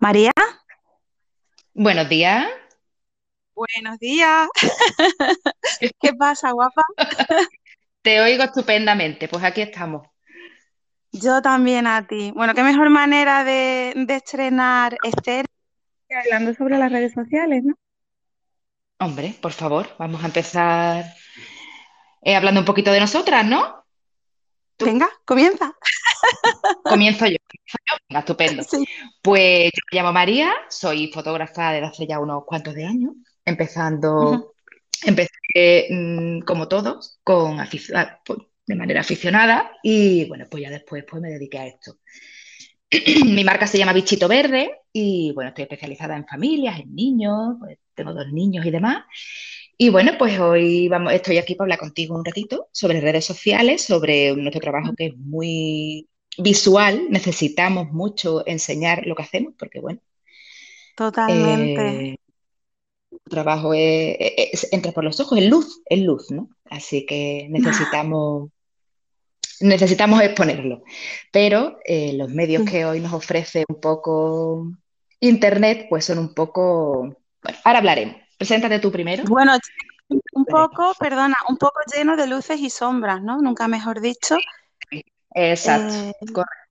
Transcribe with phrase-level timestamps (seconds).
[0.00, 0.32] María,
[1.74, 2.46] Buenos días.
[3.54, 4.48] buenos días.
[6.00, 6.82] ¿Qué pasa, guapa?
[8.02, 9.28] Te oigo estupendamente.
[9.28, 10.06] Pues aquí estamos.
[11.12, 12.32] Yo también a ti.
[12.34, 15.46] Bueno, qué mejor manera de, de estrenar Esther
[16.08, 17.74] que hablando sobre las redes sociales, ¿no?
[19.00, 21.04] Hombre, por favor, vamos a empezar
[22.22, 23.84] eh, hablando un poquito de nosotras, ¿no?
[24.76, 25.74] Tú, Venga, comienza.
[26.82, 27.36] Comienzo yo.
[28.08, 28.62] Venga, estupendo.
[28.62, 28.84] Sí.
[29.22, 33.12] Pues yo me llamo María, soy fotógrafa desde hace ya unos cuantos de años,
[33.44, 34.54] empezando,
[35.04, 37.68] empecé mm, como todos, con ah,
[38.24, 41.98] pues, de manera aficionada y bueno, pues ya después pues me dediqué a esto.
[43.24, 47.78] Mi marca se llama Bichito Verde y bueno, estoy especializada en familias, en niños, pues
[47.94, 49.04] tengo dos niños y demás.
[49.78, 53.82] Y bueno, pues hoy vamos, estoy aquí para hablar contigo un ratito sobre redes sociales,
[53.84, 57.06] sobre nuestro trabajo que es muy visual.
[57.10, 60.00] Necesitamos mucho enseñar lo que hacemos porque bueno,
[60.98, 61.84] Totalmente.
[61.86, 62.16] eh,
[63.12, 66.48] el trabajo es, es- entra por los ojos, es luz, es luz, ¿no?
[66.70, 68.50] Así que necesitamos
[69.60, 70.82] necesitamos exponerlo.
[71.32, 74.70] Pero eh, los medios que hoy nos ofrece un poco
[75.20, 77.02] Internet, pues son un poco...
[77.42, 78.16] Bueno, ahora hablaremos.
[78.38, 79.24] Preséntate tú primero.
[79.24, 79.52] Bueno,
[80.08, 83.38] un poco, perdona, un poco lleno de luces y sombras, ¿no?
[83.42, 84.36] Nunca mejor dicho.
[85.34, 85.94] Exacto.
[85.94, 86.68] Eh, Correcto.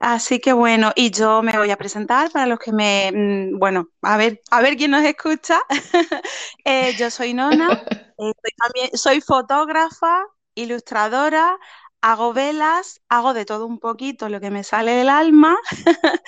[0.00, 3.88] Así que bueno, y yo me voy a presentar para los que me, mm, bueno,
[4.02, 5.60] a ver, a ver quién nos escucha.
[6.64, 7.68] Eh, yo soy Nona,
[8.18, 10.22] eh, soy también, soy fotógrafa,
[10.54, 11.56] ilustradora,
[12.02, 15.56] hago velas, hago de todo un poquito lo que me sale del alma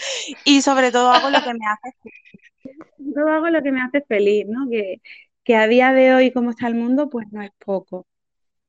[0.45, 1.95] y sobre todo hago lo que me hace
[3.14, 4.69] Todo hago lo que me hace feliz, ¿no?
[4.70, 5.00] Que,
[5.45, 8.06] que a día de hoy, como está el mundo, pues no es poco.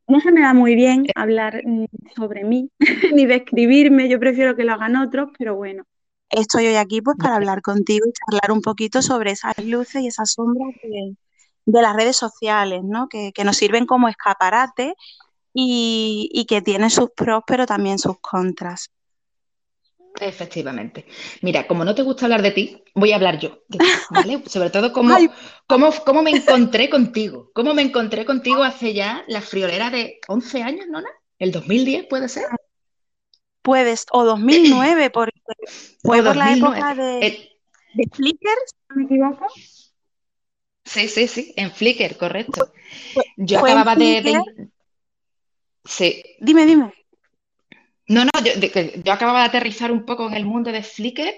[0.08, 2.72] No se me da muy bien hablar mm, sobre mí,
[3.16, 5.86] ni describirme, yo prefiero que lo hagan otros, pero bueno,
[6.30, 10.08] estoy hoy aquí pues para hablar contigo y charlar un poquito sobre esas luces y
[10.08, 11.16] esas sombras de,
[11.66, 13.08] de las redes sociales, ¿no?
[13.10, 14.96] Que, que nos sirven como escaparate
[15.54, 18.92] y, y que tienen sus pros, pero también sus contras.
[20.22, 21.06] Efectivamente.
[21.42, 23.64] Mira, como no te gusta hablar de ti, voy a hablar yo
[24.12, 24.44] ¿vale?
[24.46, 25.18] Sobre todo cómo,
[25.68, 27.50] cómo, cómo me encontré contigo.
[27.56, 31.02] Cómo me encontré contigo hace ya la friolera de 11 años, ¿no?
[31.40, 32.46] ¿El 2010 puede ser?
[33.64, 35.40] puedes, o 2009, porque
[36.04, 37.04] O fue por la época 2009.
[37.04, 37.50] de, Eh,
[37.96, 39.48] de Flickr, si no me equivoco.
[40.86, 42.72] sí, sí, sí, en Flickr, correcto.
[43.38, 44.70] Yo acababa de, de-.
[45.84, 46.24] Sí.
[46.40, 46.94] Dime, dime.
[48.12, 50.84] No, no, yo, de- que yo acababa de aterrizar un poco en el mundo de
[50.84, 51.34] Flickr,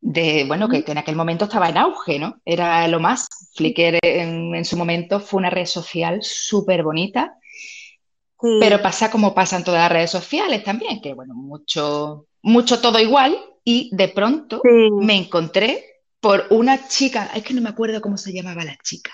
[0.00, 2.40] de, bueno, que, en aquel momento estaba en auge, ¿no?
[2.46, 3.28] Era lo más.
[3.54, 7.34] Flickr en, en su momento fue una red social súper bonita,
[8.58, 12.98] pero pasa como pasa en todas las redes sociales también, que bueno, mucho, mucho todo
[13.00, 14.90] igual, y de pronto sí.
[15.00, 15.84] me encontré
[16.20, 19.12] por una chica, es que no me acuerdo cómo se llamaba la chica.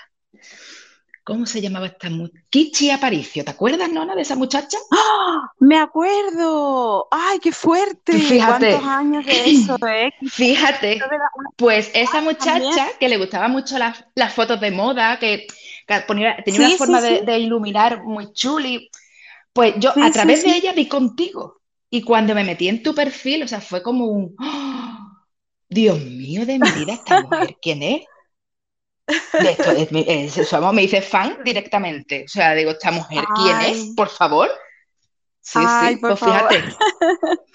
[1.25, 2.45] ¿Cómo se llamaba esta muchacha?
[2.49, 4.77] Kichi Aparicio, ¿te acuerdas, Nona, de esa muchacha?
[4.91, 5.51] ¡Ah!
[5.59, 7.07] Me acuerdo.
[7.11, 8.39] ¡Ay, qué fuerte!
[8.43, 10.11] ¿Cuántos Fíjate, años de eso, eh?
[10.29, 11.01] Fíjate,
[11.57, 12.79] pues esa también.
[12.79, 15.47] muchacha que le gustaban mucho las, las fotos de moda, que,
[15.87, 17.21] que ponía- tenía una Sí, forma de, sí.
[17.23, 18.89] de iluminar muy chuli,
[19.53, 21.61] pues yo a través de ella vi contigo.
[21.89, 25.25] Y cuando me metí en tu perfil, o sea, fue como un, ¡Oh!
[25.69, 28.01] Dios mío de mi vida, esta mujer, ¿quién es?
[29.07, 32.23] De esto, es, es- vamos, me hice fan directamente.
[32.25, 33.93] O sea, digo, ¿esta mujer quién es?
[33.95, 34.49] Por favor.
[35.41, 36.49] Sí, ay, sí, por pues favor.
[36.49, 36.75] fíjate,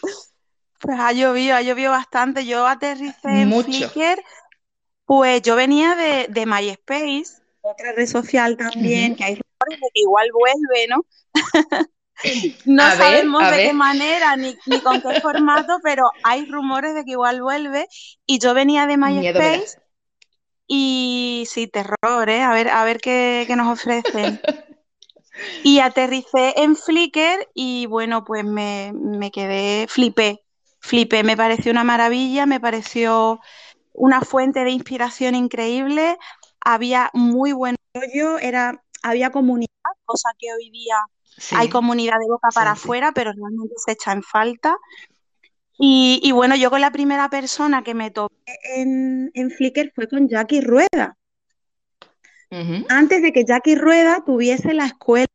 [0.81, 2.47] Pues ha llovido, ha llovido bastante.
[2.47, 3.53] Yo aterricé en.
[3.53, 4.23] Flickr,
[5.07, 10.01] pues yo venía de, de MySpace, otra red social también, que hay rumores de que
[10.03, 11.05] igual vuelve, ¿no?
[12.67, 17.05] No A sabemos de qué manera ni, ni con qué formato, pero hay rumores de
[17.05, 17.87] que igual vuelve.
[18.27, 19.41] Y yo venía de Miedo.
[19.41, 19.80] MySpace
[20.73, 22.43] y sí, terror, ¿eh?
[22.43, 24.41] A ver, a ver qué, qué nos ofrecen.
[25.65, 30.45] Y aterricé en Flickr y bueno, pues me, me quedé, flipé,
[30.81, 33.41] flipé, me pareció una maravilla, me pareció
[33.95, 36.19] una fuente de inspiración increíble,
[36.61, 39.71] había muy buen rollo, era, había comunidad,
[40.05, 40.97] cosa que hoy día
[41.53, 42.83] hay comunidad de boca para sí.
[42.83, 44.77] afuera, pero realmente se echa en falta.
[45.81, 48.35] Y, y bueno, yo con la primera persona que me topé
[48.77, 51.17] en, en Flickr fue con Jackie Rueda
[52.89, 55.29] antes de que Jackie Rueda tuviese la escuela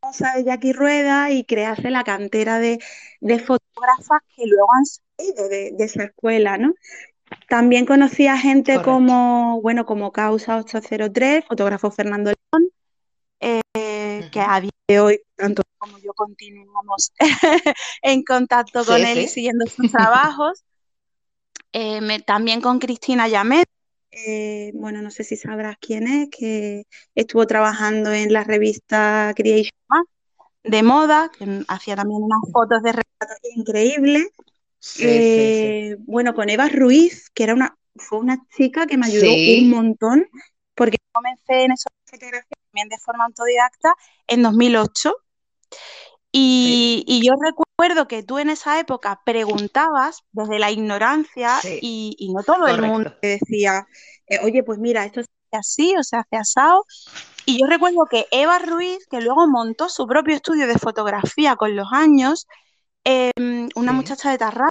[0.00, 2.78] famosa de Jackie Rueda y crease la cantera de,
[3.20, 6.74] de fotógrafas que luego han salido de, de esa escuela, ¿no?
[7.48, 8.92] También conocí a gente Correcto.
[8.92, 12.68] como, bueno, como Causa 803, fotógrafo Fernando León,
[13.40, 13.60] eh,
[14.30, 17.12] que a día de hoy, tanto como yo, continuamos
[18.02, 20.64] en contacto con Sí, él y siguiendo sus trabajos.
[21.72, 23.68] eh, también con Cristina Yamet,
[24.16, 29.72] eh, bueno, no sé si sabrás quién es, que estuvo trabajando en la revista Creation
[30.62, 34.28] de moda, que hacía también unas fotos de retratos increíbles.
[35.00, 39.70] Eh, bueno, con Eva Ruiz, que era una, fue una chica que me ayudó un
[39.70, 40.26] montón,
[40.74, 43.94] porque comencé en esa fotografía también de forma autodidacta
[44.26, 45.14] en 2008.
[46.36, 52.66] Y, yo recuerdo que tú en esa época preguntabas desde la ignorancia y, no todo
[52.66, 53.86] el mundo te decía,
[54.26, 56.84] eh, oye, pues mira, esto se hace así o se hace asado.
[57.46, 61.76] Y yo recuerdo que Eva Ruiz, que luego montó su propio estudio de fotografía con
[61.76, 62.48] los años,
[63.04, 64.70] em, una muchacha de Tarrasa,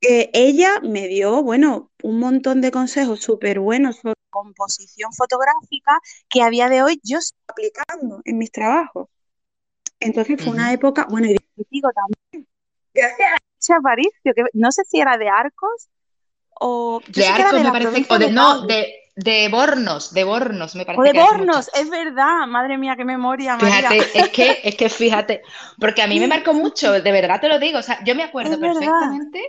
[0.00, 5.98] que ella me dio, bueno, un montón de consejos súper buenos sobre composición fotográfica
[6.28, 9.08] que a día de hoy yo estoy aplicando en mis trabajos.
[10.00, 11.36] Entonces fue una época, bueno, y
[11.70, 12.48] digo también,
[12.94, 15.88] gracias a Aparicio, que no sé si era de Arcos
[16.60, 17.00] o...
[17.08, 21.00] de Arcos me parece, o de, no, de, de Bornos, de Bornos, me parece.
[21.00, 23.56] O de Bornos, es verdad, madre mía, qué memoria.
[23.56, 23.90] María.
[23.90, 25.42] Fíjate, es que, es que fíjate,
[25.80, 28.22] porque a mí me marcó mucho, de verdad te lo digo, o sea, yo me
[28.22, 29.42] acuerdo perfectamente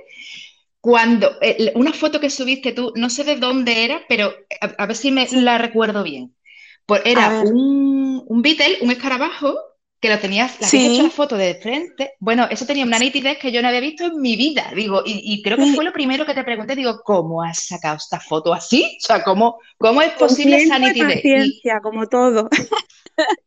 [0.82, 4.34] cuando, eh, una foto que subiste tú, no sé de dónde era, pero
[4.78, 6.36] a, ver si me la recuerdo bien.
[6.86, 9.56] Pues era un, un Beatle, un escarabajo,
[10.00, 12.14] que lo tenías, la habías hecho la foto de frente.
[12.20, 14.72] Bueno, eso tenía una nitidez que yo no había visto en mi vida.
[14.74, 16.76] Digo, y, creo que fue lo primero que te pregunté.
[16.76, 18.98] Digo, ¿cómo has sacado esta foto así?
[18.98, 21.16] O sea, ¿cómo, cómo es posible esa nitidez?
[21.16, 22.50] Paciencia, como todo.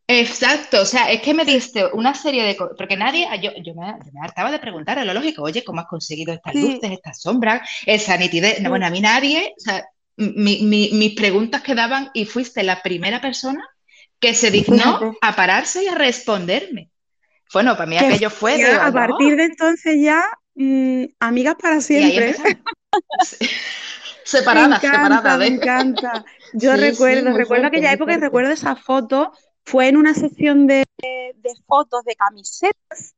[0.06, 3.74] Exacto, o sea, es que me diste una serie de cosas, porque nadie, yo, yo,
[3.74, 6.90] me, yo, me, hartaba de preguntar a lo lógico, oye, ¿cómo has conseguido estas luces,
[6.90, 8.60] estas sombras, esa nitidez?
[8.60, 9.84] No, bueno, a mí nadie, o sea,
[10.16, 13.66] mis preguntas quedaban y fuiste la primera persona
[14.20, 16.90] que se dignó a pararse y a responderme.
[17.52, 18.62] Bueno, para mí aquello fue...
[18.64, 22.36] a partir de entonces ya, mm, amigas para siempre.
[24.24, 25.38] separadas, separadas.
[25.38, 26.24] Me encanta.
[26.52, 29.32] Yo recuerdo, recuerdo aquella época y recuerdo esa foto.
[29.64, 30.84] Fue en una sesión de,
[31.66, 33.14] fotos de camisetas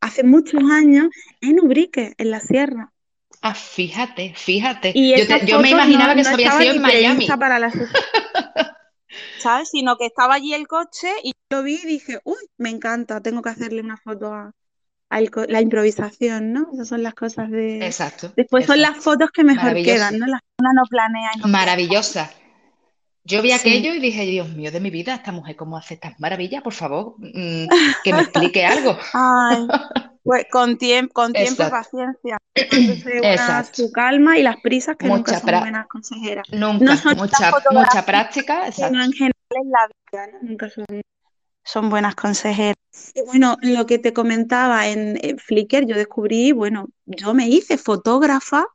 [0.00, 1.08] hace muchos años
[1.40, 2.92] en Ubrique, en la sierra.
[3.40, 4.92] Ah, fíjate, fíjate.
[5.46, 7.26] yo, me imaginaba que eso había sido en Miami.
[7.26, 7.72] Para la
[9.38, 9.70] ¿sabes?
[9.70, 13.42] Sino que estaba allí el coche y lo vi y dije, uy, me encanta, tengo
[13.42, 14.52] que hacerle una foto a,
[15.48, 16.68] la improvisación, ¿no?
[16.72, 17.84] Esas son las cosas de...
[17.84, 18.32] Exacto.
[18.34, 20.26] Después son las fotos que mejor quedan, ¿no?
[20.26, 21.30] Las que uno no planea.
[21.46, 22.32] Maravillosa.
[23.24, 26.18] Yo vi aquello y dije, Dios mío, de mi vida, esta mujer, ¿cómo hace estas
[26.18, 26.62] maravillas?
[26.62, 27.66] Por favor, mm,
[28.02, 28.98] que me explique algo.
[29.12, 29.68] Ay,
[30.24, 32.38] pues con, tiempo, con tiempo y paciencia.
[33.72, 36.46] su calma y las prisas que nunca son buenas consejeras.
[36.50, 38.66] Nunca, mucha, mucha práctica.
[38.66, 38.98] Exacto.
[38.98, 40.68] en general en la vida, nunca
[41.64, 42.76] son, buenas consejeras.
[43.14, 48.66] Y bueno, lo que te comentaba en, Flickr, yo descubrí, bueno, yo me hice fotógrafa,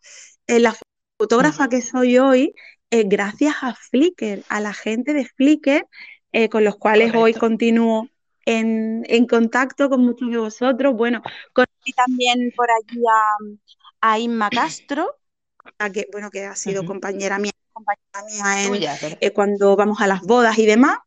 [0.47, 0.73] eh, la
[1.19, 2.53] fotógrafa que soy hoy,
[2.89, 5.85] eh, gracias a Flickr, a la gente de Flickr,
[6.31, 8.09] eh, con los cuales hoy continúo
[8.47, 10.93] en, contacto con muchos de vosotros.
[10.95, 11.21] Bueno,
[11.53, 13.01] conocí también por allí
[14.01, 15.15] a, Inma Castro,
[15.93, 20.57] que, bueno, que ha sido compañera mía, compañera mía eh, cuando vamos a las bodas
[20.57, 20.97] y demás.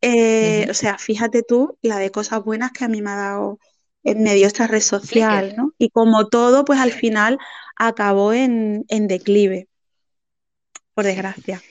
[0.00, 3.58] Eh, o sea, fíjate tú la de cosas buenas que a mí me ha dado
[4.02, 5.72] en medio esta red social, ¿no?
[5.78, 7.38] Y como todo, pues al final
[7.76, 9.68] acabó en, en declive,
[10.94, 11.62] por desgracia.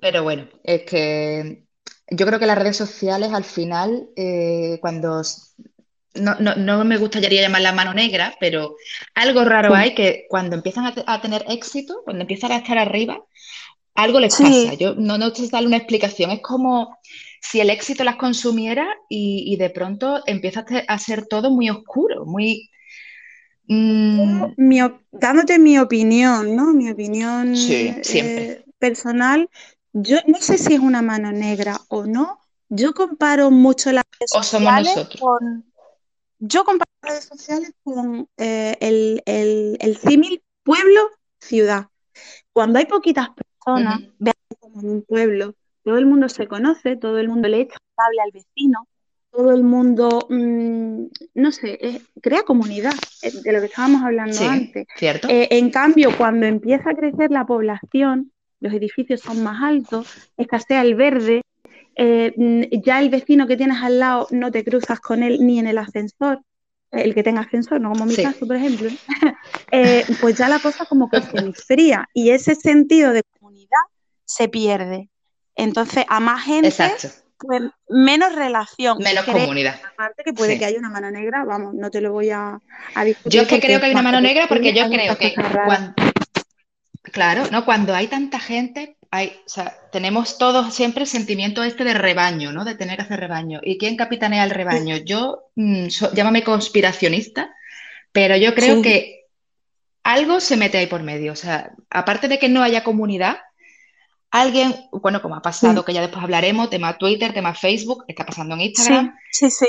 [0.00, 1.64] Pero bueno, es que
[2.10, 5.22] yo creo que las redes sociales al final, eh, cuando
[6.14, 8.76] no, me gustaría llamar la mano negra, pero
[9.14, 13.24] algo raro hay que cuando empiezan a, tener éxito, cuando empiezan a estar arriba,
[13.94, 14.74] algo les pasa.
[14.74, 16.30] Yo no, no darle una explicación.
[16.30, 16.98] Es como
[17.40, 22.70] si el éxito las consumiera y, de pronto empieza a ser todo muy oscuro, muy...
[23.72, 24.54] Mm,
[25.12, 26.72] dándote mi opinión, ¿no?
[26.72, 29.48] Mi opinión eh, personal.
[29.92, 32.38] Yo no sé si es una mano negra o no.
[32.68, 35.64] Yo comparo mucho las redes sociales con.
[36.38, 41.86] Yo comparo las redes sociales con eh, el, el, símil pueblo-ciudad.
[42.52, 47.18] Cuando hay poquitas personas, vean como en un pueblo, todo el mundo se conoce, todo
[47.18, 48.88] el mundo le echa cable al vecino,
[49.32, 54.86] todo el mundo, mm, no sé, crea comunidad, eh, de lo que estábamos hablando antes.
[54.96, 55.28] ¿cierto?
[55.28, 60.82] Eh, en cambio, cuando empieza a crecer la población, los edificios son más altos, escasea
[60.82, 61.42] el verde,
[61.96, 65.58] eh, mm, ya el vecino que tienes al lado no te cruzas con él ni
[65.58, 66.40] en el ascensor,
[66.90, 68.90] el que tenga ascensor, no como mi caso, por ejemplo,
[69.72, 73.80] eh, pues ya la cosa como que se enfría y ese sentido de comunidad
[74.24, 75.08] se pierde.
[75.54, 76.70] Entonces, a más gente,
[77.46, 78.98] pues menos relación.
[78.98, 79.80] Menos comunidad.
[79.92, 82.60] Aparte que puede que haya una mano negra, vamos, no te lo voy a,
[83.04, 83.32] discutir.
[83.32, 85.34] Yo es que creo que hay una mano negra porque yo creo que
[87.02, 87.64] claro, ¿no?
[87.64, 92.52] Cuando hay tanta gente, hay, o sea, tenemos todos siempre el sentimiento este de rebaño,
[92.52, 92.64] ¿no?
[92.64, 93.60] De tener que hacer rebaño.
[93.62, 94.96] ¿Y quién capitanea el rebaño?
[94.96, 97.54] Yo, mm, llámame conspiracionista,
[98.12, 99.26] pero yo creo que
[100.02, 101.32] algo se mete ahí por medio.
[101.32, 103.38] O sea, aparte de que no haya comunidad,
[104.32, 108.54] alguien, bueno, como ha pasado, que ya después hablaremos, tema Twitter, tema Facebook, está pasando
[108.54, 109.14] en Instagram.
[109.30, 109.66] Sí, sí,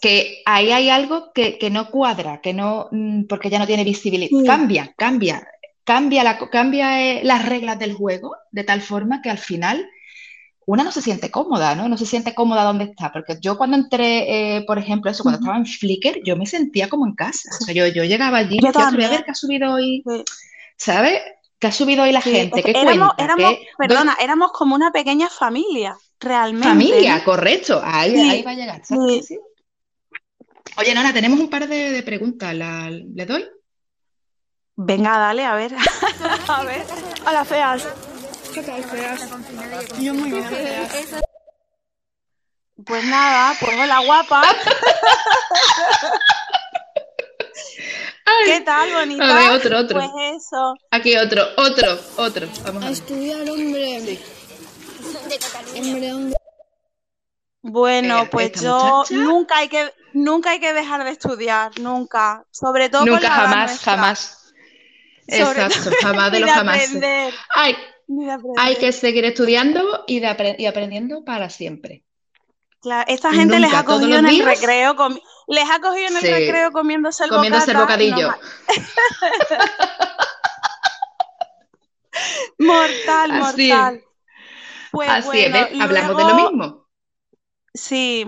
[0.00, 4.30] Que ahí hay algo que, no cuadra, que no, mm, porque ya no tiene visibilidad.
[4.46, 5.46] Cambia, cambia,
[5.84, 9.84] cambia, la, cambia eh, las reglas del juego de tal forma que al final
[10.64, 11.88] una no se siente cómoda, ¿no?
[11.88, 13.12] No se siente cómoda donde está.
[13.12, 16.88] Porque yo cuando entré, eh, por ejemplo, eso, cuando estaba en Flickr, yo me sentía
[16.88, 17.50] como en casa.
[17.60, 20.04] O sea, yo, yo llegaba allí y decía, voy a ver qué ha subido hoy,
[20.76, 21.20] ¿sabes?
[21.62, 22.60] ¿Qué ha subido hoy la gente?
[22.60, 26.66] ¿Qué éramos, éramos perdona, éramos como una pequeña familia, realmente.
[26.66, 27.80] Familia, correcto.
[27.84, 28.82] Ahí, va a llegar.
[30.76, 32.52] Oye, Nona, tenemos un par de, preguntas.
[32.52, 33.48] ¿Le doy?
[34.74, 35.72] Venga, dale, a ver.
[36.48, 36.84] a ver.
[37.28, 37.86] Hola, feas.
[38.52, 39.30] ¿Qué tal, feas?
[40.00, 41.22] Yo muy bien, feas.
[42.84, 44.42] Pues nada, pues hola, guapa.
[48.44, 49.24] ¿Qué tal, bonita?
[49.24, 50.00] A ver, otro, otro.
[50.00, 50.74] Pues eso.
[50.90, 52.48] Aquí otro, otro, otro.
[52.64, 54.00] Vamos a, a estudiar, hombre.
[54.00, 54.18] Sí.
[55.78, 56.36] Hombre, hombre.
[57.62, 62.44] Bueno, pues yo nunca hay que nunca hay que dejar de estudiar, nunca.
[62.50, 64.52] Sobre todo nunca jamás, jamás.
[65.26, 66.90] Exacto, jamás de los jamás.
[67.54, 67.76] Hay,
[68.56, 72.04] hay que seguir estudiando y, de, y aprendiendo para siempre.
[72.80, 74.96] Claro, esta gente les ha cogido en el recreo,
[75.52, 78.30] les ha cogido en el recreo comiéndose el comiéndose el bocadillo.
[82.58, 84.02] mortal, mortal.
[84.90, 86.88] Pues Así es, hablamos de lo mismo.
[87.74, 88.26] Sí.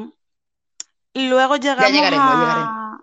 [1.15, 2.99] Luego llegamos a...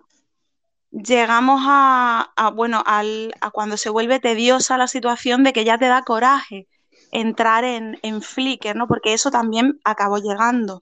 [0.92, 5.88] Llegamos a, bueno, al, a cuando se vuelve tediosa la situación de que ya te
[5.88, 6.68] da coraje
[7.12, 8.90] entrar en, en Flickr, ¿no?
[8.90, 10.82] Porque eso también acabó llegando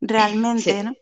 [0.00, 0.94] realmente, ¿no?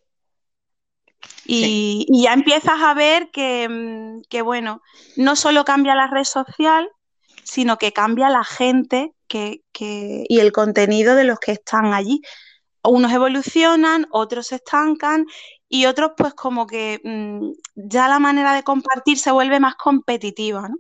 [1.51, 4.83] Y, ya empiezas a ver mm, que, bueno,
[5.17, 6.91] no solo cambia la red social,
[7.43, 12.21] sino que cambia la gente que, y el contenido de los que están allí.
[12.83, 15.27] Unos evolucionan, otros se estancan
[15.69, 20.69] y otros pues como que mm, ya la manera de compartir se vuelve más competitiva,
[20.69, 20.77] ¿no?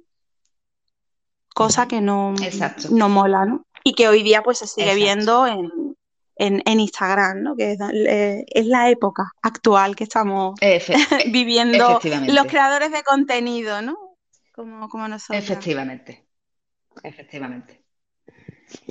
[1.54, 2.34] Cosa que no,
[2.90, 3.66] no mola, ¿no?
[3.84, 5.96] Y que hoy día pues se sigue viendo en,
[6.38, 7.56] en, Instagram, ¿no?
[7.56, 10.54] que es, la época actual que estamos
[11.30, 13.96] viviendo los creadores de contenido, ¿no?
[14.54, 15.42] Como, como nosotros.
[15.42, 16.26] Efectivamente,
[17.02, 17.82] efectivamente.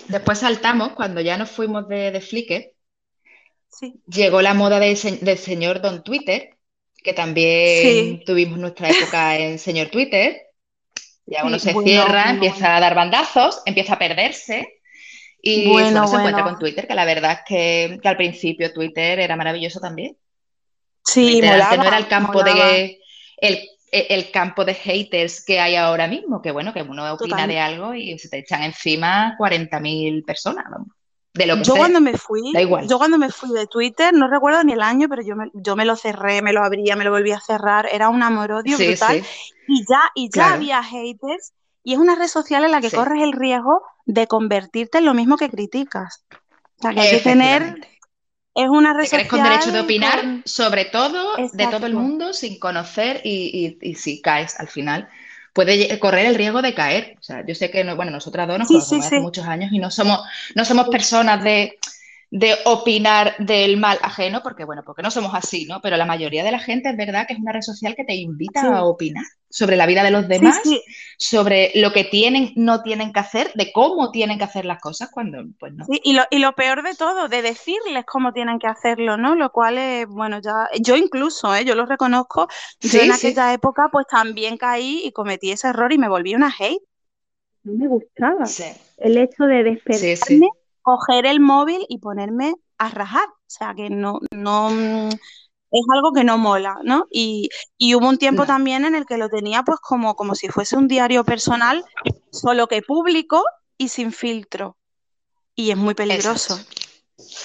[0.08, 2.74] Después saltamos, cuando ya nos fuimos de, de Flickr,
[4.08, 4.98] llegó la moda del
[5.38, 6.58] señor Don Twitter,
[7.04, 10.42] que también tuvimos nuestra época en señor Twitter.
[11.26, 14.77] Ya uno se cierra, empieza a dar bandazos, empieza a perderse
[15.48, 19.36] y bueno, se encuentra con Twitter, que la verdad es que, al principio Twitter era
[19.36, 20.18] maravilloso también.
[21.04, 23.00] Sí, no era el campo de
[23.92, 27.94] el, campo de haters que hay ahora mismo, que bueno, que uno opina de algo
[27.94, 30.66] y se te echan encima 40.000 personas,
[31.34, 32.52] De lo que yo cuando me fui,
[32.88, 35.76] yo cuando me fui de Twitter, no recuerdo ni el año, pero yo me, yo
[35.76, 39.24] me lo cerré, me lo abría, me lo volví a cerrar, era un amor-odio brutal.
[39.70, 41.54] Y ya, y ya había haters
[41.84, 45.14] y es una red social en la que corres el riesgo de convertirte en lo
[45.14, 46.26] mismo que criticas.
[46.32, 47.88] O sea, que hay que tener...
[48.56, 49.28] Es una red social...
[49.28, 54.60] con derecho de opinar sobre todo, de todo el mundo, sin conocer y, si caes
[54.60, 55.08] al final
[55.54, 57.16] puede correr el riesgo de caer.
[57.20, 59.90] O sea, yo sé que, bueno, nosotras dos nos conocemos hace muchos años y no
[59.90, 60.22] somos,
[60.54, 61.80] no somos personas de
[62.30, 65.80] de opinar del mal ajeno, porque bueno, porque no somos así, ¿no?
[65.82, 68.16] Pero la mayoría de la gente es verdad que es una red social que te
[68.16, 70.62] invita a opinar sobre la vida de los demás,
[71.18, 75.10] sobre lo que tienen, no tienen que hacer, de cómo tienen que hacer las cosas
[75.10, 75.86] cuando, pues no.
[75.88, 79.36] y, lo, y lo peor de todo, de decirles cómo tienen que hacerlo, ¿no?
[79.36, 81.64] Lo cual es, bueno, ya, yo incluso, ¿eh?
[81.64, 82.48] yo lo reconozco,
[82.82, 86.54] yo en aquella época pues también caí y cometí ese error y me volví una
[86.60, 86.84] hate.
[87.64, 88.44] No me gustaba
[88.98, 90.50] el hecho de despertarme
[90.88, 93.28] coger el móvil y ponerme a rajar.
[93.28, 94.70] O sea, que no, no
[95.10, 97.08] es algo que no mola, ¿no?
[97.12, 97.50] Y,
[97.94, 100.88] hubo un tiempo también en el que lo tenía pues como, como si fuese un
[100.88, 101.84] diario personal,
[102.32, 103.44] solo que público
[103.78, 104.78] y sin filtro.
[105.56, 106.58] Y es muy peligroso.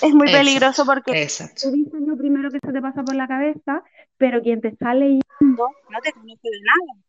[0.03, 1.27] Es muy peligroso porque
[1.61, 3.83] tú dices lo primero que se te pasa por la cabeza,
[4.19, 7.03] pero quien te está leyendo no te conoce de nada.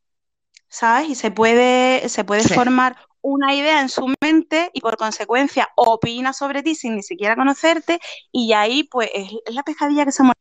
[0.74, 1.08] ¿Sabes?
[1.08, 6.34] Y se puede, se puede formar una idea en su mente y por consecuencia opina
[6.34, 8.00] sobre ti sin ni siquiera conocerte
[8.32, 10.40] y ahí pues es, la pescadilla que se muere.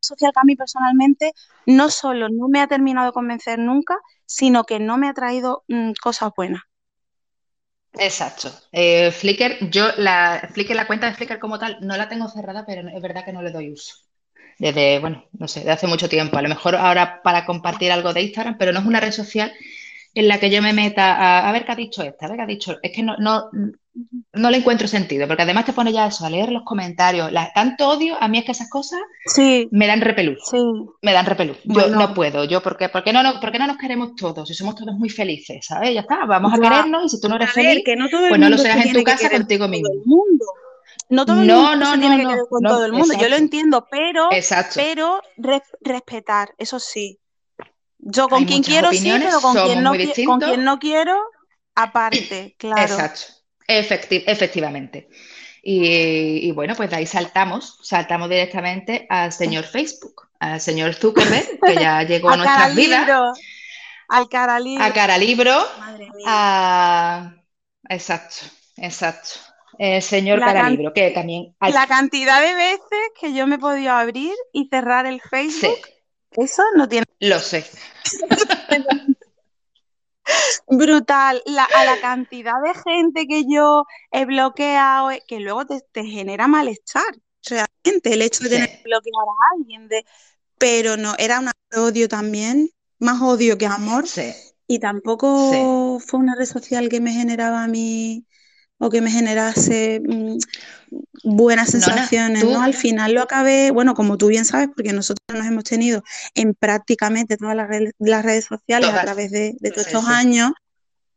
[0.00, 1.32] Social que a mí personalmente
[1.64, 3.96] no solo no me ha terminado de convencer nunca,
[4.26, 6.60] sino que no me ha traído mm, cosas buenas.
[7.94, 8.50] Exacto.
[8.70, 12.66] Eh, Flickr, yo la Flickr, la cuenta de Flickr como tal, no la tengo cerrada,
[12.66, 14.05] pero es verdad que no le doy uso.
[14.58, 16.38] Desde, bueno, no sé, de hace mucho tiempo.
[16.38, 19.52] A lo mejor ahora para compartir algo de Instagram, pero no es una red social
[20.16, 22.42] en la que yo me meta a, ver qué ha dicho esta, a ver qué
[22.42, 22.78] ha dicho.
[22.82, 23.50] Es que no, no,
[24.32, 27.30] no le encuentro sentido, porque además te pone ya eso, a leer los comentarios.
[27.54, 28.98] tanto odio, a mí es que esas cosas
[29.70, 30.38] me dan repelús.
[31.02, 31.58] Me dan repelús.
[31.64, 32.44] Yo no puedo.
[32.44, 35.66] Yo, porque, porque, no, no, porque no nos queremos todos y somos todos muy felices,
[35.66, 35.92] ¿sabes?
[35.92, 38.86] Ya está, vamos a querernos y si tú no eres feliz, pues no lo seas
[38.86, 39.90] en tu casa contigo mismo.
[41.08, 43.14] No todo el mundo no, tiene que con todo el mundo.
[43.18, 44.28] Yo lo entiendo, pero,
[44.74, 45.22] pero
[45.80, 47.20] respetar, eso sí.
[47.98, 49.92] Yo con quien quiero sí, pero con quien, no,
[50.26, 51.20] con quien no quiero,
[51.74, 52.82] aparte, claro.
[52.82, 53.34] Exacto,
[53.66, 55.08] efectivamente.
[55.68, 61.74] Y, bueno, pues de ahí saltamos, saltamos directamente al señor Facebook, al señor Zuckerberg, que
[61.74, 63.08] ya llegó a nuestras vidas.
[64.08, 64.84] Al cara libro.
[64.84, 65.66] A cara libro.
[65.80, 67.42] Madre mía.
[67.88, 69.45] Exacto, exacto.
[69.78, 71.54] El señor cara libro, que también...
[71.60, 75.78] La cantidad de veces que yo me he podido abrir y cerrar el Facebook.
[76.32, 77.06] Eso no tiene.
[77.20, 77.64] Lo sé.
[80.68, 81.42] Brutal.
[81.46, 87.04] a la cantidad de gente que yo he bloqueado, eh, que luego te, genera malestar.
[87.48, 89.88] Realmente, el hecho de tener que bloquear a alguien.
[89.88, 90.04] De...
[90.58, 94.08] Pero no, era un odio también, más odio que amor.
[94.08, 94.32] Sí.
[94.66, 98.26] Y tampoco fue una red social que me generaba a mí
[98.78, 100.38] o que me generase mm,
[101.24, 105.46] buenas sensaciones, no, Al final lo acabé, bueno, como tú bien sabes, porque nosotros nos
[105.46, 106.02] hemos tenido
[106.34, 110.52] en prácticamente todas las, redes, sociales a través de, todos estos años,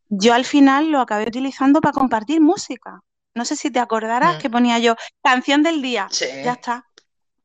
[0.10, 3.02] yo al final lo acabé utilizando para compartir música.
[3.36, 4.40] No sé si te acordarás mm.
[4.40, 6.86] que ponía yo canción del día, ya está.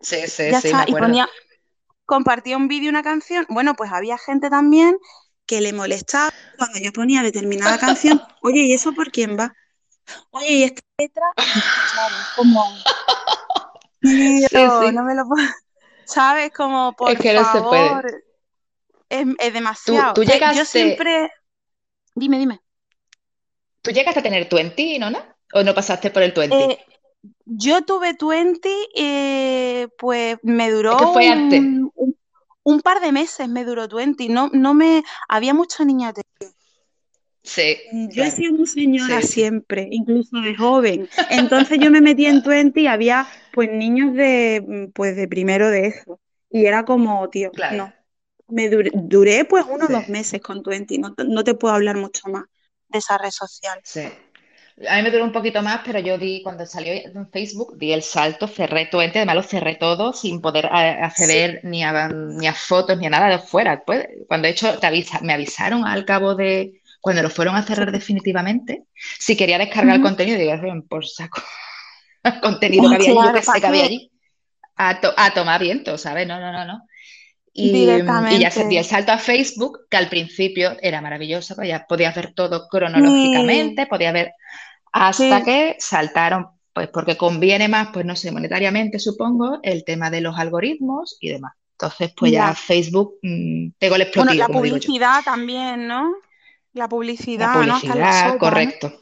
[0.01, 0.85] Sí, sí, ya está.
[0.87, 1.29] y ponía,
[2.07, 3.47] compartía un vídeo, una canción.
[3.51, 4.97] Bueno, pues había gente también
[5.47, 8.23] que le molestaba cuando yo ponía determinada canción.
[8.41, 9.55] Oye, ¿y eso por quién va?
[10.31, 11.27] Oye, y esta letra,
[12.37, 12.65] como.
[14.93, 15.49] no me lo puedo.
[16.05, 16.53] ¿Sabes?
[16.53, 18.25] Como por es que no se puede.
[19.09, 20.15] Es, demasiado.
[20.15, 20.59] Tú, llegaste...
[20.59, 21.31] Yo siempre.
[22.15, 22.61] Dime, dime.
[23.83, 25.11] ¿Tú llegaste a tener 20, no?
[25.53, 26.57] ¿O no pasaste por el 20?
[26.57, 26.85] Eh,
[27.45, 30.99] yo tuve 20, eh, pues me duró.
[31.13, 31.93] fue un,
[32.63, 34.29] Un, par de meses me duró 20.
[34.29, 35.03] No, no me.
[35.29, 36.23] Había muchas niñas de
[37.45, 37.77] Sí.
[37.93, 41.09] Yo he sido muy señora siempre, incluso de joven.
[41.29, 45.89] Entonces yo me metí en Twenty y había pues niños de pues de primero de
[45.89, 46.21] eso.
[46.51, 47.93] Y era como, tío, no.
[48.49, 52.45] Me duré, pues unos dos meses con Twenty, no, no, te puedo hablar mucho más
[52.89, 53.79] de esa red social.
[53.85, 54.03] Sí.
[54.89, 57.93] A mí me duró un poquito más, pero yo di, cuando salió en Facebook, di
[57.93, 62.55] el salto, cerré Twenty, además lo cerré todo sin poder acceder ni, a, ni a
[62.55, 63.85] fotos ni a nada de fuera.
[63.85, 67.63] Pues, cuando de hecho te avisa, me avisaron al cabo de cuando lo fueron a
[67.63, 68.85] cerrar definitivamente,
[69.19, 70.55] si quería descargar el contenido, digo,
[70.89, 71.43] por saco,
[72.23, 74.11] el contenido que había allí, yo que que había allí,
[74.75, 76.27] a, tomar viento, ¿sabes?
[76.27, 76.81] No, no, no, no.
[77.53, 77.85] Y,
[78.39, 82.15] ya se dio el salto a Facebook, que al principio era maravilloso, pues ya podías
[82.15, 84.33] ver todo cronológicamente, podía ver
[84.91, 90.23] hasta que saltaron, pues porque conviene más, pues no sé, monetariamente supongo, el tema de
[90.23, 91.53] los algoritmos y demás.
[91.73, 94.33] Entonces, pues ya, Facebook mm, pegó el explotivo.
[94.33, 96.11] Bueno, la publicidad también, ¿no?
[96.75, 98.93] La publicidad, la publicidad, correcto.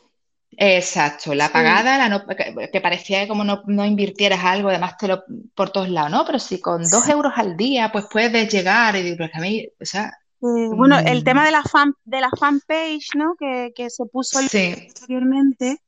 [0.54, 2.26] Exacto, la pagada, la
[2.70, 6.26] que, parecía como no, no, invirtieras algo, además te lo por todos lados, ¿no?
[6.26, 9.84] Pero si con dos euros al día, pues puedes llegar y pues a mí, o
[9.84, 10.12] sea.
[10.40, 11.24] bueno, el mm.
[11.24, 13.34] tema de la fan, de la fanpage, ¿no?
[13.38, 15.78] Que, se puso anteriormente.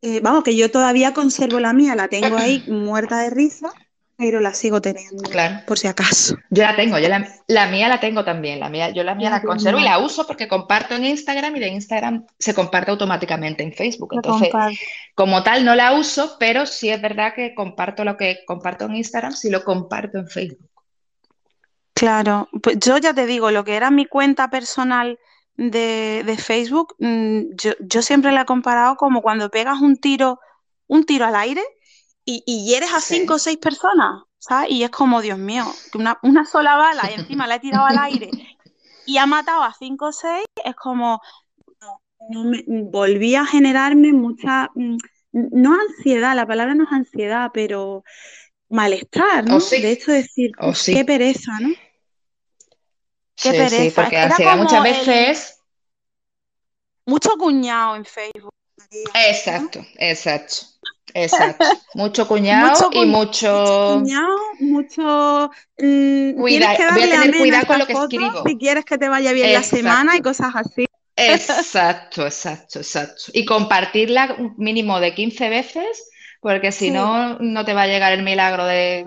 [0.00, 3.72] Eh, vamos, que yo todavía conservo la mía, la tengo ahí muerta de risa
[4.16, 5.22] pero la sigo teniendo.
[5.24, 5.62] Claro.
[5.66, 6.36] Por si acaso.
[6.50, 8.60] Yo la tengo, yo la, mía la tengo también.
[8.60, 11.60] La mía, yo la mía la, conservo y la uso porque comparto en Instagram y
[11.60, 14.14] de Instagram se comparte automáticamente en Facebook.
[14.14, 14.50] Entonces,
[15.14, 18.96] como tal, no la uso, pero sí es verdad que comparto lo que comparto en
[18.96, 20.70] Instagram, sí lo comparto en Facebook.
[21.94, 25.18] Claro, pues yo ya te digo, lo que era mi cuenta personal
[25.56, 30.40] de, Facebook, mm, yo, siempre la he comparado como cuando pegas un tiro,
[30.86, 31.62] un tiro al aire
[32.24, 34.70] y, y eres a cinco o seis personas, ¿sabes?
[34.70, 37.98] Y es como, Dios mío, una, una sola bala y encima la he tirado al
[37.98, 38.30] aire
[39.06, 41.20] y ha matado a cinco o seis, es como,
[42.30, 44.96] no, me, volví a generarme mucha, mm,
[45.32, 48.04] no ansiedad, la palabra no es ansiedad, pero
[48.68, 49.56] malestar, ¿no?
[49.56, 51.70] Oh, de hecho, decir, oh, qué pereza, ¿no?
[53.36, 53.82] Qué pereza.
[53.82, 55.60] Sí, porque ansiedad muchas veces
[57.06, 58.52] mucho cuñado en Facebook.
[59.14, 60.54] Exacto, exacto.
[61.14, 61.64] Exacto.
[61.94, 63.48] Mucho cuñado y mucho.
[63.52, 65.50] Mucho cuñado, mucho.
[65.78, 68.42] mm, Cuida- tienes que voy a tener cuidado con lo que escribo.
[68.46, 69.76] Si quieres que te vaya bien la Exacto.
[69.76, 70.86] semana y cosas así.
[71.16, 73.22] Exacto, exacto, exacto.
[73.32, 76.90] Y compartirla un mínimo de 15 veces, porque si Sí.
[76.90, 79.06] no, no te va a llegar el milagro de,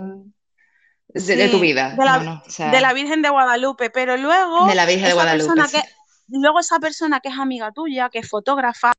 [1.10, 1.90] de, de tu Sí, vida.
[1.98, 4.86] de la- No, no, o sea, de la Virgen de Guadalupe, pero luego de la
[4.86, 5.48] Virgen de Guadalupe.
[5.54, 5.78] persona sí.
[5.78, 5.84] que,
[6.30, 8.94] luego esa persona que es amiga tuya, que es fotógrafa,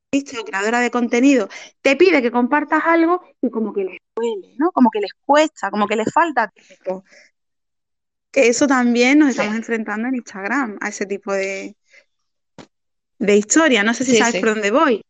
[0.46, 1.48] creadora de contenido,
[1.82, 4.70] te pide que compartas algo y como que les duele, ¿no?
[4.72, 7.04] Como que les cuesta, como que les falta tiempo.
[8.30, 9.40] Que eso también nos Sí.
[9.40, 11.76] estamos enfrentando en Instagram, a ese tipo de,
[13.18, 13.82] de historia.
[13.82, 14.40] No sé si Sí, sabes sí.
[14.40, 15.02] por dónde voy,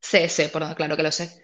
[0.00, 1.42] Sí, sí, por- claro que lo sé.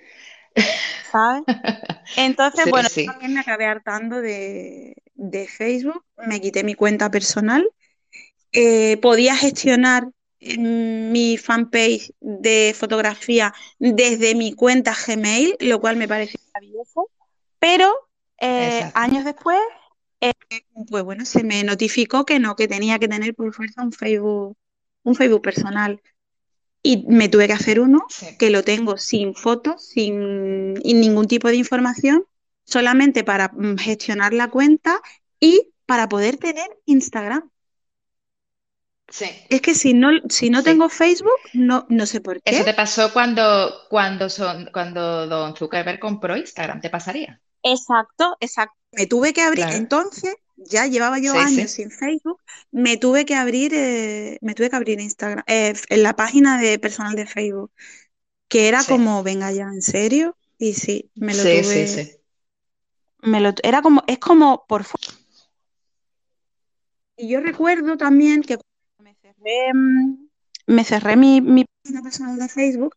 [1.11, 1.45] ¿sabes?
[2.17, 7.69] Entonces, bueno, también me acabé hartando de, de Facebook, me quité mi cuenta personal.
[8.59, 10.09] Eh, podía gestionar
[10.41, 17.11] mi fanpage de fotografía desde mi cuenta Gmail, lo cual me pareció maravilloso.
[17.59, 17.95] Pero
[18.41, 19.59] eh, años después,
[20.21, 20.33] eh,
[20.89, 24.57] pues bueno, se me notificó que no, que tenía que tener por fuerza un Facebook,
[25.03, 26.01] un Facebook personal.
[26.83, 28.39] Y me tuve que hacer uno Sí.
[28.39, 32.25] que lo tengo sin fotos, sin ningún tipo de información,
[32.65, 35.01] solamente para mm, gestionar la cuenta
[35.41, 37.51] y para poder tener Instagram.
[39.09, 39.27] Sí.
[39.49, 40.71] Es que si no, si no Sí.
[40.71, 42.65] tengo Facebook, no, no sé por Eso qué.
[42.65, 47.41] te pasó cuando, cuando, son, cuando Don Zuckerberg compró Instagram, ¿te pasaría?
[47.63, 48.77] Exacto, exacto.
[48.93, 49.77] Me tuve que abrir, Claro.
[49.77, 51.83] entonces, ya llevaba yo Sí, años sí.
[51.83, 52.41] sin Facebook,
[52.71, 56.79] me tuve que abrir, eh, me tuve que abrir Instagram, eh, en la página de
[56.79, 57.73] personal de Facebook,
[58.49, 58.93] que era Sí.
[58.93, 60.37] como, venga ya, ¿en serio?
[60.59, 62.13] Y sí, me lo Sí, tuve, sí, sí.
[63.23, 64.85] me lo, era como, es como por
[67.17, 68.59] Y yo recuerdo también que
[69.39, 70.29] cerré, mm,
[70.67, 72.97] me cerré mi, mi página personal de Facebook,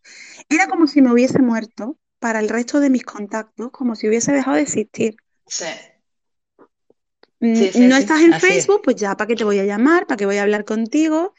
[0.50, 4.32] era como si me hubiese muerto para el resto de mis contactos, como si hubiese
[4.34, 5.16] dejado de existir.
[5.48, 5.66] Sí.
[7.42, 8.40] Mm, Sí, sí, no estás en es.
[8.40, 10.08] Facebook, pues ya, ¿para qué te voy a llamar?
[10.08, 11.34] ¿Para qué voy a hablar contigo?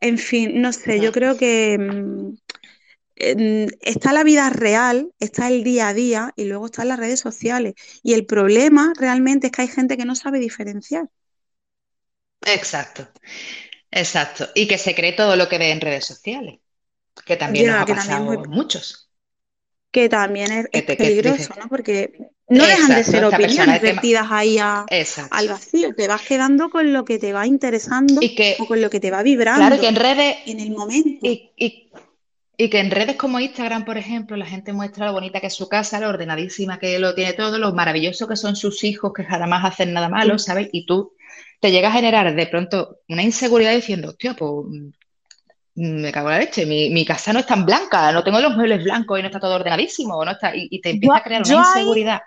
[0.00, 2.34] En fin, no sé, yo creo que mm,
[3.80, 7.74] está la vida real, está el día a día y luego están las redes sociales.
[8.02, 11.08] Y el problema realmente es que hay gente que no sabe diferenciar.
[12.56, 13.02] Exacto,
[13.94, 14.48] exacto.
[14.54, 16.60] Y que se cree todo lo que ve en redes sociales,
[17.24, 19.08] que también nos Ya, ha que también pasado muy- muchos.
[19.90, 21.68] que también es, Que es te- que peligroso, dices- ¿no?
[21.68, 22.12] Porque
[22.48, 24.84] no dejan de ser opiniones vertidas ahí a-
[25.30, 25.94] al vacío.
[25.94, 28.98] Te vas quedando con lo que te va interesando Y que, o con lo que
[29.00, 31.24] te va vibrando claro, que en redes, en el momento.
[31.26, 31.90] y, y-
[32.56, 35.54] y que en redes como Instagram, por ejemplo, la gente muestra lo bonita que es
[35.54, 39.24] su casa, lo ordenadísima que lo tiene todo, lo maravilloso que son sus hijos, que
[39.24, 40.68] jamás hacen nada malo, ¿sabes?
[40.72, 41.13] Y tú
[41.64, 44.50] te llega a generar de pronto una inseguridad diciendo, hostia, pues
[45.76, 48.38] mm, me cago en la leche, mi, mi casa no es tan blanca, no tengo
[48.38, 51.20] los muebles blancos y no está todo ordenadísimo, no está, y, y te empieza Yo-
[51.20, 52.20] a crear una ahí- inseguridad.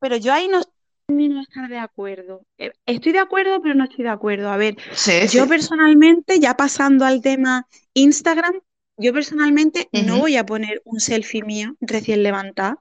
[0.00, 0.62] Pero yo ahí no
[1.06, 2.40] termino de estar de acuerdo.
[2.56, 4.48] Eh, Estoy de acuerdo, pero no estoy de acuerdo.
[4.50, 5.48] A ver, Sí, yo sí.
[5.48, 8.54] personalmente, ya pasando al tema Instagram,
[8.96, 12.78] yo personalmente no voy a poner un selfie mío recién levantada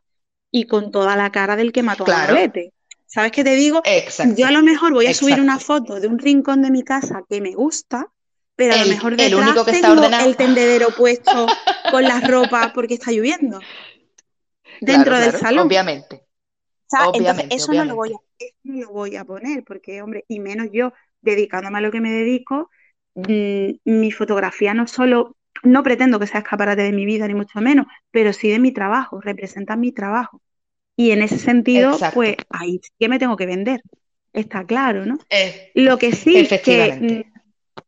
[0.50, 2.36] y con toda la cara del que mató a Claro.
[2.36, 2.72] Manolete.
[3.18, 3.84] ¿Sabes qué te digo?
[3.84, 4.36] Exacto.
[4.38, 7.24] Yo a lo mejor voy a subir una foto de un rincón de mi casa
[7.28, 8.12] que me gusta,
[8.56, 10.30] pero a lo El- mejor el detrás único que está tengo ordenado.
[10.30, 13.68] el tendedero puesto con las ropas porque está lloviendo
[14.80, 15.68] dentro Claro, del claro, salón.
[15.68, 16.26] obviamente.
[16.88, 18.14] O sea, entonces Obviamente, eso no lo voy obviamente.
[18.14, 21.92] a, eso no lo voy a poner, porque, hombre, y menos yo dedicándome a lo
[21.92, 22.70] que me dedico,
[23.16, 27.60] mm, mi fotografía no solo, no pretendo que sea escaparate de mi vida, ni mucho
[27.62, 30.42] menos, pero sí de mi trabajo, representa mi trabajo.
[30.98, 32.16] Y en ese sentido, Exacto.
[32.16, 33.82] pues ahí sí que me tengo que vender,
[34.34, 35.18] está claro, ¿no?
[35.30, 37.32] Eh, Lo que sí que Efectivamente.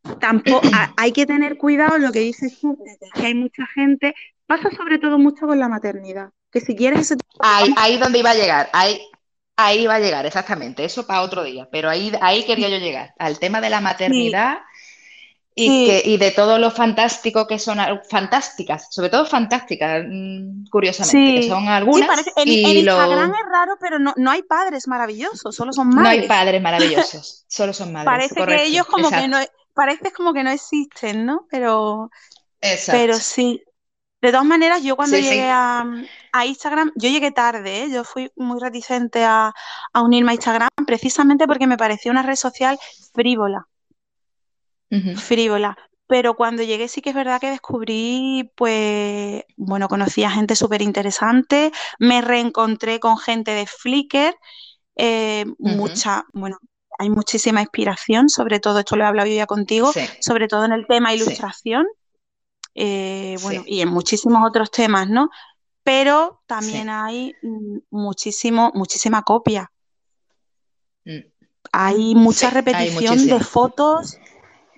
[0.05, 2.77] mm, tampoco ha- hay que tener cuidado, lo que dices tú,
[3.15, 7.17] que hay mucha gente, pasa sobre todo mucho con la maternidad, que si quieres ese
[7.39, 9.01] ahí, ahí donde iba a llegar, ahí,
[9.57, 10.83] ahí va a llegar, exactamente.
[10.85, 11.67] Eso para otro día.
[11.71, 14.59] Pero ahí, ahí quería yo llegar, al tema de la maternidad
[15.59, 15.85] y, Sí.
[15.87, 17.77] que, y de todo lo fantástico que son,
[18.09, 21.49] fantásticas, sobre todo fantásticas, mm, curiosamente, que Sí.
[21.49, 22.07] son Sí, algunas.
[22.07, 25.73] parece, en, y en lo- Instagram es raro, pero no, no hay padres maravillosos, solo
[25.73, 26.27] son no hay madres.
[26.27, 28.05] padres maravillosos, solo son madres.
[28.33, 29.37] Parece que ellos como que no,
[29.73, 31.45] parece como que no existen, ¿no?
[31.49, 32.09] Pero,
[32.61, 32.99] exacto.
[32.99, 33.61] pero sí.
[34.21, 35.29] De todas maneras, yo cuando Sí, sí.
[35.29, 35.85] llegué a,
[36.33, 37.89] a Instagram, yo llegué tarde, ¿eh?
[37.89, 39.53] Yo fui muy reticente a,
[39.93, 42.77] a unirme a Instagram precisamente porque me pareció una red social
[43.13, 43.68] frívola,
[44.91, 45.15] Ujú.
[45.17, 45.77] frívola.
[46.07, 50.81] Pero cuando llegué sí que es verdad que descubrí, pues, bueno, conocí a gente súper
[50.81, 54.35] interesante, me reencontré con gente de Flickr,
[54.95, 55.75] eh, Ujú.
[55.77, 56.57] mucha, bueno,
[56.97, 60.01] hay muchísima inspiración, sobre todo, esto lo he hablado yo ya contigo, Sí.
[60.19, 61.17] sobre todo en el tema Sí.
[61.17, 61.85] ilustración.
[62.75, 65.29] eh, bueno, y en muchísimos otros temas, ¿no?
[65.83, 66.89] Pero también Sí.
[66.93, 69.69] hay mm, muchísimo, muchísima copia.
[71.03, 71.17] Mm.
[71.73, 73.39] Hay mucha Sí, hay repetición de muchísimo.
[73.39, 74.17] fotos,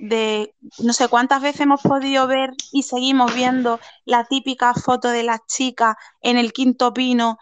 [0.01, 5.23] de no sé cuántas veces hemos podido ver y seguimos viendo la típica foto de
[5.23, 7.37] la chica en el quinto pino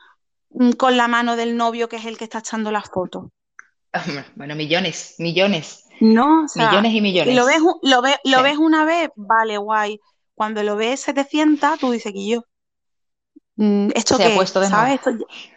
[0.52, 3.32] mm, con la mano del novio que es el que está echando la foto.
[4.36, 7.46] Bueno, millones, millones, No, o sea, millones y y lo millones.
[7.46, 8.44] ves, lo ves, lo Sí.
[8.44, 10.00] ves una vez, vale, guay.
[10.36, 12.44] Cuando lo ves 700, tú dices que yo,
[13.56, 14.68] mm, ¿esto Se ha puesto de.
[14.68, 14.96] ¿Sabes?
[14.96, 15.12] Esto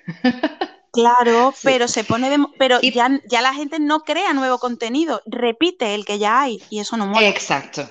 [0.93, 5.23] Claro, pero se pone de, pero Y- ya, ya la gente no crea nuevo contenido,
[5.27, 7.27] repite el que ya hay y eso no mola.
[7.27, 7.89] Exacto,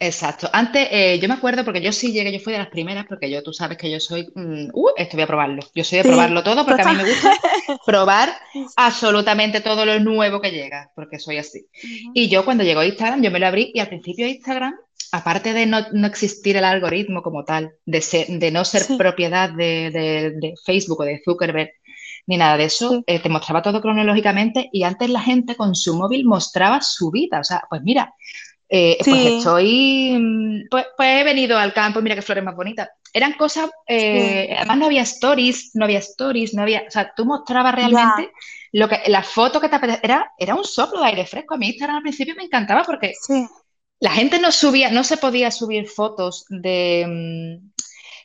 [0.00, 0.50] exacto.
[0.52, 3.30] Antes, eh, yo me acuerdo, porque yo sí llegué, yo fui de las primeras, porque
[3.30, 5.62] yo, tú sabes que yo soy, mm, uh, esto voy a probarlo.
[5.74, 7.32] Yo soy de Sí, probarlo todo, porque a mí me gusta
[7.86, 8.34] probar
[8.76, 11.66] absolutamente todo lo nuevo que llega, porque soy así.
[12.14, 14.74] Y yo cuando llegó Instagram, yo me lo abrí y al principio Instagram,
[15.12, 18.96] aparte de no, no existir el algoritmo como tal, de, ser- de no ser Sí.
[18.96, 21.70] propiedad de, de- de Facebook o de Zuckerberg,
[22.26, 23.04] ni nada de eso, Sí.
[23.06, 27.40] eh, te mostraba todo cronológicamente y antes la gente con su móvil mostraba su vida.
[27.40, 28.14] O sea, pues mira,
[28.68, 32.88] eh, pues estoy, mm, pues, pues he venido al campo mira qué flores más bonitas.
[33.12, 37.26] Eran cosas, eh, además no había stories, no había stories, no había, o sea, tú
[37.26, 38.32] mostrabas realmente
[38.72, 41.54] lo que, la foto que te era, era un soplo de aire fresco.
[41.54, 43.46] A mí Instagram al principio me encantaba porque Sí,
[44.00, 47.72] la gente no subía, no se podía subir fotos de, mm,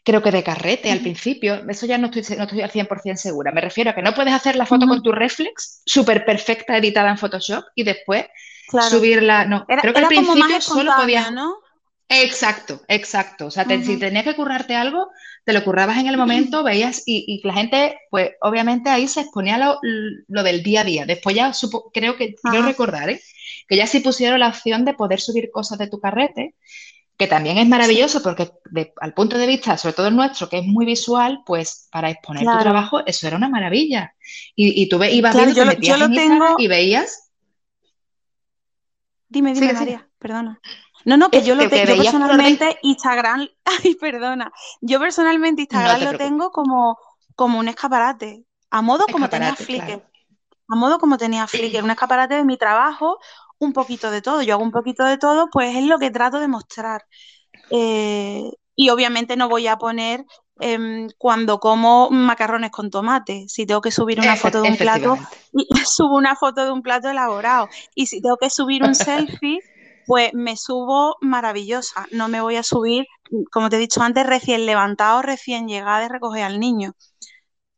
[0.07, 1.61] creo que de carrete al principio.
[1.69, 3.51] Eso ya no estoy, no estoy al 100% segura.
[3.51, 7.09] Me refiero a que no puedes hacer la foto con tu reflex, súper perfecta, editada
[7.11, 8.25] en Photoshop, y después
[8.69, 8.89] claro.
[8.89, 9.45] subirla.
[9.45, 11.29] No, Era, creo que al principio solo podías.
[11.33, 11.55] ¿no?
[12.09, 13.47] Exacto, exacto.
[13.47, 15.09] O sea, te- si tenías que currarte algo,
[15.43, 19.21] te lo currabas en el momento, veías, y, y la gente, pues obviamente ahí se
[19.21, 19.77] exponía lo,
[20.29, 21.05] lo del día a día.
[21.05, 23.21] Después ya supo- creo que, quiero recordar, ¿eh?
[23.67, 26.55] que ya sí pusieron la opción de poder subir cosas de tu carrete,
[27.17, 30.59] que también es maravilloso porque de- al punto de vista, sobre todo el nuestro, que
[30.59, 34.13] es muy visual, pues para exponer tu trabajo, eso era una maravilla.
[34.55, 37.23] Y, y tú ve- ibas Claro, viendo, yo te lo- yo tengo- y veías,
[39.29, 39.79] Dime, dime, sigue.
[39.79, 40.61] María, perdona.
[41.05, 41.85] No, no, que Es yo lo tengo.
[41.85, 44.51] De- personalmente Instagram, ay, perdona.
[44.81, 46.97] Yo personalmente Instagram te lo tengo como,
[47.35, 49.85] como un escaparate, a modo como tenía Flickr.
[49.85, 50.03] claro.
[50.69, 53.19] A modo como tenía Flickr, un escaparate de mi trabajo,
[53.59, 54.41] un poquito de todo.
[54.41, 57.03] Yo hago un poquito de todo, pues es lo que trato de mostrar.
[57.69, 60.23] Eh, y obviamente no voy a poner
[60.59, 63.45] em, cuando como macarrones con tomate.
[63.47, 65.17] Si tengo que subir una foto de un plato,
[65.85, 67.69] subo una foto de un plato elaborado.
[67.95, 69.59] Y si tengo que subir un selfie,
[70.05, 72.07] pues me subo maravillosa.
[72.11, 73.05] No me voy a subir,
[73.51, 76.93] como te he dicho antes, recién levantado, recién llegada de recoger al niño.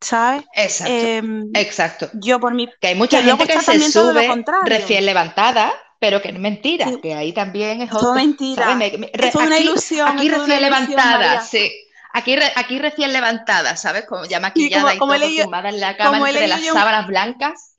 [0.00, 0.44] ¿Sabes?
[0.54, 2.08] Exacto, Em, exacto.
[2.14, 4.28] yo por mi Que hay mucha gente que se sube
[4.64, 6.98] recién levantada, pero que es mentira, Sí.
[7.02, 8.78] que ahí también es otro, mentira.
[9.12, 11.40] Es una aquí, ilusión, aquí recién ilusión, levantada, María.
[11.42, 11.70] sí.
[12.12, 14.04] Aquí, re- aquí recién levantada, ¿sabes?
[14.06, 17.69] Como ya maquillada como- y como todo, leído- en la cama entre las sábanas blancas.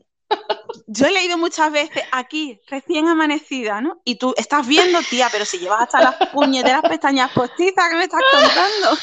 [0.87, 4.01] Yo he leído muchas veces aquí, recién amanecida, ¿no?
[4.03, 8.03] Y tú estás viendo, tía, pero si llevas hasta las puñeteras pestañas postizas, ¿qué me
[8.03, 8.97] estás contando?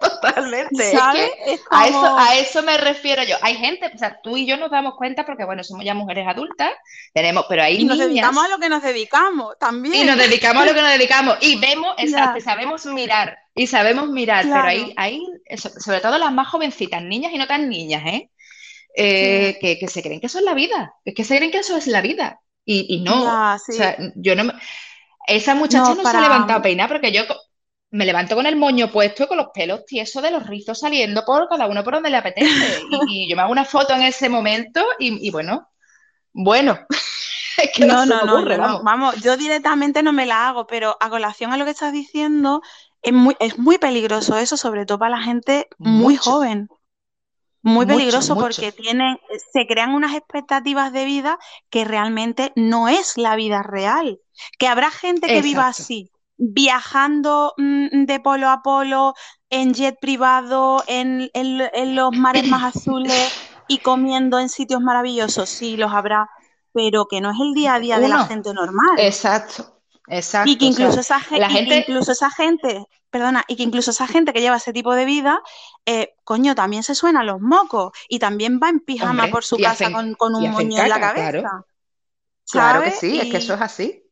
[0.00, 0.90] Totalmente.
[0.92, 1.30] Es ¿Sabes?
[1.44, 3.36] que a eso, como- a eso me refiero yo.
[3.42, 6.26] Hay gente, o sea, tú y yo nos damos cuenta porque, bueno, somos ya mujeres
[6.26, 6.70] adultas,
[7.12, 9.94] tenemos, pero hay Y nos niñas dedicamos a lo que nos dedicamos también.
[9.94, 14.08] y nos dedicamos a lo que nos dedicamos y vemos, exacto, sabemos mirar y sabemos
[14.08, 14.68] mirar, Claro.
[14.68, 18.30] pero hay, eso- sobre todo las más jovencitas, niñas y no tan niñas, ¿eh?
[18.96, 21.58] Eh, que, que se creen que eso es la vida, es que se creen que
[21.58, 24.54] eso es la vida y, y no, o sea, yo no me-
[25.26, 27.22] esa muchacha No, no, se para- ha levantado a peinar porque yo
[27.92, 31.24] me levanto con el moño puesto y con los pelos tiesos de los rizos saliendo
[31.24, 34.02] por cada uno por donde le apetece y, y yo me hago una foto en
[34.02, 35.68] ese momento y, y bueno,
[36.32, 36.78] bueno,
[37.62, 38.58] es que no, No, se no, ocurre, no.
[38.58, 38.82] vamos.
[38.82, 42.60] Vamos, yo directamente no me la hago, pero a colación a lo que estás diciendo,
[43.02, 46.16] es muy, es muy peligroso eso, sobre todo para la gente muy Mucho.
[46.16, 46.68] joven.
[47.62, 48.46] Muy peligroso mucho.
[48.46, 49.18] porque tienen,
[49.52, 54.18] se crean unas expectativas de vida que realmente no es la vida real.
[54.58, 55.82] Que habrá gente que viva Exacto.
[55.82, 59.14] así, viajando mm, de polo a polo,
[59.50, 63.32] en jet privado, en, en- en los mares más azules
[63.68, 65.48] y comiendo en sitios maravillosos.
[65.48, 66.30] Sí, los habrá,
[66.72, 68.96] pero que no es el día a día de la gente normal.
[68.98, 70.50] Exacto, exacto.
[70.50, 73.90] Y que o sea, incluso esa, la gente- incluso esa gente, perdona, y que incluso
[73.90, 75.40] esa gente que lleva ese tipo de vida,
[75.86, 79.58] eh, coño, también se suena los mocos y también va en pijama Hombre, por su
[79.58, 81.30] casa hacen- con, un moño en la cabeza.
[81.32, 81.66] claro.
[82.50, 84.02] Claro que sí, es que eso es así.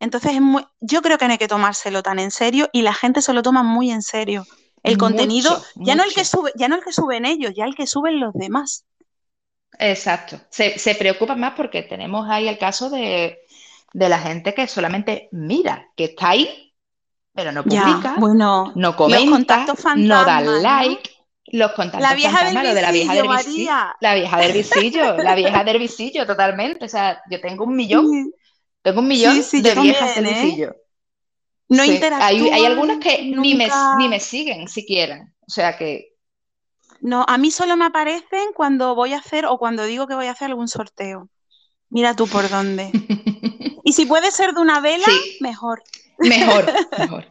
[0.00, 2.94] entonces es muy, yo creo que no hay que tomárselo tan en serio y la
[2.94, 4.44] gente se lo toma muy en serio.
[4.82, 7.64] El contenido, Mucho, ya no el que sube, ya no el que suben ellos, ya
[7.64, 8.84] el que suben los demás.
[9.78, 10.40] Exacto.
[10.50, 13.38] Se, se preocupan más porque tenemos ahí el caso de,
[13.92, 16.67] de la gente que solamente mira, que está ahí
[17.38, 21.08] pero no publica, bueno, no comenta, no da like.
[21.52, 25.34] Los contactos la vieja del de la vieja del visillo, La vieja del visillo, la
[25.36, 26.84] vieja del visillo, totalmente.
[26.84, 28.32] O sea, yo tengo un millón,
[28.82, 30.42] tengo un millón de viejas del ¿eh?
[30.42, 30.76] visillo.
[31.68, 32.00] No sí.
[32.02, 35.32] hay, hay, algunas que ni me, ni me siguen siquiera.
[35.46, 36.16] O sea que.
[37.00, 40.26] No, a mí solo me aparecen cuando voy a hacer o cuando digo que voy
[40.26, 41.28] a hacer algún sorteo.
[41.88, 42.90] Mira tú por dónde.
[43.84, 45.06] y si puede ser de una vela,
[45.38, 45.84] mejor.
[46.18, 47.24] Mejor, mejor.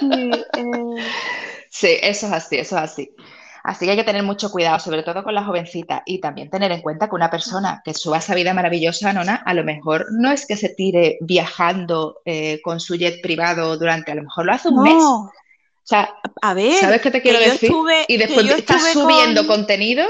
[0.00, 1.02] Eh.
[1.70, 3.14] Sí, eso es así, eso es así.
[3.64, 6.72] Así que hay que tener mucho cuidado, sobre todo con las jovencitas, y también tener
[6.72, 10.32] en cuenta que una persona que suba esa vida maravillosa, Nona, a lo mejor no
[10.32, 14.52] es que se tire viajando eh, con su jet privado durante, a lo mejor lo
[14.52, 15.02] hace un mes.
[15.02, 15.30] O
[15.84, 17.72] sea, a ver, ¿sabes qué te quiero decir?
[18.08, 20.06] y después estás subiendo contenido,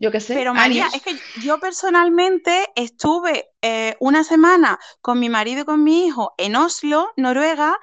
[0.00, 0.34] yo qué sé.
[0.34, 5.84] Pero María, es que yo personalmente estuve eh, una semana con mi marido y con
[5.84, 7.78] mi hijo en Oslo, Noruega,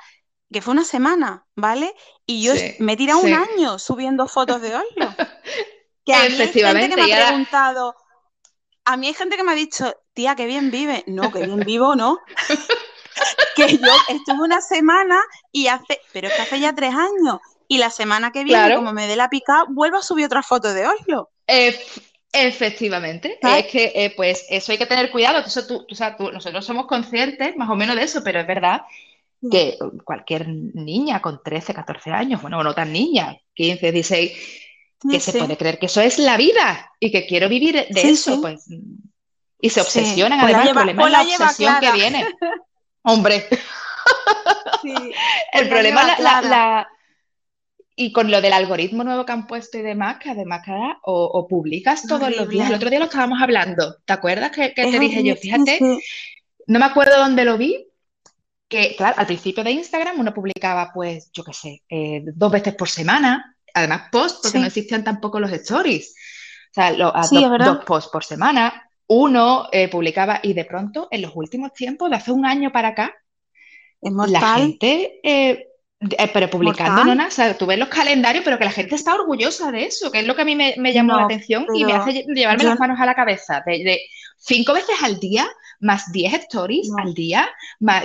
[0.51, 1.93] que fue una semana, ¿vale?
[2.25, 5.15] Y yo me he tirado un año subiendo fotos de Oslo.
[6.05, 7.93] Que a mí hay gente que me ha preguntado,
[8.85, 11.03] a mí hay gente que me ha dicho, tía, qué bien vive.
[11.05, 12.19] No, qué bien vivo, ¿no?
[13.57, 17.39] que yo estuve una semana y hace, pero es que hace ya tres años.
[17.67, 20.73] Y la semana que viene, como me dé la pica, vuelvo a subir otra foto
[20.73, 21.29] de Oslo.
[22.31, 23.39] Efectivamente.
[23.41, 25.39] Es que, eh, pues, eso hay que tener cuidado.
[25.39, 25.85] Eso tú,
[26.33, 28.81] nosotros somos conscientes más o menos de eso, pero es verdad
[29.51, 34.31] que cualquier niña con 13, 14 años, bueno, no tan niña, 15, 16,
[35.11, 38.41] que se puede creer que eso es la vida y que quiero vivir de eso,
[38.41, 38.65] pues.
[39.59, 42.27] Y se obsesionan, pues además, el problema es la obsesión que viene.
[43.03, 43.47] Hombre.
[44.83, 45.13] el
[45.51, 46.87] pues problema es la,
[47.99, 51.47] Y con lo del algoritmo nuevo que han puesto y demás, que además cada o,
[51.49, 52.69] publicas todos los días.
[52.69, 53.97] El otro día lo estábamos hablando.
[54.05, 55.35] ¿Te acuerdas que, te dije yo?
[55.35, 55.79] Fíjate,
[56.67, 57.87] no me acuerdo dónde lo vi,
[58.67, 62.75] que, claro, al principio de Instagram uno publicaba, pues, yo qué sé, eh, dos veces
[62.75, 66.13] por semana, además post, porque no existían tampoco los stories.
[66.71, 71.73] O sea, dos posts por semana, uno eh, publicaba y de pronto, en los últimos
[71.73, 73.15] tiempos, de hace un año para acá,
[74.01, 75.66] la gente, eh,
[76.33, 77.27] pero publicando, ¿no?
[77.27, 80.19] O sea, tú ves los calendarios, pero que la gente está orgullosa de eso, que
[80.19, 82.99] es lo que a mí me, llamó la atención y me hace llevarme las manos
[82.99, 84.01] a la cabeza, de
[84.37, 85.47] cinco veces al día
[85.79, 87.47] más 10 stories al día,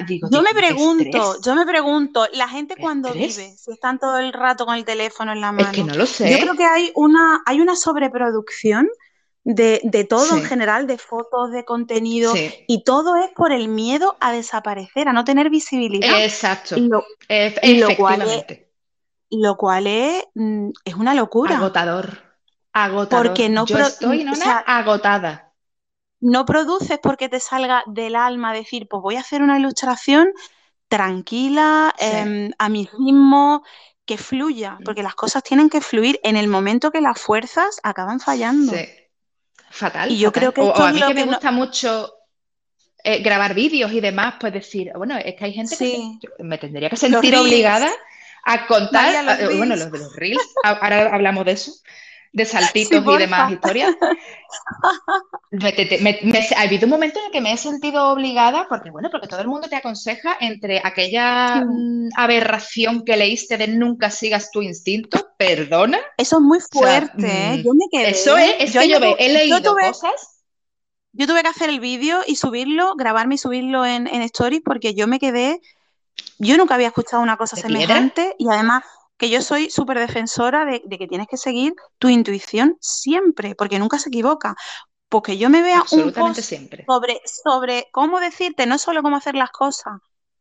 [0.06, 4.32] digo, yo me pregunto, yo me pregunto, la gente cuando vive, si están todo el
[4.32, 6.30] rato con el teléfono en la mano, es que no lo sé.
[6.30, 8.88] Yo creo que hay una, hay una sobreproducción
[9.44, 12.32] de, todo en general, de fotos, de contenido,
[12.66, 16.22] y todo es por el miedo a desaparecer, a no tener visibilidad.
[16.22, 16.76] Exacto.
[16.76, 18.44] Y lo, cual es,
[19.30, 21.56] lo cual es, mm, es una locura.
[21.56, 22.18] Agotador.
[22.72, 23.26] Agotador.
[23.26, 24.32] Porque no yo estoy no
[24.66, 25.52] agotada
[26.22, 30.32] no produces porque te salga del alma decir, pues voy a hacer una ilustración
[30.88, 33.64] tranquila, em, a mi ritmo,
[34.06, 34.84] que fluya, mm.
[34.84, 38.72] porque las cosas tienen que fluir en el momento que las fuerzas acaban fallando.
[38.72, 38.88] Sí.
[39.72, 40.10] Fatal.
[40.10, 42.14] Y yo creo que o, a mí que, me gusta mucho
[43.02, 46.90] eh, grabar vídeos y demás, pues decir, bueno, es que hay gente que me tendría
[46.90, 47.90] que sentir obligada
[48.44, 51.72] a contar, eh, bueno, los de los reels, ahora hablamos de eso,
[52.32, 53.94] de saltitos y demás historias.
[56.56, 59.40] ha habido un momento en el que me he sentido obligada, porque bueno, porque todo
[59.40, 65.28] el mundo te aconseja entre aquella mm, aberración que leíste de nunca sigas tu instinto,
[65.36, 65.98] perdona.
[66.16, 67.58] Eso es muy fuerte, ¿eh?
[67.58, 68.10] Mm, yo me quedé.
[68.10, 70.40] Eso es, es que yo he leído cosas.
[71.14, 74.94] Yo tuve que hacer el vídeo y subirlo, grabarme y subirlo en, en Stories, porque
[74.94, 75.60] yo me quedé.
[76.38, 78.84] Yo nunca había escuchado una cosa semejante y además
[79.22, 84.00] que yo soy súper defensora de, que tienes que seguir tu intuición siempre, porque nunca
[84.00, 84.56] se equivoca.
[85.08, 86.84] Porque yo me vea un post siempre.
[86.88, 90.00] Sobre, sobre cómo decirte, no solo cómo hacer las cosas,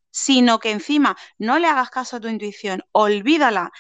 [0.09, 3.71] sino que encima no le hagas caso a tu intuición, olvídala,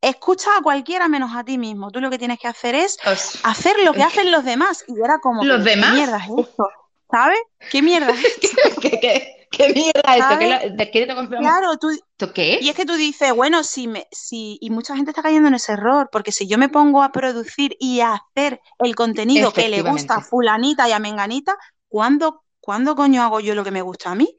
[0.00, 1.90] escucha a cualquiera menos a ti mismo.
[1.90, 2.96] Tú lo que tienes que hacer es
[3.42, 4.86] hacer lo que hacen los demás.
[4.88, 5.90] Y era como, ¿Los demás?
[5.90, 6.68] ¿qué mierda es esto?
[7.10, 7.40] ¿Sabes?
[7.70, 8.80] ¿Qué mierda es esto?
[8.80, 9.35] ¿Qué, ¿Qué
[9.74, 10.38] mierda esto?
[10.38, 11.06] ¿Qué, qué
[11.38, 11.88] claro, tú,
[12.32, 12.58] qué?
[12.60, 15.54] Y es que tú dices, bueno, si me, si, y mucha gente está cayendo en
[15.54, 19.68] ese error, porque si yo me pongo a producir y a hacer el contenido que
[19.68, 21.56] le gusta a fulanita y a menganita,
[21.88, 24.36] ¿cuándo, ¿cuándo coño hago yo lo que me gusta a mí?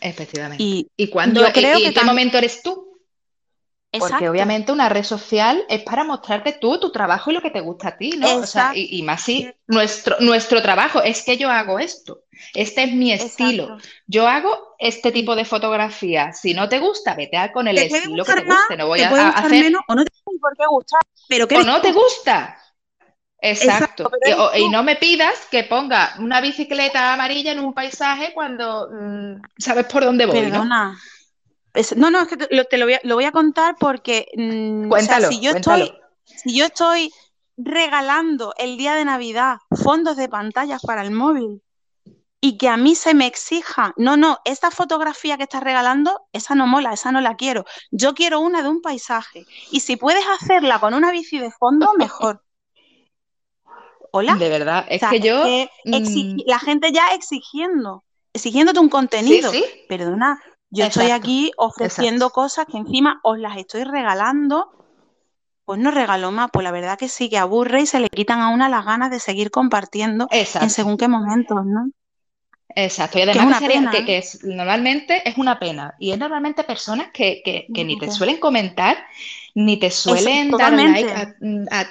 [0.00, 0.62] Efectivamente.
[0.62, 2.83] ¿Y, ¿Y, cuándo, creo y, en qué momento eres tú?
[3.98, 7.60] Porque obviamente una red social es para mostrarte tú tu trabajo y lo que te
[7.60, 8.36] gusta a ti, ¿no?
[8.36, 12.24] O sea, y, más si nuestro, nuestro trabajo es que yo hago esto,
[12.54, 16.32] este es mi estilo, yo hago este tipo de fotografía.
[16.32, 19.28] Si no te gusta, vete a con el estilo que te guste, no voy a,
[19.30, 19.72] hacer.
[19.86, 22.58] o no te por qué gusta, pero o no te gusta.
[23.40, 24.10] Exacto.
[24.56, 29.84] y, no me pidas que ponga una bicicleta amarilla en un paisaje cuando mm, sabes
[29.86, 30.40] por dónde voy.
[30.40, 30.92] Perdona.
[30.92, 30.98] ¿no?
[31.96, 35.92] No, es que te, lo, voy a, contar porque mm, cuéntalo, si yo estoy,
[36.24, 37.12] si yo estoy
[37.56, 41.62] regalando el día de Navidad fondos de pantallas para el móvil
[42.40, 46.54] y que a mí se me exija, no, no, esta fotografía que estás regalando, esa
[46.54, 47.64] no mola, esa no la quiero.
[47.90, 49.46] Yo quiero una de un paisaje.
[49.70, 52.42] Y si puedes hacerla con una bici de fondo, mejor.
[54.12, 54.34] Hola.
[54.34, 55.42] De verdad, es que yo.
[55.86, 58.04] Mm, la gente ya exigiendo,
[58.34, 59.50] exigiéndote un contenido.
[59.88, 60.38] Perdona,
[60.74, 64.70] yo estoy aquí ofreciendo cosas que encima os las estoy regalando.
[65.64, 68.40] Pues no regalo más, pues la verdad que sí, que aburre y se le quitan
[68.40, 71.88] a una las ganas de seguir compartiendo en según qué momentos, ¿no?
[72.76, 75.94] Exacto, y además que, es, normalmente es una pena.
[75.98, 78.98] Y es normalmente personas que, ni te suelen comentar,
[79.54, 81.08] ni te suelen dar like
[81.70, 81.86] a,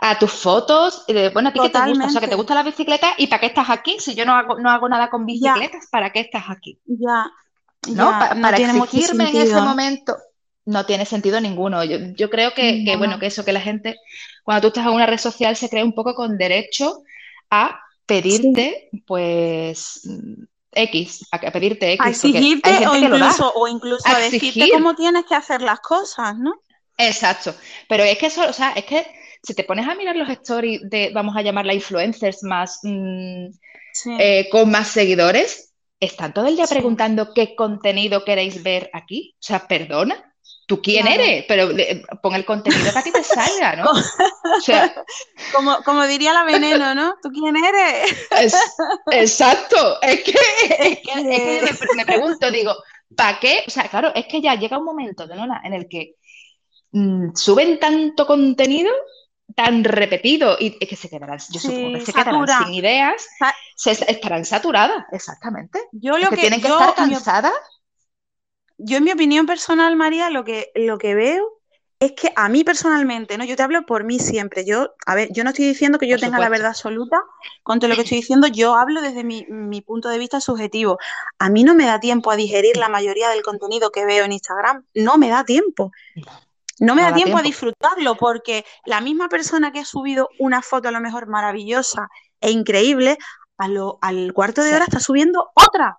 [0.00, 2.54] a tus fotos, de, bueno, a ti que te gusta, o sea, que te gusta
[2.54, 3.96] la bicicleta y ¿para qué estás aquí?
[3.98, 6.78] Si yo no hago, no hago nada con bicicletas, ¿para qué estás aquí?
[6.86, 7.30] Ya.
[7.86, 8.10] ¿No?
[8.10, 10.16] para exigirme en ese momento
[10.68, 11.82] no tiene sentido ninguno.
[11.82, 13.96] Yo, creo que, bueno, que eso, que la gente,
[14.44, 17.04] cuando tú estás en una red social, se cree un poco con derecho
[17.50, 20.02] a pedirte, pues,
[20.72, 22.06] X, a pedirte X.
[22.06, 26.60] A exigirte o incluso, o incluso, a, decirte cómo tienes que hacer las cosas, ¿no?
[26.98, 27.54] Exacto.
[27.88, 29.06] Pero es que eso, o sea, es que
[29.42, 33.46] si te pones a mirar los stories de, vamos a llamarla influencers más mm,
[34.18, 35.67] eh, con más seguidores,
[36.00, 39.34] están todo el día preguntando qué contenido queréis ver aquí.
[39.34, 40.24] O sea, perdona.
[40.66, 41.46] ¿Tú quién eres?
[41.48, 41.70] Pero
[42.22, 43.90] pon el contenido que a ti te salga, ¿no?
[45.54, 47.14] como, como diría la veneno, ¿no?
[47.22, 48.28] ¿Tú quién eres?
[49.10, 50.00] exacto.
[50.02, 50.34] Es que,
[50.78, 52.74] es que, me, pregunto, digo,
[53.16, 53.64] ¿para qué?
[53.66, 56.16] O sea, claro, es que ya llega un momento, de Nona, en el que
[56.92, 58.92] mm, suben tanto contenido
[59.58, 63.26] tan repetido y que se quedarán, yo supongo que se quedarán sin ideas,
[63.74, 65.80] se estarán saturadas, exactamente.
[65.90, 67.52] Yo lo que, tienen que estar cansadas.
[68.76, 71.58] Yo en mi opinión personal, María, lo que, lo que veo
[71.98, 73.44] es que a mí personalmente, ¿no?
[73.44, 74.64] Yo te hablo por mí siempre.
[74.64, 77.20] Yo, a ver, yo no estoy diciendo que yo tenga la verdad absoluta
[77.64, 80.98] con todo lo que estoy diciendo, yo hablo desde mi, mi, punto de vista subjetivo.
[81.40, 84.30] A mí no me da tiempo a digerir la mayoría del contenido que veo en
[84.30, 84.84] Instagram.
[84.94, 85.90] No me da tiempo.
[86.80, 90.88] No me da tiempo, a disfrutarlo porque la misma persona que ha subido una foto
[90.88, 92.08] a lo mejor maravillosa
[92.40, 93.18] e increíble,
[93.56, 95.98] a lo, al cuarto de hora está subiendo otra.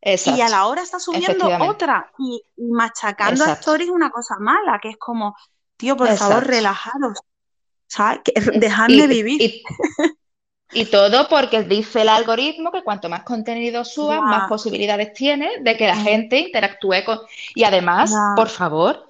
[0.00, 2.10] Y a la hora está subiendo otra.
[2.18, 5.36] Y, machacando a Stories una cosa mala, que es como,
[5.76, 7.18] tío, por favor, relajaros.
[7.86, 8.20] ¿Sabes?
[8.54, 9.62] Dejadme vivir.
[10.70, 15.76] Y, todo porque dice el algoritmo que cuanto más contenido subas, más posibilidades tienes de
[15.76, 17.20] que la gente interactúe con.
[17.54, 19.07] Y además, por favor,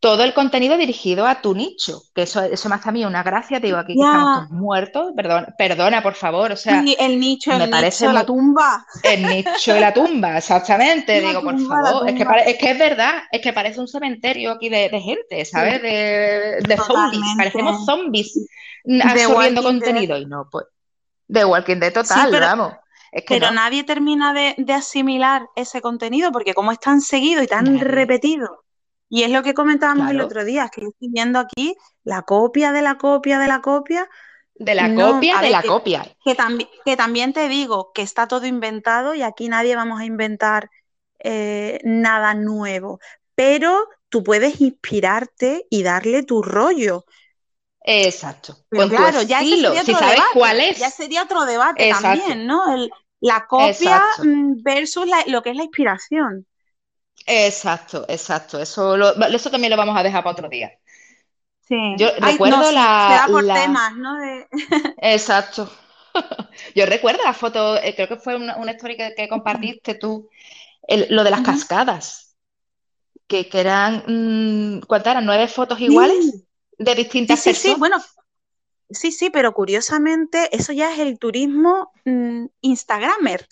[0.00, 3.24] todo el contenido dirigido a tu nicho, que eso, eso me hace a mí una
[3.24, 7.50] gracia, te digo, aquí que estamos muertos, perdona, perdona, por favor, o sea, el nicho,
[7.58, 8.86] me el parece nicho, la tumba.
[9.02, 13.22] El nicho de la tumba, exactamente, digo, por favor, es que, es que es verdad,
[13.32, 15.82] es que parece un cementerio aquí de, gente, ¿sabes?
[15.82, 18.38] De, de zombies, parecemos zombies
[19.02, 20.66] absorbiendo contenido y no, pues,
[21.26, 22.72] de Walking Dead total, vamos.
[23.26, 28.64] pero nadie termina de, asimilar ese contenido porque como es tan seguido y tan repetido
[29.08, 32.82] y es lo que comentábamos el otro día, que estoy viendo aquí la copia de
[32.82, 34.08] la copia de la copia.
[34.54, 36.04] De la copia de la copia.
[36.24, 36.36] Que,
[36.84, 40.70] que también te digo que está todo inventado y aquí nadie vamos a inventar
[41.20, 43.00] eh, nada nuevo.
[43.34, 47.04] Pero tú puedes inspirarte y darle tu rollo.
[47.80, 48.56] Exacto.
[48.68, 50.78] Pues claro, ya si sabes cuál es.
[50.78, 52.64] Ya sería otro debate también, ¿no?
[53.20, 54.02] la copia
[54.62, 56.46] versus lo que es la inspiración.
[57.26, 58.60] Exacto, exacto.
[58.60, 60.72] Eso, eso también lo vamos a dejar para otro día.
[61.66, 61.76] Sí.
[61.98, 63.26] Yo recuerdo la.
[63.30, 64.16] por temas, ¿no?
[65.02, 65.70] Exacto.
[66.74, 70.28] Yo recuerdo la foto, eh, creo que fue una, una historia que, compartiste tú,
[71.10, 72.36] lo de las cascadas,
[73.26, 75.26] que, eran, mm, ¿cuántas eran?
[75.26, 76.44] ¿Nueve fotos iguales?
[76.78, 77.98] De distintas sí, sí, Sí, bueno,
[78.88, 83.46] sí, sí, pero curiosamente eso ya es el turismo mm, Instagramer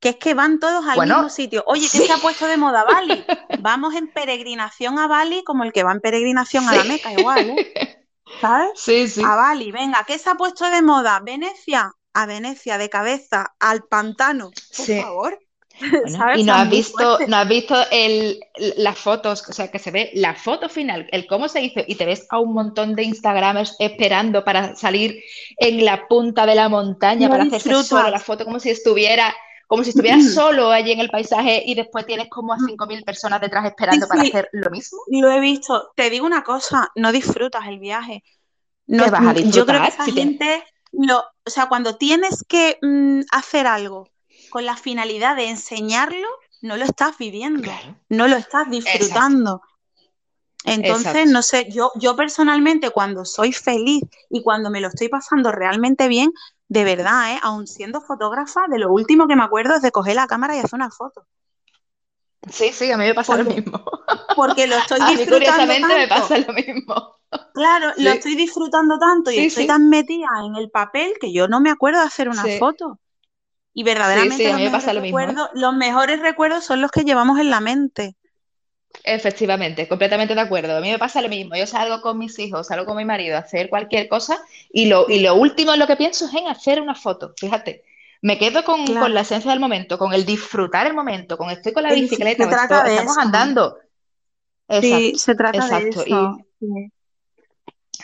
[0.00, 1.64] que es que van todos al mismo sitio.
[1.66, 3.24] Oye, ¿qué se ha puesto de moda Bali?
[3.60, 7.50] Vamos en peregrinación a Bali como el que va en peregrinación a la Meca, igual,
[7.50, 8.06] ¿eh?
[8.40, 8.70] ¿Sabes?
[8.76, 9.22] Sí, sí.
[9.24, 11.20] A Bali, venga, ¿qué se ha puesto de moda?
[11.24, 15.38] Venecia, a Venecia de cabeza, al pantano, por favor.
[16.36, 18.40] y no has visto, no has visto el,
[18.76, 21.94] las fotos, o sea, que se ve la foto final, el cómo se hizo, y
[21.94, 25.22] te ves a un montón de Instagramers esperando para salir
[25.56, 27.72] en la punta de la montaña, para hacer
[28.10, 29.34] la foto como si estuviera
[29.68, 33.40] como si estuvieras solo allí en el paisaje y después tienes como a 5.000 personas
[33.40, 34.98] detrás esperando para hacer lo mismo.
[35.08, 35.92] Lo he visto.
[35.94, 38.24] Te digo una cosa, no disfrutas el viaje.
[38.86, 39.88] No, ¿Qué vas a yo creo que disfrutar?
[39.88, 44.08] esa Si te- gente, lo, o sea, cuando tienes que mm, hacer algo
[44.50, 46.26] con la finalidad de enseñarlo,
[46.62, 47.94] no lo estás viviendo, Claro.
[48.08, 49.60] no lo estás disfrutando.
[50.64, 51.30] Entonces, Exacto.
[51.30, 56.08] no sé, yo, yo personalmente cuando soy feliz y cuando me lo estoy pasando realmente
[56.08, 56.32] bien,
[56.68, 57.40] de verdad, ¿eh?
[57.42, 60.60] Aun siendo fotógrafa, de lo último que me acuerdo es de coger la cámara y
[60.60, 61.26] hacer una foto.
[62.50, 63.84] Sí, sí, a mí me pasa lo mismo.
[64.36, 67.14] Porque lo estoy A mí disfrutando curiosamente me pasa lo mismo.
[67.52, 69.66] Claro, lo estoy disfrutando tanto y Sí, estoy sí.
[69.66, 73.00] tan metida en el papel que yo no me acuerdo de hacer una foto.
[73.74, 75.34] Y verdaderamente los me mejores pasa lo mismo, ¿eh?
[75.54, 78.16] los mejores recuerdos son los que llevamos en la mente.
[79.04, 80.76] Efectivamente, completamente de acuerdo.
[80.76, 81.54] A mí me pasa lo mismo.
[81.56, 84.38] Yo salgo con mis hijos, salgo con mi marido a hacer cualquier cosa
[84.70, 87.32] y lo, y lo último en lo que pienso es en hacer una foto.
[87.38, 87.84] Fíjate,
[88.22, 89.00] me quedo con, Claro.
[89.02, 92.42] con la esencia del momento, con el disfrutar el momento, con estoy con la bicicleta,
[92.44, 93.20] se o trata esto- de estamos eso.
[93.20, 93.76] andando.
[94.80, 96.02] Sí, se trata de exacto.
[96.04, 96.38] Eso.
[96.60, 96.90] Sí.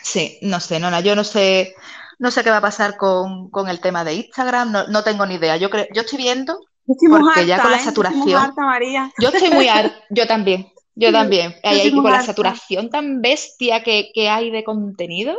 [0.01, 1.75] sí, no sé, Nona, yo no sé,
[2.19, 5.25] no sé qué va a pasar con, con el tema de Instagram, no, no tengo
[5.25, 5.57] ni idea.
[5.57, 7.81] Yo creo, yo estoy viendo, porque ya con la ¿eh?
[7.83, 8.41] Saturación.
[8.41, 9.11] harta, María.
[9.19, 11.55] Yo estoy muy harta, yo también, yo también.
[11.63, 15.35] Ahí, muy con la saturación tan bestia que, que hay de contenido,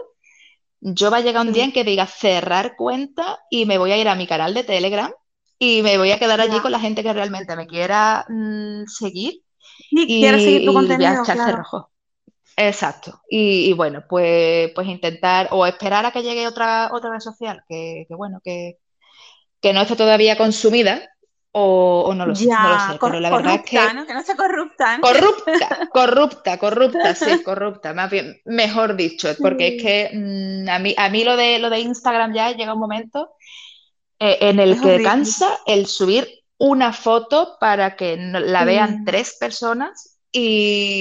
[0.81, 3.93] yo va a llegar un día Sí, en que diga cerrar cuenta y me voy
[3.93, 5.13] a ir a mi canal de Telegram
[5.59, 6.63] y me voy a quedar allí ya.
[6.63, 9.43] con la gente que realmente me quiera mm, seguir
[9.91, 11.41] Sí, quieres seguir tu y, y a contenido, echar claro.
[11.41, 11.91] cerrojo.
[12.57, 13.23] Exacto.
[13.29, 17.63] Y, y bueno, pues, pues intentar o esperar a que llegue otra, otra red social
[17.69, 18.79] que, que bueno, que,
[19.63, 21.09] que no esté todavía consumida
[21.61, 24.07] o, o no lo sé, no lo sé, pero la verdad es corrupta, que ¿no?
[24.07, 25.05] Que no sea corrupta, ¿no?
[25.05, 30.95] corrupta, corrupta, corrupta, sí, corrupta, más bien, mejor dicho, porque es que mm, a mí,
[30.97, 33.31] a mí lo de, lo de Instagram ya llega un momento
[34.19, 35.01] eh, en el es que horrible.
[35.01, 36.29] cansa el subir
[36.59, 40.19] una foto para que la vean Sí, tres personas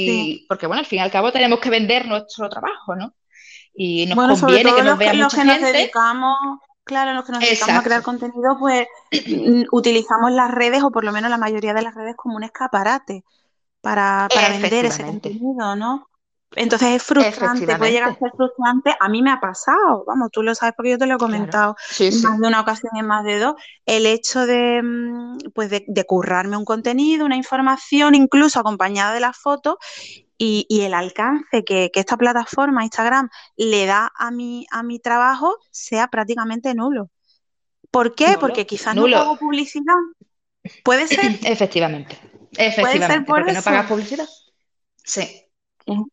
[0.05, 0.35] sí.
[0.37, 3.15] y porque bueno, al fin y al cabo tenemos que vender nuestro trabajo, ¿no?
[3.75, 5.65] Y nos Bueno, conviene que nos los que, vea los mucha que nos gente.
[5.73, 6.37] dedicamos,
[6.85, 8.87] claro, los que nos dedicamos a crear contenido, pues
[9.71, 13.25] utilizamos las redes, o por lo menos la mayoría de las redes, como un escaparate
[13.81, 16.07] para, para vender ese contenido, ¿no?
[16.55, 18.95] Entonces es frustrante, puede llegar a ser frustrante.
[18.99, 21.33] A mí me ha pasado, vamos, tú lo sabes porque yo te lo he claro,
[21.33, 23.55] comentado sí, en más de una ocasión, en más de dos,
[23.85, 29.19] el hecho de, mm, pues de, de currarme un contenido, una información, incluso acompañada de
[29.19, 29.75] las fotos,
[30.37, 34.99] y, y el alcance que, que esta plataforma, Instagram, le da a mi, a mi
[34.99, 37.09] trabajo sea prácticamente nulo.
[37.91, 38.37] ¿Por qué?
[38.39, 39.95] Porque nulo, quizás no nulo, pago publicidad.
[40.83, 41.39] ¿Puede ser?
[41.43, 42.17] efectivamente,
[42.79, 43.87] ¿Puede ser efectivamente, por porque no pagas eso?
[43.87, 44.27] publicidad.
[45.03, 45.21] Sí,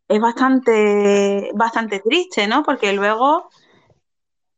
[0.09, 2.63] Es, bastante, bastante triste, ¿no?
[2.63, 3.49] Porque luego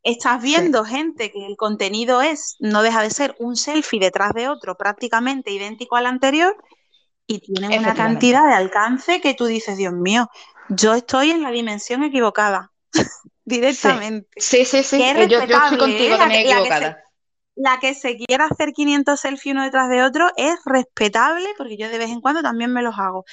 [0.03, 4.33] estás sí, viendo gente que el contenido es, no deja de ser un selfie detrás
[4.35, 6.57] de otro prácticamente idéntico al anterior
[7.27, 10.29] y tienen una cantidad de alcance que tú dices, Dios mío,
[10.69, 13.03] yo estoy en la dimensión equivocada sí,
[13.45, 14.29] directamente.
[14.37, 15.79] sí, sí, sí, es eh, yo, yo estoy ¿eh?
[15.79, 17.05] contigo La, también que- la que se, equivocada.
[17.57, 21.89] la que se quiera hacer 500 selfies uno detrás de otro es respetable porque yo
[21.89, 23.25] de vez en cuando también me los hago.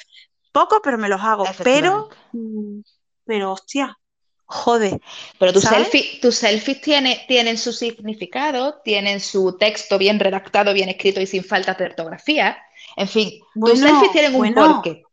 [0.52, 1.46] Poco, pero me los hago.
[1.64, 2.82] Pero, mm,
[3.26, 3.98] pero hostia,
[4.46, 5.00] jode,
[5.39, 10.89] Pero tus selfies, tus selfies tiene- tienen su significado, tienen su texto bien redactado, bien
[10.89, 12.58] escrito y sin faltas de ortografía.
[12.96, 15.04] En fin, tus selfies Bueno, un bueno, porqué.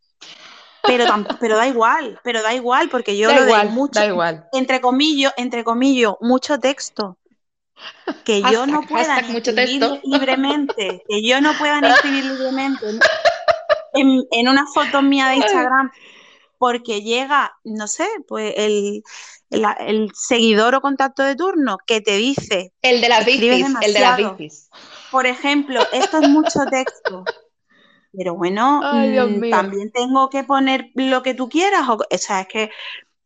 [0.83, 4.47] pero, da igual, pero da igual porque yo Da lo de igual, mucho, da igual.
[4.53, 7.18] entre comillas, entre comillas, mucho texto.
[8.24, 10.01] que yo no pueda mucho escribir texto.
[10.05, 12.87] libremente, que yo no pueda ni escribir libremente
[13.95, 15.91] en, en una foto mía de Instagram
[16.59, 19.03] porque llega, no sé, pues el,
[19.51, 23.93] la- el seguidor o contacto de turno que te dice, El de las bicis, el
[23.95, 24.68] de las bicis.
[25.11, 27.24] Por ejemplo, esto es mucho texto.
[28.16, 31.88] Pero bueno, Ay, mm, también tengo que poner lo que tú quieras.
[31.88, 32.70] O, o sea, es que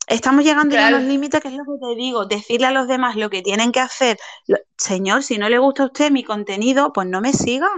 [0.09, 0.97] estamos llegando ya a Claro.
[0.99, 3.73] unos límites, que es lo que te digo, decirle a los demás lo que tienen
[3.73, 4.19] que hacer.
[4.47, 7.69] Lo- Señor, si no le gusta a usted mi contenido, pues no me siga.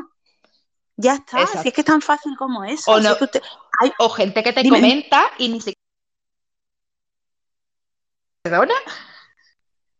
[0.96, 1.72] Ya está, si es Exacto.
[1.74, 2.90] que es tan fácil como eso.
[2.90, 3.42] O si no- es que usted...
[3.80, 4.78] Ay, O gente que te Dime.
[4.78, 5.74] comenta y ni siquiera.
[8.42, 8.74] ¿Perdona?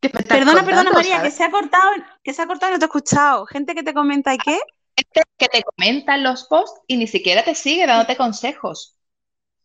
[0.01, 1.91] ¿Qué me estás perdona, perdona, María, que se ha cortado,
[2.23, 3.47] que se ha cortado y no te he escuchado.
[3.47, 4.61] Gente que te comenta y qué.
[4.97, 8.97] Gente que te comenta en los posts y ni siquiera te sigue dándote consejos.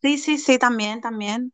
[0.02, 1.54] Sí, sí, sí, también, también.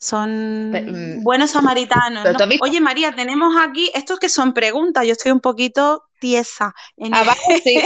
[0.00, 2.24] Son mm, buenos samaritanos,
[2.60, 6.72] Oye, María, tenemos aquí, estos que son preguntas, yo estoy un poquito tiesa.
[6.96, 7.82] En Abajo sí.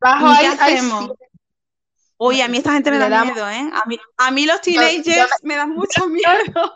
[0.00, 1.10] Abajo ¿Y hay, qué hay hacemos?
[2.16, 3.70] Oye, a mí esta gente me Le da damos- miedo, ¿eh?
[3.72, 6.72] A mí, a mí los teenagers me dan mucho miedo.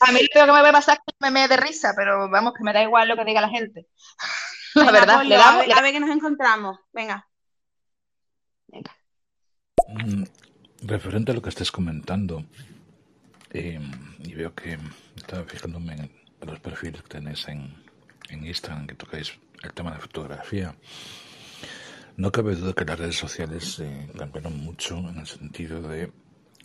[0.00, 2.28] A mí lo que me va a pasar es que me me de risa, pero
[2.28, 3.86] vamos, que me da igual lo que diga la gente.
[4.74, 6.78] La Venga, verdad, ponlo, le a damos, ver, le a ver qué nos encontramos.
[6.92, 7.28] Venga.
[9.88, 10.24] Mm,
[10.82, 12.44] Referente a lo que estés comentando,
[13.50, 13.80] eh,
[14.18, 14.78] y veo que
[15.16, 16.10] estaba fijándome en
[16.46, 17.74] los perfiles que tenéis en,
[18.28, 20.74] en Instagram, que tocáis el tema de fotografía.
[22.16, 26.12] No cabe duda que las redes sociales eh, cambiaron mucho en el sentido de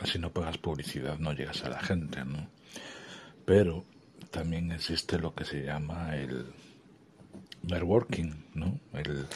[0.06, 2.50] si no pagas publicidad no llegas a la gente, ¿no?
[3.46, 3.86] Pero
[4.32, 6.54] también existe lo que se llama el
[7.64, 8.80] networking, ¿no?
[8.94, 9.28] El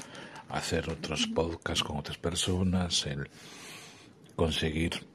[0.50, 3.30] hacer otros podcasts con otras personas, el
[4.36, 5.06] conseguir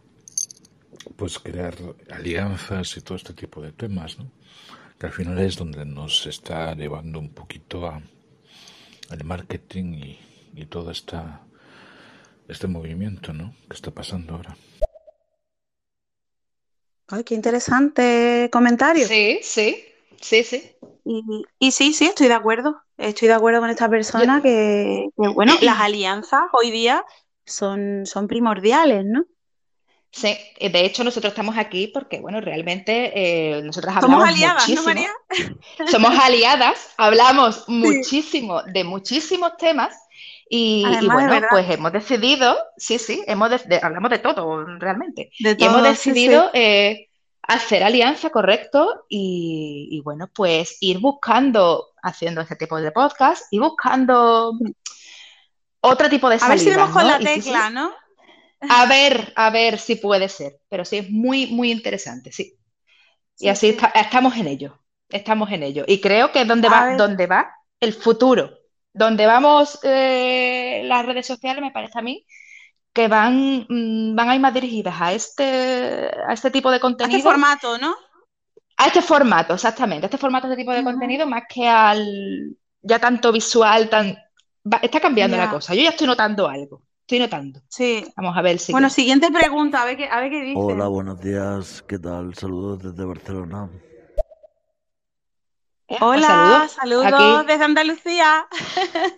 [1.16, 1.74] pues crear
[2.10, 4.30] alianzas y todo este tipo de temas, ¿no?
[4.98, 8.02] Que al final es donde nos está llevando un poquito a
[9.10, 10.18] el marketing y,
[10.54, 11.42] y todo esta,
[12.48, 13.54] este movimiento, ¿no?
[13.68, 14.56] Que está pasando ahora.
[17.08, 19.06] Ay, qué interesante comentario.
[19.06, 19.82] Sí, sí,
[20.20, 20.72] sí, sí.
[21.10, 21.24] Y,
[21.58, 22.82] y sí, sí, estoy de acuerdo.
[22.98, 27.02] Estoy de acuerdo con esta persona que, que, bueno, las alianzas hoy día
[27.46, 29.24] son, son primordiales, ¿no?
[30.10, 34.68] Sí, eh, de hecho nosotros estamos aquí porque, bueno, realmente eh, nosotras Somos hablamos aliadas,
[34.70, 34.84] ¿no, muchísimo.
[34.84, 35.10] María?
[35.90, 39.94] Somos aliadas, hablamos muchísimo de muchísimos temas
[40.50, 45.30] y, Además, bueno, pues hemos decidido, sí, sí, hemos de- de- hablamos de todo realmente.
[45.38, 47.07] De Y hemos todo, sí, decidido eh,
[47.48, 53.58] hacer alianza, correcto, y, y bueno, pues ir buscando, haciendo este tipo de podcast y
[53.58, 54.52] buscando
[55.80, 57.12] otro tipo de A ver si damos con ¿no?
[57.12, 57.92] la tecla, ¿no?
[58.68, 62.54] a ver, a ver si puede ser, pero sí es muy, muy interesante, sí.
[63.40, 63.70] Y Sí, así sí.
[63.70, 64.80] está- estamos en ello,
[65.10, 65.84] estamos en ello.
[65.88, 66.98] Y creo que es donde A va, ver.
[66.98, 68.50] donde va el futuro,
[68.92, 72.26] donde vamos eh, las redes sociales, me parece a mí,
[72.98, 76.78] que van, mm, van a ir más dirigidas a este, a este tipo de A
[76.78, 77.94] este contenido, formato, ¿no?
[78.76, 82.56] a este formato, exactamente, a este formato, a este tipo de contenido, más que al
[82.82, 84.16] ya tanto visual, tan,
[84.64, 85.76] va- está cambiando la cosa.
[85.76, 87.60] Yo ya estoy notando algo, estoy notando.
[87.68, 88.04] sí.
[88.16, 89.30] Vamos a ver el Bueno, siguiente.
[89.30, 90.58] pregunta, a ver qué, a ver qué dice.
[90.58, 91.82] Hola, buenos días.
[91.86, 92.34] ¿Qué tal?
[92.34, 93.70] Saludos desde Barcelona.
[95.86, 98.46] Eh, pues Hola, saludos desde Andalucía.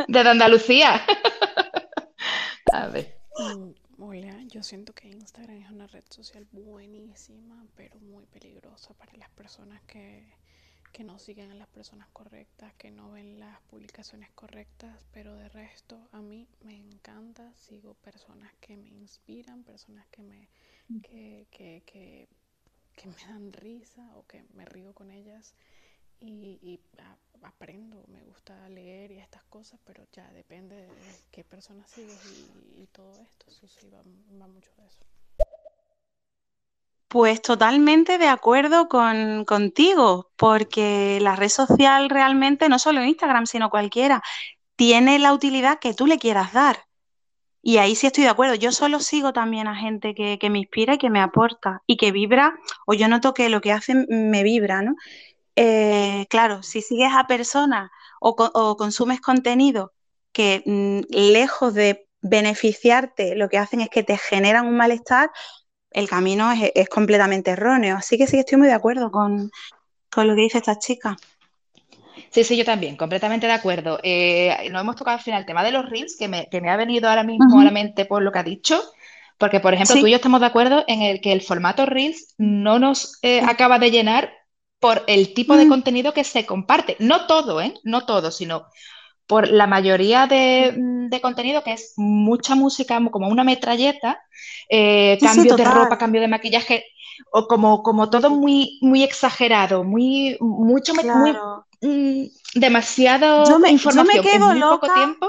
[0.06, 1.00] desde Andalucía.
[2.72, 3.19] A ver.
[3.40, 9.12] Mm, Hola, yo siento que Instagram es una red social buenísima, pero muy peligrosa para
[9.16, 10.24] las personas que,
[10.92, 15.48] que no siguen a las personas correctas, que no ven las publicaciones correctas, pero de
[15.48, 20.48] resto a mí me encanta, sigo personas que me inspiran, personas que me,
[21.02, 22.28] que, que, que,
[22.96, 25.54] que me dan risa o que me río con ellas
[26.20, 30.88] y, y a- aprendo, me gusta leer y estas cosas, pero ya depende de
[31.30, 32.18] qué personas sigues
[32.76, 34.02] y, todo esto, eso sí, va,
[34.46, 34.98] mucho de eso.
[37.08, 43.68] Pues totalmente de acuerdo con, contigo, porque la red social realmente, no solo Instagram, sino
[43.68, 44.22] cualquiera,
[44.76, 46.84] tiene la utilidad que tú le quieras dar.
[47.62, 48.54] Y ahí sí estoy de acuerdo.
[48.54, 51.96] Yo solo sigo también a gente que, que me inspira y que me aporta y
[51.96, 52.54] que vibra,
[52.86, 54.94] o yo noto que lo que hacen me vibra, ¿no?
[55.62, 57.90] Eh, claro, si sigues a personas
[58.20, 59.92] o, co- o consumes contenido
[60.32, 61.00] que mm,
[61.32, 65.30] lejos de beneficiarte, lo que hacen es que te generan un malestar,
[65.92, 67.96] el camino es, es completamente erróneo.
[67.98, 69.50] Así que sí estoy muy de acuerdo con,
[70.10, 71.16] con lo que dice esta chica.
[72.30, 73.98] Sí, sí, yo también, completamente de acuerdo.
[74.02, 76.70] Eh, no hemos tocado al final el tema de los reels, que me, que me
[76.70, 78.80] ha venido ahora mismo a la mente por lo que ha dicho,
[79.38, 81.86] porque, por ejemplo, Sí, tú y yo estamos de acuerdo en el que el formato
[81.86, 84.32] reels no nos eh, acaba de llenar
[84.80, 86.96] por el tipo de Mm, contenido que se comparte.
[87.00, 87.74] No todo, ¿eh?
[87.84, 88.66] No todo, sino
[89.26, 94.20] por la mayoría de, mm, de contenido que es mucha música, como una metralleta,
[94.68, 96.84] eh, cambios de ropa, cambio de maquillaje,
[97.32, 101.44] o como, como todo muy, muy exagerado, muy, mucho, me- muy,
[101.82, 102.24] mm,
[103.36, 104.92] Yo demasiado me, yo me información en quedo muy poco loca.
[104.92, 105.26] tiempo.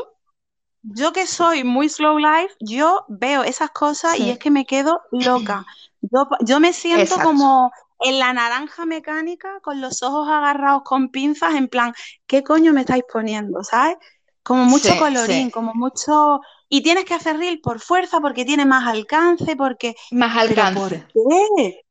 [0.83, 5.01] Yo que soy muy slow life, yo veo esas cosas y es que me quedo
[5.11, 5.65] loca.
[6.01, 7.21] Yo, yo me siento exacto.
[7.21, 7.71] como
[8.01, 11.93] en la naranja mecánica con los ojos agarrados con pinzas, en plan,
[12.27, 13.63] ¿qué coño me estáis poniendo?
[13.63, 13.97] ¿Sabes?
[14.43, 15.51] Como mucho Sí, colorín, sí.
[15.51, 16.41] como mucho...
[16.67, 19.95] Y tienes que hacer reel por fuerza porque tiene más alcance, porque...
[20.11, 21.05] Más ¿Pero por alcance.
[21.13, 21.81] qué?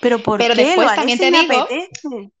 [0.00, 0.62] ¿Pero por Pero qué?
[0.62, 2.32] Lo después también te digo, apetece.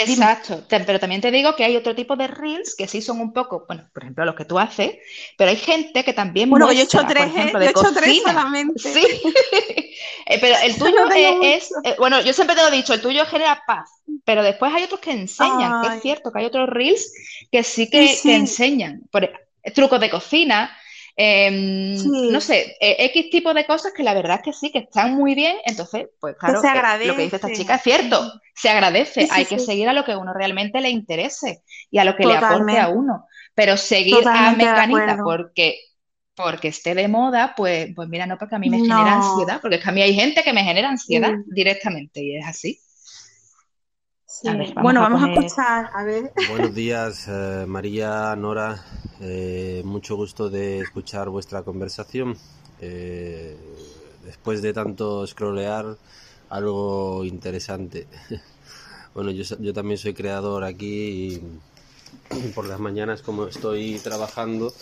[0.00, 3.32] Exacto, pero también te digo que hay otro tipo de reels que sí son un
[3.32, 4.96] poco, bueno, por ejemplo, los que tú haces,
[5.36, 7.28] pero hay gente que también Bueno, yo he hecho por tres, ¿eh?
[7.28, 8.78] ejemplo, Yo he hecho tres solamente.
[8.80, 9.06] Sí,
[10.26, 12.94] Eh, pero el tuyo No eh, es, eh, bueno, yo siempre te lo he dicho,
[12.94, 13.90] el tuyo genera paz,
[14.24, 17.12] pero después hay otros que enseñan, que es cierto que hay otros reels
[17.50, 17.90] que sí sí,
[18.22, 19.32] que, enseñan, por, e-
[19.74, 20.76] trucos de cocina,
[21.16, 21.96] em,
[22.30, 25.14] no sé, eh, X tipo de cosas que la verdad es que sí, que están
[25.14, 28.70] muy bien, entonces, pues que claro, se lo que dice esta chica es cierto, se
[28.70, 31.98] agradece, Sí, sí, hay que seguir a lo que a uno realmente le interese y
[31.98, 35.78] a lo que le aporte a uno, pero seguir a totalmente de Mecanita porque
[36.34, 39.76] porque esté de moda, pues, pues mira, no, porque a mí me genera ansiedad, porque
[39.76, 42.80] es que a mí hay gente que me genera ansiedad sí, directamente y es así.
[44.82, 46.32] bueno, vamos a, escuchar, a ver.
[46.48, 48.82] Buenos días, eh, María, Nora.
[49.24, 52.36] Eh, mucho gusto de escuchar vuestra conversación.
[52.80, 53.56] Eh,
[54.24, 55.96] después de tanto scrollear,
[56.48, 58.08] algo interesante.
[59.14, 61.40] bueno, yo, también soy creador aquí
[62.34, 64.72] y, por las mañanas, como estoy trabajando,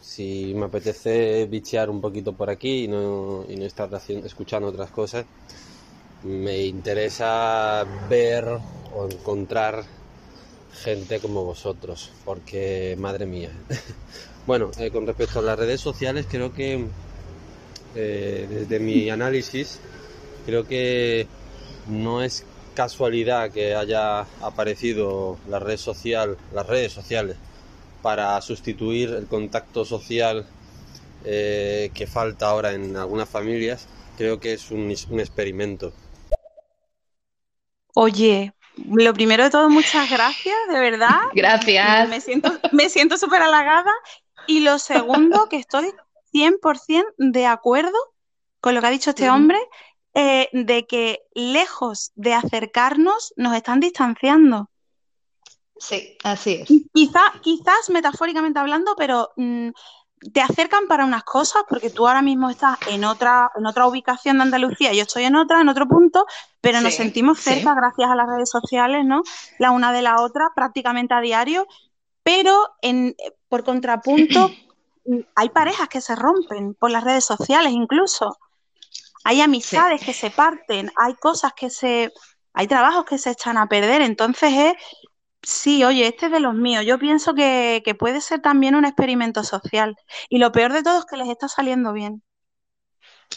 [0.00, 4.90] si me apetece bichear un poquito por aquí y no, y no estar escuchando otras
[4.90, 5.26] cosas,
[6.22, 8.46] me interesa ver
[8.94, 9.84] o encontrar
[10.74, 13.50] gente como vosotros, porque madre mía.
[14.46, 16.86] bueno, eh, con respecto a las redes sociales, creo que
[17.94, 19.78] eh, desde mi análisis,
[20.46, 21.26] creo que
[21.88, 22.44] no es
[22.74, 27.36] casualidad que haya aparecido la red social, las redes sociales
[28.02, 30.46] para sustituir el contacto social
[31.24, 33.86] eh, que falta ahora en algunas familias.
[34.16, 35.92] Creo que es un, un experimento
[37.94, 41.20] Oye, lo primero de todo, muchas gracias, de verdad.
[41.34, 42.08] Gracias.
[42.08, 43.92] Me siento me siento súper halagada.
[44.46, 45.92] Y lo segundo, que estoy
[46.32, 47.96] 100% de acuerdo
[48.60, 49.58] con lo que ha dicho este hombre,
[50.14, 54.70] eh, de que lejos de acercarnos, nos están distanciando.
[55.76, 56.68] Sí, así es.
[56.92, 59.70] Quizá, quizás metafóricamente hablando, pero mm,
[60.32, 64.38] te acercan para unas cosas, porque tú ahora mismo estás en otra, en otra ubicación
[64.38, 66.26] de Andalucía, yo estoy en otra, en otro punto,
[66.60, 69.22] pero nos sentimos cerca gracias a las redes sociales, ¿no?
[69.58, 71.66] La una de la otra, prácticamente a diario,
[72.22, 73.16] pero en,
[73.48, 74.50] por contrapunto,
[75.34, 78.38] hay parejas que se rompen por las redes sociales incluso.
[79.24, 82.12] Hay amistades que se parten, hay cosas que se,
[82.54, 84.74] hay trabajos que se echan a perder, entonces es
[85.42, 86.84] Sí, oye, este es de los míos.
[86.86, 89.96] Yo pienso que, puede ser también un experimento social.
[90.28, 92.22] Y lo peor de todo es que les está saliendo bien.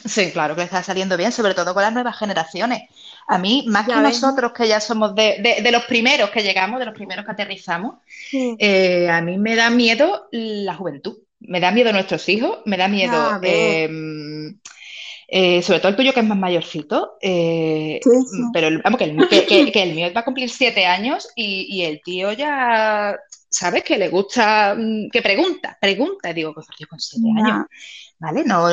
[0.03, 2.83] Sí, claro que les está saliendo bien, sobre todo con las nuevas generaciones.
[3.27, 6.93] A mí, más que nosotros, que ya somos de, los primeros que llegamos, de los
[6.93, 7.95] primeros que aterrizamos,
[8.31, 11.17] eh, a mí me da miedo la juventud.
[11.39, 13.89] Me da miedo nuestros hijos, me da miedo eh,
[15.61, 17.99] sobre todo el tuyo que es más mayorcito, eh,
[18.53, 23.17] pero vamos, que el, mío va a cumplir siete años y, el tío ya,
[23.49, 23.83] ¿sabes?
[23.83, 27.65] Que le gusta, mm, que pregunta, pregunta, y digo, pues yo con siete años,
[28.17, 28.43] ¿vale?
[28.45, 28.67] No,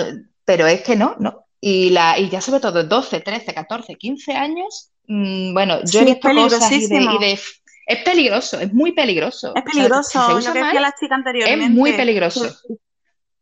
[0.44, 1.46] pero es que no, ¿no?
[1.60, 6.04] Y, la, y ya sobre todo 12, 13, 14, 15 años, mm, bueno, yo he
[6.04, 7.38] visto cosas y de,
[7.86, 9.52] es peligroso, es muy peligroso.
[9.56, 11.64] Es peligroso, lo que decía la chica anteriormente.
[11.64, 12.56] Es muy peligroso.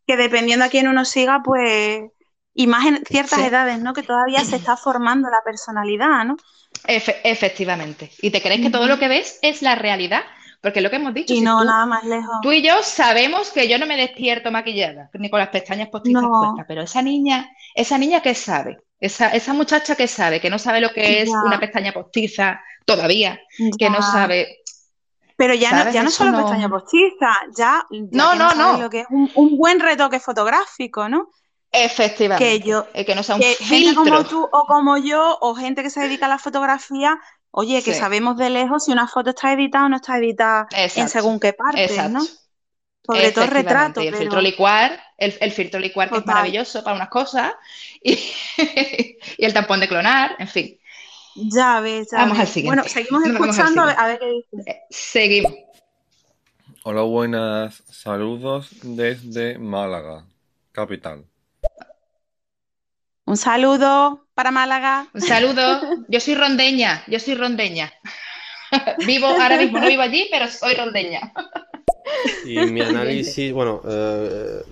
[0.06, 2.04] que dependiendo a quién uno siga, pues
[2.54, 3.92] y más en ciertas edades, ¿no?
[3.92, 6.36] Que todavía se está formando la personalidad, ¿no?
[6.86, 8.10] efectivamente.
[8.22, 10.22] Y te crees que todo lo que ves es la realidad,
[10.60, 11.34] porque lo que hemos dicho.
[11.34, 12.36] Y no, nada más lejos.
[12.42, 16.22] Tú y yo sabemos que yo no me despierto maquillada, ni con las pestañas postizas
[16.22, 20.58] puestas, pero esa niña, esa niña que sabe, esa, esa muchacha que sabe, que no
[20.58, 23.40] sabe lo que es una pestaña postiza todavía,
[23.78, 24.58] que no sabe.
[25.36, 29.06] Pero ya no, ya no solo pestaña postiza, ya, no, no, no, lo que es
[29.10, 31.30] un, un buen retoque fotográfico, ¿no?
[31.72, 32.44] Efectivamente.
[32.44, 33.66] Que yo, eh, que no sea un filtro.
[33.66, 37.18] Gente como tú o como yo, o gente que se dedica a la fotografía,
[37.50, 41.08] oye, que sabemos de lejos si una foto está editada o no está editada en
[41.08, 42.20] según qué parte, ¿no?
[43.04, 44.02] Sobre todo retrato.
[44.02, 47.52] Y el filtro licuar, el, filtro licuar que es maravilloso para unas cosas,
[48.02, 48.18] y,
[49.38, 50.76] el tampón de clonar, en fin.
[51.36, 52.82] Ya ves, ya Vamos al siguiente.
[52.82, 54.70] Bueno, seguimos escuchando a ver qué dice.
[54.70, 55.52] Eh, seguimos.
[56.82, 57.82] Hola, buenas.
[57.88, 60.24] Saludos desde Málaga,
[60.72, 61.29] capital.
[63.30, 65.06] Un saludo para Málaga.
[65.14, 65.80] Un saludo.
[66.08, 67.92] Yo soy rondeña, yo soy rondeña.
[69.06, 71.32] vivo ahora mismo, no vivo allí, pero soy rondeña.
[72.44, 74.62] y mi análisis, bueno, eh,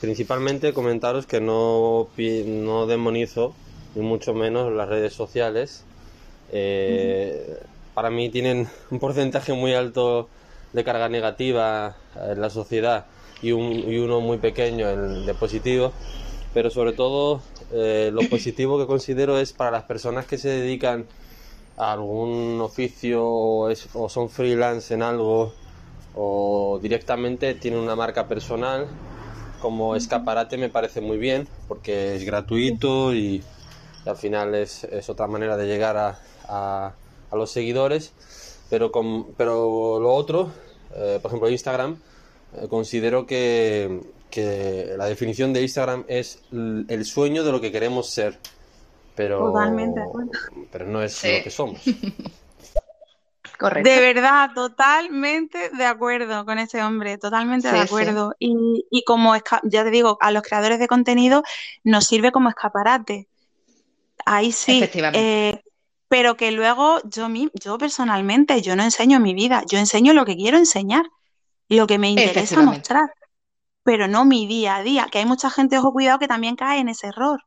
[0.00, 2.08] principalmente comentaros que no,
[2.46, 3.54] no demonizo,
[3.94, 5.84] ni mucho menos las redes sociales.
[6.50, 7.60] Eh,
[7.94, 10.28] para mí tienen un porcentaje muy alto
[10.72, 11.96] de carga negativa
[12.28, 13.06] en la sociedad
[13.40, 14.88] y, un, y uno muy pequeño
[15.24, 15.92] de positivo,
[16.52, 17.40] pero sobre todo
[17.72, 21.06] eh, lo positivo que considero es para las personas que se dedican
[21.76, 25.52] a algún oficio o, son freelance en algo
[26.14, 28.88] o directamente tienen una marca personal
[29.60, 33.42] como escaparate me parece muy bien porque es gratuito y,
[34.06, 36.18] al final es, otra manera de llegar a,
[36.48, 36.92] a,
[37.36, 38.12] los seguidores.
[38.70, 40.50] Pero, con, pero lo otro
[40.94, 41.96] eh, por ejemplo Instagram
[42.56, 44.00] eh, considero que
[44.30, 48.38] que la definición de Instagram es el sueño de lo que queremos ser,
[49.14, 49.52] pero,
[50.70, 51.80] pero no es lo que somos.
[53.60, 53.90] Correcto.
[53.90, 58.34] De verdad, totalmente de acuerdo con ese hombre, totalmente de acuerdo.
[58.38, 61.42] Y, y, como, ya te digo, a los creadores de contenido
[61.84, 63.28] nos sirve como escaparate.
[64.24, 65.60] Ahí sí, eh,
[66.08, 70.36] pero que luego yo, yo personalmente, yo no enseño mi vida, yo enseño lo que
[70.36, 71.04] quiero enseñar,
[71.68, 73.12] lo que me interesa mostrar,
[73.90, 76.78] pero no mi día a día, que hay mucha gente, ojo, cuidado, que también cae
[76.78, 77.42] en ese error.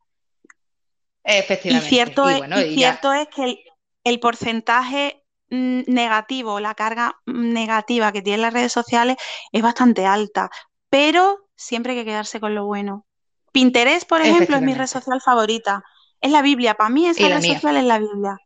[1.24, 1.88] Efectivamente.
[1.88, 3.64] Y cierto, es, cierto es que
[4.04, 9.16] el, porcentaje mm, negativo, la carga negativa que tienen las redes sociales
[9.54, 10.50] es bastante alta,
[10.90, 13.06] pero siempre hay que quedarse con lo bueno.
[13.54, 15.82] Pinterest, por ejemplo, es mi red social favorita.
[16.20, 16.74] Es la Biblia.
[16.74, 18.38] Para mí esa red social es la Biblia.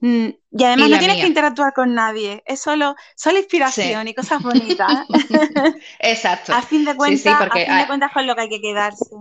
[0.00, 4.42] Mm, y además no tienes que interactuar con nadie, es solo, solo inspiración y cosas
[4.42, 5.06] bonitas.
[5.98, 6.52] Exacto.
[6.54, 9.16] A fin de cuentas, a fin de cuentas con lo que hay que quedarse.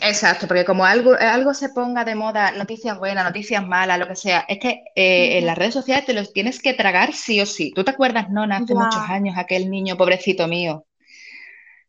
[0.00, 4.16] Exacto, porque como algo, algo se ponga de moda, noticias buenas, noticias malas, lo que
[4.16, 7.46] sea, es que eh, en las redes sociales te los tienes que tragar sí o
[7.46, 7.72] sí.
[7.74, 10.86] ¿Tú te acuerdas, Nona, hace muchos años, aquel niño pobrecito mío?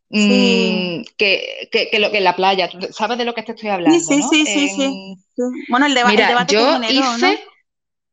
[0.09, 3.99] Mm, que, que, lo que en la playa, ¿sabes de lo que te estoy hablando?
[3.99, 5.17] Sí, sí, sí, sí,
[5.69, 7.43] Bueno, el, debate yo que generó, hice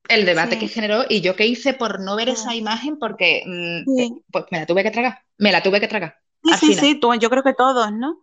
[0.08, 3.98] el debate que generó y yo qué hice por no ver esa imagen porque mm,
[4.00, 6.18] eh, pues me la tuve que tragar, me la tuve que tragar.
[6.44, 8.18] Sí, sí, sí, yo creo que todos, ¿no?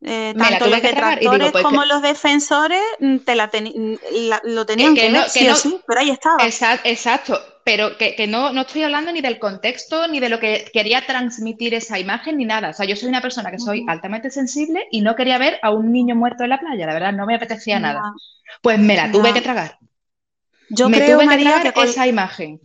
[0.00, 3.50] Eh, tanto los detractores pues como los defensores mm, te la
[4.44, 6.36] lo tenían que, ver, sí, sí, pero ahí estaba.
[6.44, 11.04] Exacto, pero que, no, no, estoy hablando ni del contexto, ni de lo que quería
[11.04, 12.70] transmitir esa imagen, ni nada.
[12.70, 15.70] O sea, yo soy una persona que soy altamente sensible y no quería ver a
[15.70, 18.00] un niño muerto en la playa, la verdad, no me apetecía nada.
[18.62, 19.78] Pues me la tuve que tragar.
[20.70, 22.60] Yo me creo, tuve María, que, con esa imagen.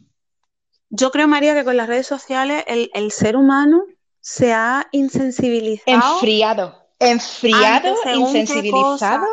[0.89, 3.83] Yo creo, María, que con las redes sociales el, el ser humano
[4.19, 6.13] se ha insensibilizado.
[6.15, 9.25] Enfriado enfriado, insensibilizado.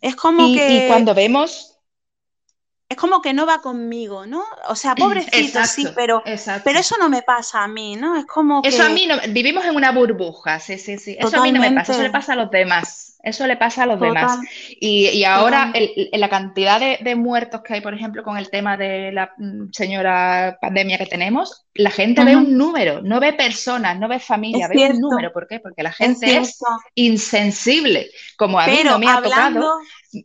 [0.00, 0.86] Es como que.
[0.86, 1.70] Y cuando vemos.
[2.88, 4.44] Es como que no va conmigo, ¿no?
[4.68, 6.22] O sea, pobrecito, sí, pero,
[6.64, 8.16] pero eso no me pasa a mí, ¿no?
[8.16, 8.68] Es como que.
[8.68, 9.16] Eso a mí no.
[9.30, 11.16] Vivimos en una burbuja, sí, sí, sí.
[11.18, 13.13] Eso a mí no me pasa, eso le pasa a los demás.
[13.24, 14.38] Eso le pasa a los demás.
[14.80, 15.72] Y, ahora
[16.12, 20.58] la cantidad de, muertos que hay, por ejemplo, con el tema de la mm, señora
[20.60, 24.90] pandemia que tenemos, la gente ve un número, no ve personas, no ve familia, ve
[24.90, 25.32] un número.
[25.32, 25.58] ¿Por qué?
[25.58, 26.58] Porque la gente es,
[26.94, 29.78] insensible, como a mí no me ha tocado.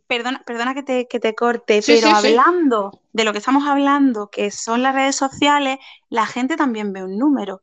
[0.06, 4.50] Perdona, perdona que te, que te corte, pero hablando de lo que estamos hablando, que
[4.50, 5.78] son las redes sociales,
[6.10, 7.62] la gente también ve un número.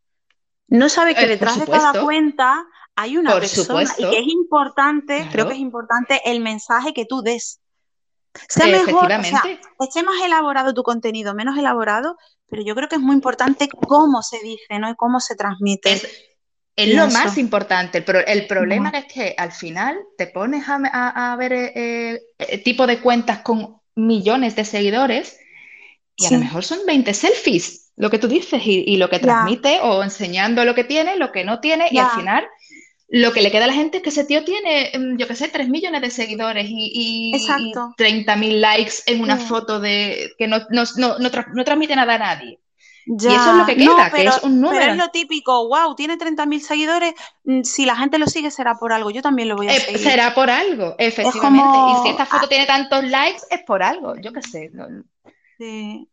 [0.67, 2.65] No sabe que eh, detrás de cada cuenta
[2.97, 7.21] hay una persona y que es importante, creo que es importante el mensaje que tú
[7.21, 7.61] des.
[8.49, 9.43] Sea mejor, o sea,
[9.79, 12.17] esté más elaborado tu contenido, menos elaborado,
[12.49, 14.89] pero yo creo que es muy importante cómo se dice, ¿no?
[14.89, 15.93] Y cómo se transmite.
[16.75, 18.01] Es, lo más importante.
[18.01, 22.87] Pero el problema es que al final te pones a, ver el eh, eh, tipo
[22.87, 25.39] de cuentas con millones de seguidores
[26.15, 29.79] y a lo mejor son 20 selfies, lo que tú dices, y, lo que transmite,
[29.81, 32.47] o enseñando lo que tiene, lo que no tiene, y al final
[33.09, 35.35] lo que le queda a la gente es que ese tío tiene, em, yo qué
[35.35, 40.65] sé, 3 millones de seguidores y, y, 30.000 likes en una foto de que no,
[41.63, 42.59] transmite nada a nadie.
[43.05, 44.81] Y eso es lo que queda, que es un número.
[44.81, 47.13] Pero es lo típico, wow, tiene 30.000 seguidores,
[47.45, 49.79] mm, si la gente lo sigue será por algo, yo también lo voy a eh,
[49.79, 49.99] seguir.
[49.99, 51.77] Será por algo, efectivamente.
[51.93, 54.69] Y si esta foto tiene tantos likes, es por algo, yo qué sé.
[55.57, 56.09] Sí.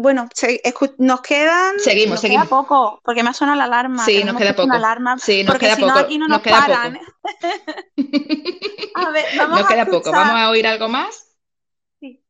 [0.00, 0.30] Bueno,
[0.96, 1.78] nos quedan.
[1.78, 2.48] Seguimos, nos seguimos.
[2.48, 4.02] Queda poco, porque me ha sonado la alarma.
[4.02, 4.64] Sí, nos queda poco.
[4.64, 5.92] Una alarma, sí, nos porque queda si poco.
[5.92, 6.98] No, aquí no nos, paran.
[8.94, 10.10] a ver, vamos nos queda poco.
[10.12, 11.36] ¿Vamos a oír algo más?
[12.00, 12.24] Sí.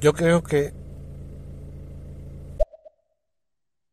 [0.00, 0.72] Yo creo que.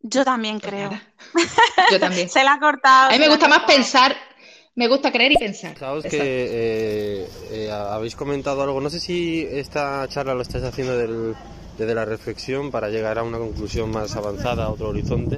[0.01, 0.89] Yo también creo.
[1.91, 2.29] Yo también.
[2.29, 3.09] Se la ha cortado.
[3.09, 4.15] A mí me gusta más pensar
[4.75, 5.77] me gusta creer y pensar.
[5.77, 10.97] Sabes que eh, eh, habéis comentado algo, no sé si esta charla lo estáis haciendo
[11.77, 15.37] desde la reflexión para llegar a una conclusión más avanzada, a otro horizonte,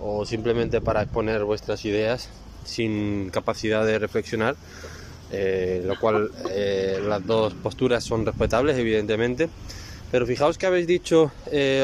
[0.00, 2.30] o simplemente para exponer vuestras ideas
[2.64, 4.56] sin capacidad de reflexionar,
[5.32, 6.30] eh, lo cual
[7.06, 9.50] las dos posturas son respetables, evidentemente.
[10.10, 11.30] Pero fijaos que habéis dicho,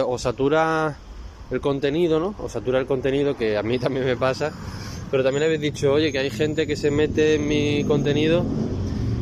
[0.06, 0.96] os satura
[1.50, 2.34] el contenido, ¿no?
[2.38, 4.52] Os satura el contenido, que a mí también me pasa
[5.10, 8.44] pero también habéis dicho, oye, que hay gente que se mete en mi contenido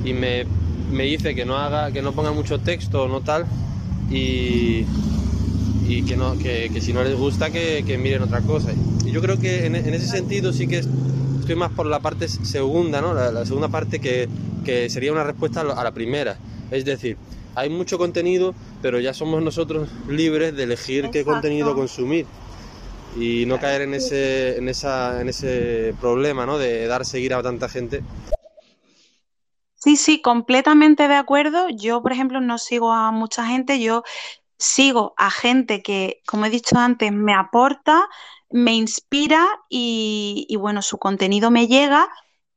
[0.04, 0.46] y me,
[0.90, 3.46] dice que no haga, que no ponga mucho texto o no tal,
[4.10, 4.84] y,
[5.88, 8.72] y que, no, que, si no les gusta que, miren otra cosa.
[9.04, 10.78] Y yo creo que en, ese sentido sí que
[11.40, 13.14] estoy más por la parte segunda, ¿no?
[13.14, 14.28] La, segunda parte que,
[14.90, 16.38] sería una respuesta a la primera.
[16.72, 17.16] Es decir,
[17.54, 22.26] hay mucho contenido, pero ya somos nosotros libres de elegir qué contenido consumir
[23.16, 26.58] y no caer en ese, en esa, en ese problema ¿no?
[26.58, 28.02] de dar seguir a tanta gente.
[29.74, 31.68] Sí, sí, completamente de acuerdo.
[31.68, 34.02] Yo, por ejemplo, no sigo a mucha gente, yo
[34.58, 38.08] sigo a gente que, como he dicho antes, me aporta,
[38.50, 42.08] me inspira y, bueno, su contenido me llega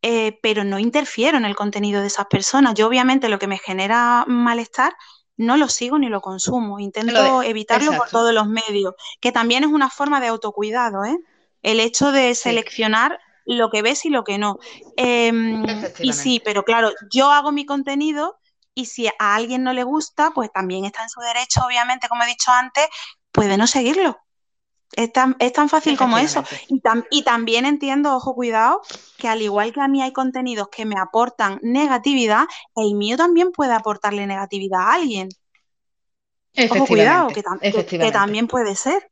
[0.01, 2.74] eh, pero no interfiero en el contenido de esas personas.
[2.74, 4.95] Yo obviamente lo que me genera malestar
[5.40, 9.72] no lo sigo ni lo consumo, intento evitarlo por todos los medios, que también es
[9.72, 11.18] una forma de autocuidado, ¿eh?
[11.64, 14.60] El hecho de seleccionar lo que ves y lo que no.
[14.98, 15.64] Em,
[16.02, 18.38] y sí, pero claro, yo hago mi contenido
[18.76, 22.24] y si a alguien no le gusta, pues también está en su derecho, obviamente, como
[22.24, 22.88] he dicho antes,
[23.32, 24.20] puede no seguirlo.
[24.94, 26.44] Es tan, es tan fácil como eso.
[26.68, 26.82] Y,
[27.12, 28.82] y, también entiendo, ojo, cuidado,
[29.18, 33.52] que al igual que a mí hay contenidos que me aportan negatividad, el mío también
[33.52, 35.30] puede aportarle negatividad a alguien.
[36.72, 37.44] Ojo, cuidado, que,
[37.86, 39.10] que también puede ser.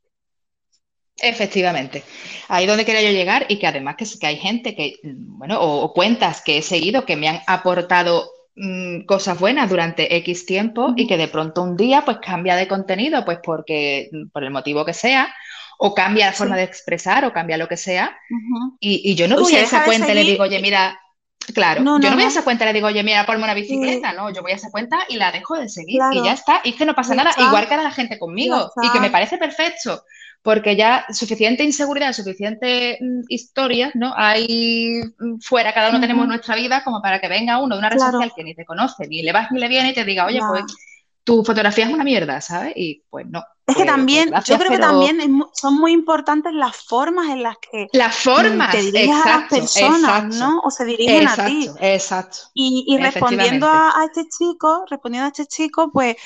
[1.20, 2.04] Efectivamente.
[2.48, 5.92] Ahí donde quería yo llegar y que además que, que hay gente que, bueno, o,
[5.92, 11.06] cuentas que he seguido que me han aportado mm, cosas buenas durante X tiempo y
[11.06, 14.94] que de pronto un día pues cambia de contenido, pues porque, por el motivo que
[14.94, 15.34] sea,
[15.80, 18.16] o cambia la forma de expresar o cambia lo que sea.
[18.80, 21.00] y, yo no voy a esa cuenta y le digo, oye, mira,
[21.54, 24.12] claro, yo no, voy a esa cuenta y le digo, oye, mira, ponme una bicicleta,
[24.12, 26.60] no, yo voy a esa cuenta y la dejo de seguir y ya está.
[26.64, 29.10] Y es que no pasa nada, igual que a la gente conmigo y que me
[29.10, 30.02] parece perfecto
[30.42, 34.14] porque ya suficiente inseguridad, suficiente mm, historia, ¿no?
[34.16, 37.90] Hay mm, fuera, cada uno tenemos nuestra vida como para que venga uno de una
[37.90, 40.26] red social que ni te conoce, ni le vas ni le viene y te diga,
[40.26, 40.64] oye, pues
[41.24, 42.72] tu fotografía es una mierda, ¿sabes?
[42.76, 43.44] Y pues no.
[43.68, 47.88] Es que también, yo creo que también son muy importantes las formas en las que
[47.92, 50.60] las formas, te diriges a las personas, ¿no?
[50.60, 51.68] O se dirigen a ti.
[51.78, 52.38] Exacto.
[52.54, 56.16] Y, y respondiendo a, a, este chico, respondiendo a este chico, pues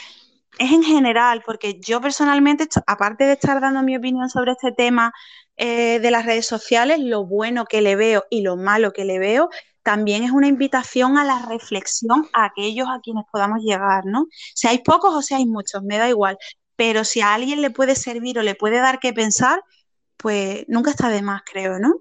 [0.58, 5.12] es en general, porque yo personalmente, aparte de estar dando mi opinión sobre este tema
[5.56, 9.18] eh, de las redes sociales, lo bueno que le veo y lo malo que le
[9.18, 9.50] veo,
[9.82, 14.28] también es una invitación a la reflexión a aquellos a quienes podamos llegar, ¿no?
[14.64, 16.38] hay pocos o hay muchos, me da igual,
[16.82, 19.62] pero si a alguien le puede servir o le puede dar que pensar,
[20.16, 21.94] pues nunca está de más, creo, ¿no?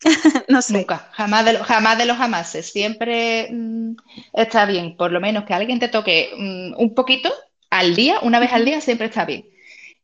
[0.48, 0.78] no sé.
[0.78, 2.72] Nunca, jamás de, jamás de los jamases.
[2.72, 3.96] Siempre mm,
[4.32, 7.30] está bien, por lo menos que alguien te toque mm, un poquito
[7.68, 9.44] al día, una vez al día, siempre está bien.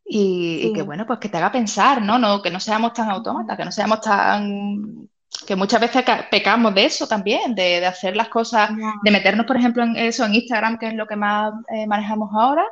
[0.05, 2.19] Y, que bueno, pues que te haga pensar, ¿no?
[2.19, 2.43] ¿no?
[2.43, 5.09] Que no seamos tan autómatas, que no seamos tan
[5.47, 8.69] que muchas veces pecamos de eso también, de, hacer las cosas,
[9.03, 12.31] de meternos, por ejemplo, en eso, en Instagram, que es lo que más eh, manejamos
[12.35, 12.67] ahora,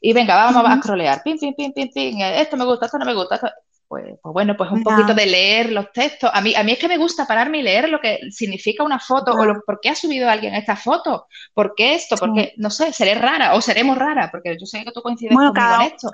[0.00, 3.04] y venga, vamos a scrollear, pin, pin, pin, pin, pin, esto me gusta, esto no
[3.04, 3.52] me gusta, pues,
[3.88, 6.30] pues, bueno, pues un poquito de leer los textos.
[6.32, 8.98] A mí, a mí es que me gusta pararme y leer lo que significa una
[8.98, 12.68] foto o lo, por qué ha subido alguien esta foto, por qué esto, porque, no
[12.68, 16.10] sé, seré rara o seremos rara, porque yo sé que tú coincides conmigo en esto.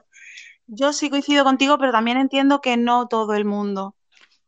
[0.66, 3.96] Yo sí coincido contigo, pero también entiendo que no todo el mundo.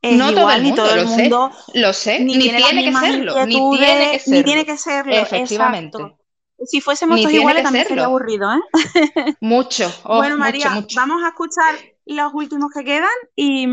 [0.02, 4.10] no todo el mundo, todo el mundo lo sé, ni, tiene, que serlo, ni tiene
[4.12, 4.36] que serlo.
[4.36, 6.16] Ni tiene que serlo, efectivamente.
[6.64, 9.36] Si fuésemos todos iguales también sería aburrido, ¿eh?
[9.40, 9.92] Mucho.
[10.04, 11.74] Oh, bueno, María, vamos a escuchar
[12.06, 13.66] los últimos que quedan y,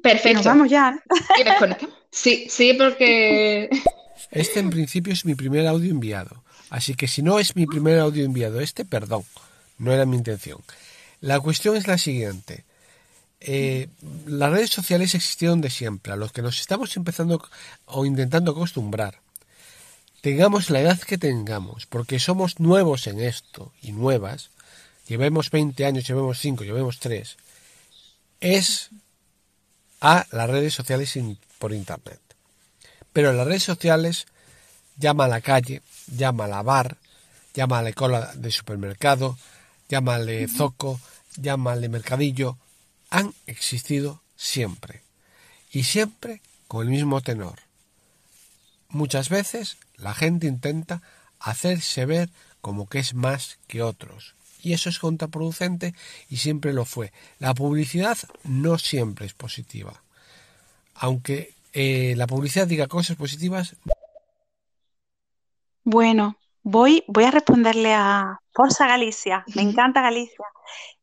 [0.00, 0.38] Perfecto.
[0.38, 1.02] nos vamos ya.
[2.10, 3.68] Sí, sí, porque...
[4.30, 7.98] Este en principio es mi primer audio enviado, así que si no es mi primer
[7.98, 9.24] audio enviado este, perdón,
[9.78, 10.60] no era mi intención.
[11.20, 12.64] La cuestión es la siguiente.
[13.40, 13.88] Eh,
[14.26, 17.42] las redes sociales existieron de siempre, a los que nos estamos empezando
[17.86, 19.23] o intentando acostumbrar.
[20.24, 24.48] Tengamos la edad que tengamos, porque somos nuevos en esto y nuevas,
[25.06, 27.36] llevemos 20 años, llevemos 5, llevemos 3,
[28.40, 28.88] es
[30.00, 31.12] a las redes sociales
[31.58, 32.22] por Internet.
[33.12, 34.24] Pero en las redes sociales
[34.96, 36.96] llama a la calle, llama a la bar,
[37.52, 39.36] llama a la cola de supermercado,
[39.90, 41.02] llámale zoco,
[41.36, 42.56] llámale mercadillo,
[43.10, 45.02] han existido siempre.
[45.70, 47.58] Y siempre con el mismo tenor.
[48.88, 51.02] Muchas veces la gente intenta
[51.38, 52.30] hacerse ver
[52.60, 54.34] como que es más que otros,
[54.64, 55.94] y eso es contraproducente
[56.30, 57.12] y siempre lo fue.
[57.38, 60.02] La publicidad no siempre es positiva.
[60.94, 63.76] Aunque eh, la publicidad diga cosas positivas.
[65.84, 69.44] Bueno, voy, voy a responderle a Forza Galicia.
[69.54, 70.46] Me encanta Galicia.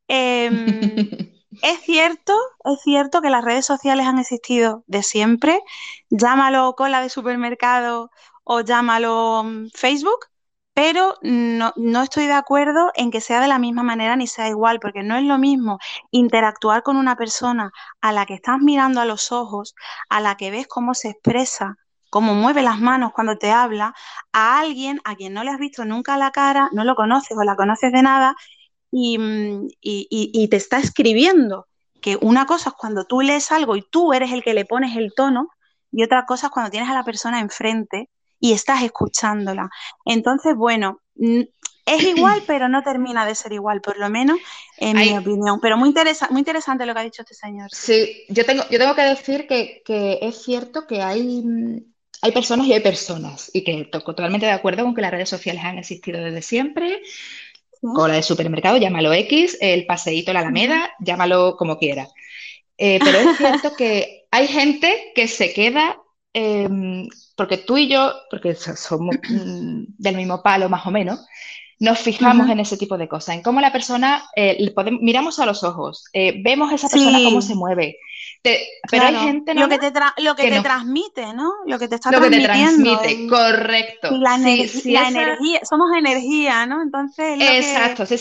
[0.07, 0.65] Em,
[1.61, 2.33] es cierto,
[2.65, 5.61] es cierto que las redes sociales han existido de siempre.
[6.09, 8.09] Llámalo cola de supermercado
[8.53, 10.25] o llámalo mm, Facebook
[10.73, 14.79] pero no, estoy de acuerdo en que sea de la misma manera ni sea igual,
[14.79, 15.79] porque no es lo mismo
[16.11, 19.75] interactuar con una persona a la que estás mirando a los ojos,
[20.09, 21.75] a la que ves cómo se expresa,
[22.09, 23.93] cómo mueve las manos cuando te habla,
[24.31, 27.43] a alguien a quien no le has visto nunca la cara, no lo conoces o
[27.43, 28.35] la conoces de nada
[28.91, 31.67] y, mm, y te está escribiendo.
[32.01, 34.95] Que una cosa es cuando tú lees algo y tú eres el que le pones
[34.97, 35.49] el tono,
[35.91, 38.09] y otra cosa es cuando tienes a la persona enfrente
[38.41, 39.69] y estás escuchándola.
[40.03, 44.37] Entonces, bueno, es igual, pero no termina de ser igual, por lo menos
[44.77, 45.59] en mi opinión.
[45.61, 45.93] Pero muy,
[46.31, 47.69] muy interesante lo que ha dicho este señor.
[47.71, 51.43] Sí, yo tengo, yo tengo que decir que, es cierto que hay,
[52.21, 55.29] hay personas y hay personas, y que estoy totalmente de acuerdo con que las redes
[55.29, 57.01] sociales han existido desde siempre.
[57.79, 62.07] Cola de supermercado, llámalo X, el paseíto, la Alameda, llámalo como quiera.
[62.77, 65.99] Eh, pero es cierto que hay gente que se queda,
[66.33, 71.25] em, porque tú y yo, porque somos mm, del mismo palo más o menos,
[71.79, 74.71] nos fijamos en ese tipo de cosas, en cómo la persona, eh,
[75.01, 77.97] miramos a los ojos, eh, vemos a esa persona cómo se mueve.
[78.43, 81.53] Pero hay gente lo que te, lo que, te transmite, ¿no?
[81.65, 84.09] Lo que te está lo que te transmite, correcto.
[84.17, 86.81] la, energía, somos energía, ¿no?
[86.81, 87.39] Entonces.
[87.39, 88.05] Exacto.
[88.05, 88.15] Si,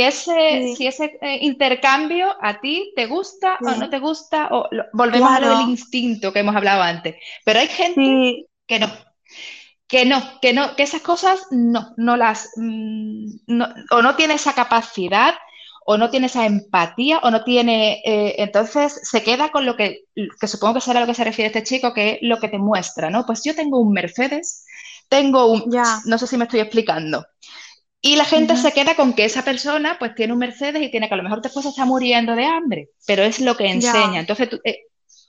[0.00, 5.30] ese, si ese eh, intercambio a ti te gusta o no te gusta, o volvemos
[5.30, 7.16] a lo del instinto que hemos hablado antes.
[7.44, 8.90] Pero hay gente que no
[9.88, 14.52] que no, que no, que esas cosas no, no las, mm, o no tiene esa
[14.52, 15.34] capacidad,
[15.86, 20.04] o no tiene esa empatía, o no tiene, eh, entonces se queda con lo que,
[20.14, 22.48] que supongo que será a lo que se refiere este chico, que es lo que
[22.48, 23.24] te muestra, ¿no?
[23.24, 24.64] Pues yo tengo un Mercedes,
[25.08, 26.00] tengo un, ya.
[26.04, 27.24] no sé si me estoy explicando.
[28.00, 31.08] Y la gente se queda con que esa persona pues tiene un Mercedes y tiene
[31.08, 34.20] que a lo mejor después se está muriendo de hambre, pero es lo que enseña.
[34.20, 34.86] Entonces, eh,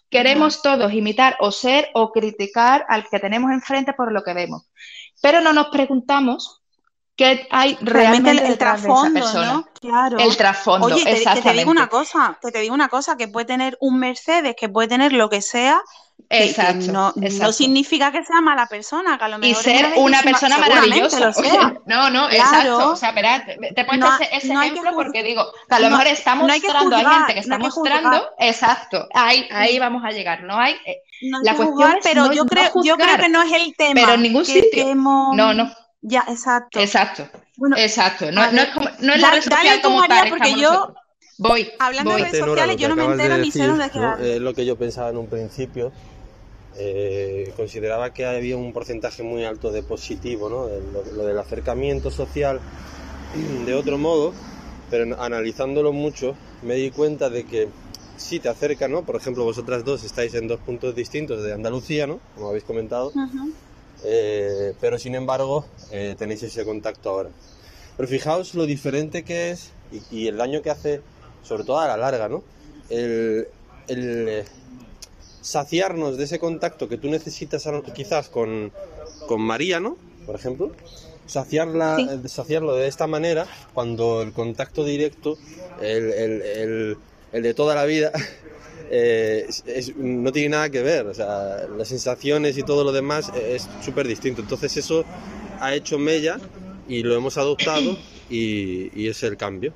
[0.09, 4.63] Queremos todos imitar o ser o criticar al que tenemos enfrente por lo que vemos,
[5.21, 6.61] pero no nos preguntamos
[7.17, 9.67] qué hay realmente, el, el trasfondo, ¿no?
[9.81, 10.17] Claro.
[10.19, 13.27] El trasfondo, Oye, te, que te digo una cosa, que te digo una cosa, que
[13.27, 15.81] puede tener un Mercedes, que puede tener lo que sea,
[16.29, 20.21] Exacto, no, no, significa que sea mala persona, que a lo mejor y ser una
[20.21, 21.31] persona maravillosa.
[21.85, 22.91] No, no, exacto.
[22.91, 24.03] O sea, espera, te puedes
[24.33, 28.29] ese, ejemplo porque digo, que a lo mejor está mostrando, hay, gente que está mostrando,
[28.39, 30.43] exacto, ahí, ahí vamos a llegar.
[30.43, 30.75] No hay.
[30.85, 30.97] Eh,
[31.43, 33.93] la cuestión es pero yo creo, yo creo que no es el tema.
[33.93, 34.95] Pero en ningún sitio.
[34.95, 35.71] No, no.
[36.01, 36.79] Ya, exacto.
[36.79, 37.27] Exacto.
[37.75, 38.31] exacto.
[38.31, 40.93] No, no, es como, no es la red social como tal, porque yo
[41.37, 41.69] Voy.
[41.77, 44.17] Hablando de redes sociales, yo no me entero ni sé dónde ¿no?
[44.17, 45.91] Es lo que yo pensaba en un principio.
[46.79, 50.67] Eh, consideraba que había un porcentaje muy alto de positivo, ¿no?
[51.15, 52.59] Lo, del acercamiento social
[53.65, 54.33] de otro modo,
[54.89, 57.67] pero analizándolo mucho me di cuenta de que
[58.15, 59.03] sí te acerca, ¿no?
[59.03, 62.19] Por ejemplo, vosotras dos estáis en dos puntos distintos de Andalucía, ¿no?
[62.35, 63.11] Como habéis comentado,
[64.03, 67.29] eh, pero sin embargo eh, tenéis ese contacto ahora.
[67.95, 69.71] Pero fijaos lo diferente que es
[70.11, 71.01] y, el daño que hace,
[71.43, 72.43] sobre todo a la larga, ¿no?
[72.89, 73.47] el,
[75.41, 78.71] saciarnos de ese contacto que tú necesitas quizás con,
[79.27, 79.97] con María, ¿no?
[80.25, 80.71] Por ejemplo,
[81.25, 85.37] saciarla, eh, saciarlo de esta manera cuando el contacto directo,
[85.81, 86.97] el,
[87.31, 88.11] de toda la vida,
[88.89, 89.47] eh,
[89.97, 91.07] no tiene nada que ver.
[91.07, 94.41] O sea, las sensaciones y todo lo demás es súper distinto.
[94.41, 95.05] Entonces eso
[95.59, 96.37] ha hecho mella
[96.87, 97.97] y lo hemos adoptado
[98.29, 99.73] y, y es el cambio.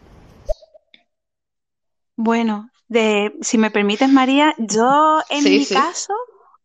[2.16, 6.14] Bueno, de, si me permites, María, yo en mi caso,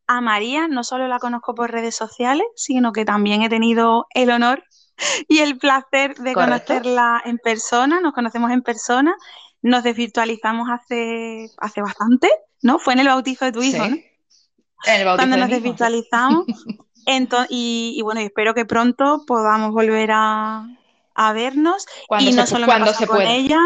[0.07, 4.31] a María no solo la conozco por redes sociales, sino que también he tenido el
[4.31, 4.63] honor
[5.29, 8.01] y el placer de conocerla en persona.
[8.01, 9.15] Nos conocemos en persona,
[9.63, 12.31] nos desvirtualizamos hace, hace bastante,
[12.63, 12.79] ¿no?
[12.79, 13.97] Fue en el bautizo de tu hijo, ¿no?
[14.87, 16.47] El bautizo Cuando nos desvirtualizamos.
[17.49, 20.67] y, bueno, espero que pronto podamos volver a,
[21.35, 21.87] vernos.
[22.19, 23.61] y no solo cuando se con ella,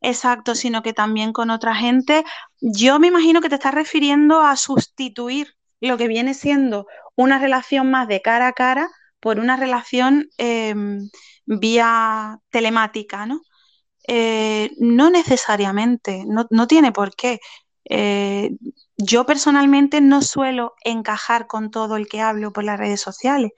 [0.00, 2.24] Exacto, sino que también con otra gente.
[2.60, 7.90] Yo me imagino que te estás refiriendo a sustituir lo que viene siendo una relación
[7.90, 8.88] más de cara a cara
[9.20, 11.10] por una relación em,
[11.46, 13.40] vía telemática, ¿no?
[14.10, 17.40] Eh, no necesariamente, no, tiene por qué.
[17.84, 18.56] Eh,
[18.96, 23.52] yo personalmente no suelo encajar con todo el que hablo por las redes sociales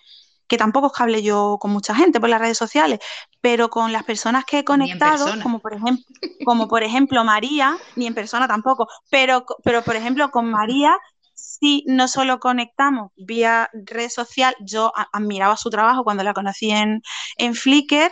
[0.50, 2.98] que tampoco es que hable yo con mucha gente por las redes sociales,
[3.40, 6.04] pero con las personas que he conectado, como por ejemplo,
[6.44, 10.98] como por ejemplo María, ni en persona tampoco, pero, pero por ejemplo con María
[11.34, 17.00] sí no solo conectamos vía red social, yo admiraba su trabajo cuando la conocí en,
[17.36, 18.10] en Flickr,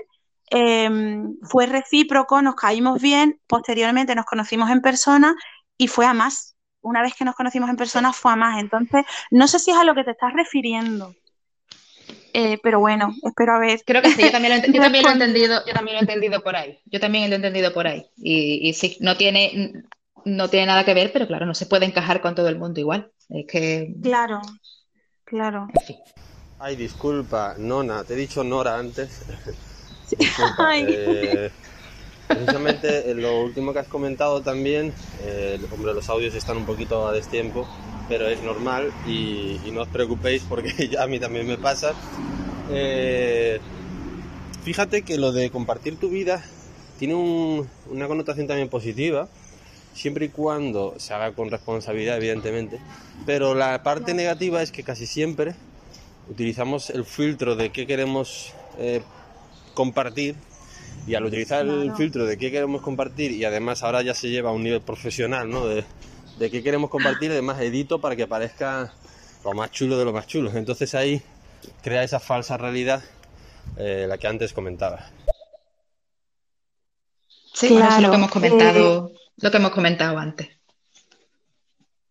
[0.50, 5.34] em, fue recíproco, nos caímos bien, posteriormente nos conocimos en persona
[5.76, 6.56] y fue a más.
[6.80, 8.60] Una vez que nos conocimos en persona fue a más.
[8.60, 11.14] Entonces, no sé si es a lo que te estás refiriendo.
[12.32, 13.80] Eh, pero bueno, espero a ver.
[13.84, 14.62] Creo que sí, yo también, lo,
[15.08, 16.78] he entendido, yo también lo he entendido por ahí.
[16.86, 18.06] Yo también lo he entendido por ahí.
[18.16, 19.72] Y, sí, no tiene,
[20.24, 22.80] no tiene nada que ver, pero claro, no se puede encajar con todo el mundo
[22.80, 23.10] igual.
[23.28, 23.94] Es que.
[24.02, 24.40] Claro,
[25.24, 25.68] claro.
[26.58, 29.22] Ay, disculpa, Nona, te he dicho Nora antes.
[30.70, 31.50] Eh,
[32.26, 37.12] precisamente lo último que has comentado también, eh, hombre, los audios están un poquito a
[37.12, 37.66] destiempo,
[38.08, 41.92] pero es normal y, no os preocupéis porque a mí también me pasa.
[42.70, 43.60] Eh,
[44.62, 46.44] fíjate que lo de compartir tu vida
[46.98, 49.28] tiene una connotación también positiva
[49.94, 52.78] siempre y cuando se haga con responsabilidad, evidentemente.
[53.26, 55.54] Pero la parte negativa es que casi siempre
[56.30, 59.02] utilizamos el filtro de qué queremos eh,
[59.78, 60.34] compartir
[61.06, 64.50] y al utilizar el filtro de qué queremos compartir y además ahora ya se lleva
[64.50, 65.68] a un nivel profesional, ¿no?
[65.68, 65.84] De,
[66.36, 68.92] de qué queremos compartir, además edito para que parezca
[69.44, 70.50] lo más chulo de lo más chulo.
[70.52, 71.22] Entonces ahí
[71.80, 73.04] crea esa falsa realidad,
[73.76, 75.10] eh, la que antes comentaba.
[77.54, 77.86] Sí, claro.
[77.86, 80.57] eso es lo que hemos comentado, lo que hemos comentado antes.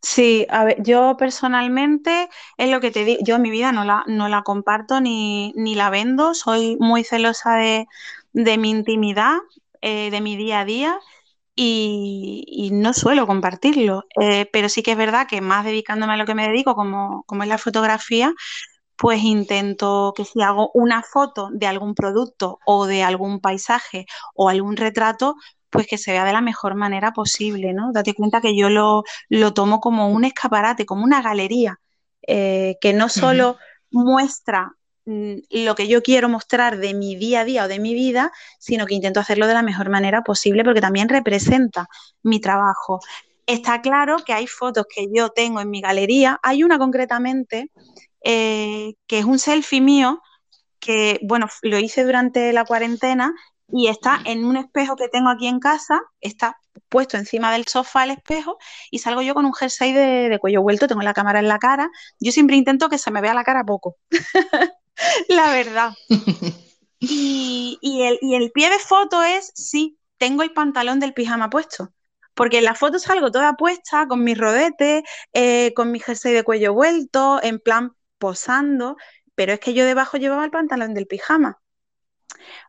[0.02, 4.04] Sí, a ver, yo personalmente es lo que te digo, yo mi vida no la,
[4.08, 7.88] no la comparto ni, ni la vendo, soy muy celosa de,
[8.32, 9.38] de mi intimidad,
[9.82, 11.00] eh, de mi día a día
[11.56, 16.26] y, no suelo compartirlo, eh, pero sí que es verdad que más dedicándome a lo
[16.26, 18.34] que me dedico, como, como es la fotografía,
[18.98, 24.06] pues intento que si hago una foto de algún producto o de algún paisaje
[24.36, 25.36] o algún retrato,
[25.70, 27.92] pues que se vea de la mejor manera posible, ¿no?
[27.92, 31.80] Date cuenta que yo lo, lo tomo como un escaparate, como una galería,
[32.26, 33.58] eh, que no solo
[33.92, 34.74] muestra
[35.06, 38.32] mm, lo que yo quiero mostrar de mi día a día o de mi vida,
[38.60, 41.88] sino que intento hacerlo de la mejor manera posible porque también representa
[42.24, 43.00] mi trabajo.
[43.46, 47.72] Está claro que hay fotos que yo tengo en mi galería, hay una concretamente
[48.24, 50.22] eh, que es un selfie mío
[50.80, 53.34] que, bueno, lo hice durante la cuarentena
[53.70, 56.58] y está en un espejo que tengo aquí en casa, está
[56.90, 58.58] puesto encima del sofá el espejo
[58.92, 61.60] y salgo yo con un jersey de, de cuello vuelto, tengo la cámara en la
[61.60, 61.90] cara.
[62.20, 63.98] Yo siempre intento que se me vea la cara poco,
[65.30, 65.94] la verdad.
[67.00, 71.48] Y, y, el, y el pie de foto es, sí, tengo el pantalón del pijama
[71.50, 71.94] puesto.
[72.34, 75.04] Porque en la foto salgo toda puesta, con mis rodetes,
[75.34, 78.98] eh, con mi jersey de cuello vuelto, en plan posando,
[79.36, 81.60] pero es que yo debajo llevaba el pantalón del pijama.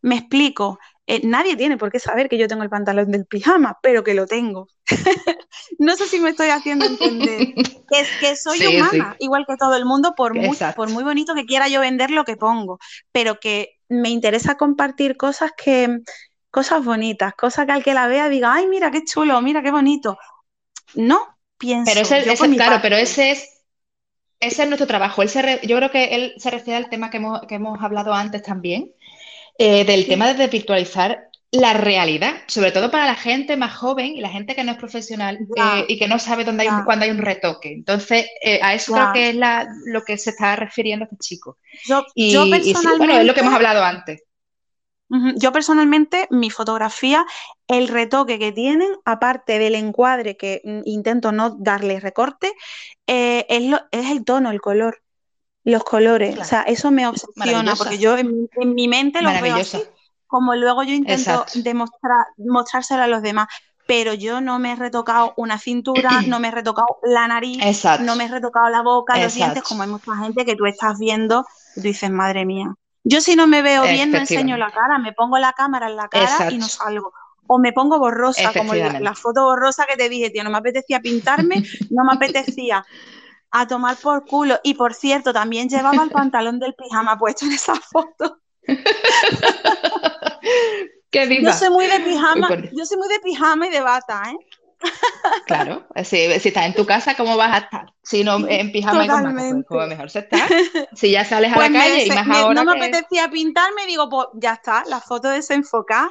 [0.02, 3.78] Me explico, eh, nadie tiene por qué saber que yo tengo el pantalón del pijama,
[3.82, 4.68] pero que lo tengo.
[5.78, 7.50] no sé si me estoy haciendo entender.
[7.90, 9.16] Que, que soy Sí, humana, sí.
[9.18, 12.24] igual que todo el mundo, por muy, por muy bonito que quiera yo vender lo
[12.24, 12.78] que pongo,
[13.12, 16.00] pero que me interesa compartir cosas que,
[16.50, 19.70] cosas bonitas, cosas que al que la vea diga, ay, mira qué chulo, mira qué
[19.70, 20.18] bonito.
[20.94, 22.00] No, pienso.
[22.00, 22.82] Pero ese, ese- claro, parte.
[22.82, 23.48] pero ese es,
[24.40, 25.22] ese es nuestro trabajo.
[25.22, 27.82] Él se re- yo creo que él se refiere al tema que hemos, que hemos
[27.82, 28.92] hablado antes también,
[29.58, 30.10] eh, del Sí.
[30.10, 34.54] tema de desvirtualizar la realidad, sobre todo para la gente más joven y la gente
[34.54, 36.84] que no es profesional eh, y que no sabe dónde hay un- ya.
[36.84, 37.72] cuándo hay un retoque.
[37.72, 41.58] Entonces, eh, a eso creo que es la- lo que se está refiriendo este chico.
[41.88, 44.22] Yo, Y, yo y sí, bueno, es lo que hemos personalmente, hablado antes.
[45.36, 47.24] Yo personalmente, mi fotografía,
[47.66, 52.52] el retoque que tienen, aparte del encuadre que mm, intento no darle recorte,
[53.06, 55.00] eh, es, lo- es el tono, el color,
[55.70, 56.38] los colores.
[56.38, 59.82] O sea, eso me obsesiona porque yo en, mi- en mi mente los veo así,
[60.26, 61.52] como luego yo intento Exacto.
[61.62, 63.48] demostrar, mostrárselo a los demás.
[63.86, 68.04] Pero yo no me he retocado una cintura, no me he retocado la nariz, Exacto.
[68.04, 70.98] no me he retocado la boca, los dientes, como hay mucha gente que tú estás
[70.98, 72.74] viendo y tú dices, madre mía.
[73.04, 75.96] Yo si no me veo bien, no enseño la cara, me pongo la cámara en
[75.96, 77.12] la cara y no salgo.
[77.46, 80.58] O me pongo borrosa, como la, la foto borrosa que te dije, tío, no me
[80.58, 82.84] apetecía pintarme, no me apetecía
[83.50, 84.58] a tomar por culo.
[84.62, 88.38] Y por cierto, también llevaba el pantalón del pijama puesto en esa foto.
[91.10, 91.52] ¡Qué Yo viva!
[91.52, 94.36] soy muy de pijama, yo soy muy de pijama y de bata, ¿eh?
[95.46, 97.92] Claro, si, si estás en tu casa, ¿cómo vas a estar?
[98.02, 99.86] Si no en pijama y con pues Totalmente.
[99.88, 100.46] mejor se está.
[100.94, 102.84] Si ya sales a Pues la me calle y más me- ahora no me que...
[102.84, 106.10] apetecía pintarme, digo, pues ya está, la foto desenfocada,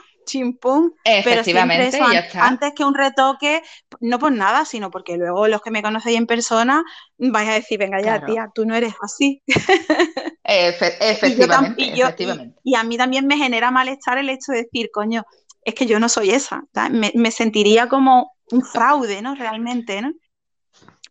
[1.24, 2.46] pero siempre Efectivamente, eso, ya está.
[2.48, 3.62] antes que un retoque,
[4.02, 6.84] no por nada, sino porque luego los que me conocéis en persona
[7.18, 8.28] vais a decir, venga ya, Claro.
[8.28, 9.42] tía, tú no eres así.
[10.44, 14.52] Efe- Y, yo tam- efectivamente, y, y- a mí también me genera malestar el hecho
[14.52, 15.24] de decir, coño,
[15.64, 19.36] es que yo no soy esa, me, me sentiría como un fraude, ¿no?
[19.36, 20.14] Realmente, ¿no?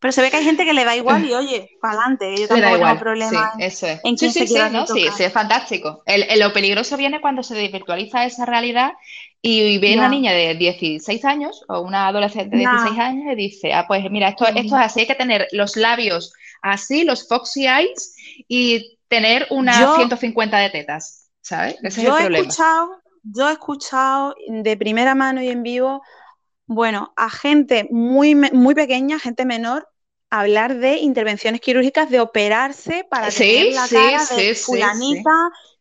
[0.06, 2.48] Pero se ve que hay gente que le da igual y oye, para adelante, yo
[2.50, 4.00] Le da tampoco tengo sí, problema en, eso es.
[4.02, 6.02] en Sí, sí, sí, no, sí, sí, es fantástico.
[6.06, 8.92] El, el- lo peligroso viene cuando se desvirtualiza esa realidad
[9.42, 12.68] y viene una niña de 16 años o una adolescente de Ya.
[12.68, 15.76] 16 años y dice, ah, pues mira, esto, esto es así, hay que tener los
[15.76, 18.14] labios así, los foxy eyes
[18.48, 21.76] y tener unas Yo- 150 de tetas, ¿sabes?
[21.82, 22.24] Ese es Yo el he problema.
[22.24, 26.02] escuchado, yo he escuchado de primera mano y en vivo,
[26.66, 29.88] bueno, a gente muy, muy pequeña, gente menor,
[30.40, 34.62] hablar de intervenciones quirúrgicas, de operarse para Sí, tener la sí, cara sí, de sí,
[34.64, 35.30] fulanita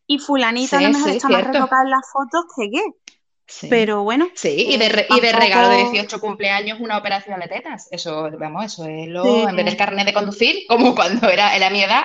[0.06, 2.82] y fulanita a lo mejor está más retocada en las fotos que qué.
[3.68, 6.98] Pero bueno, Sí, y de, eh, re- y de regalo de tampoco- 18 cumpleaños una
[6.98, 7.88] operación de tetas.
[7.92, 11.70] Eso, vamos, eso es lo, en vez del carnet de conducir, como cuando era, era
[11.70, 12.04] mi edad,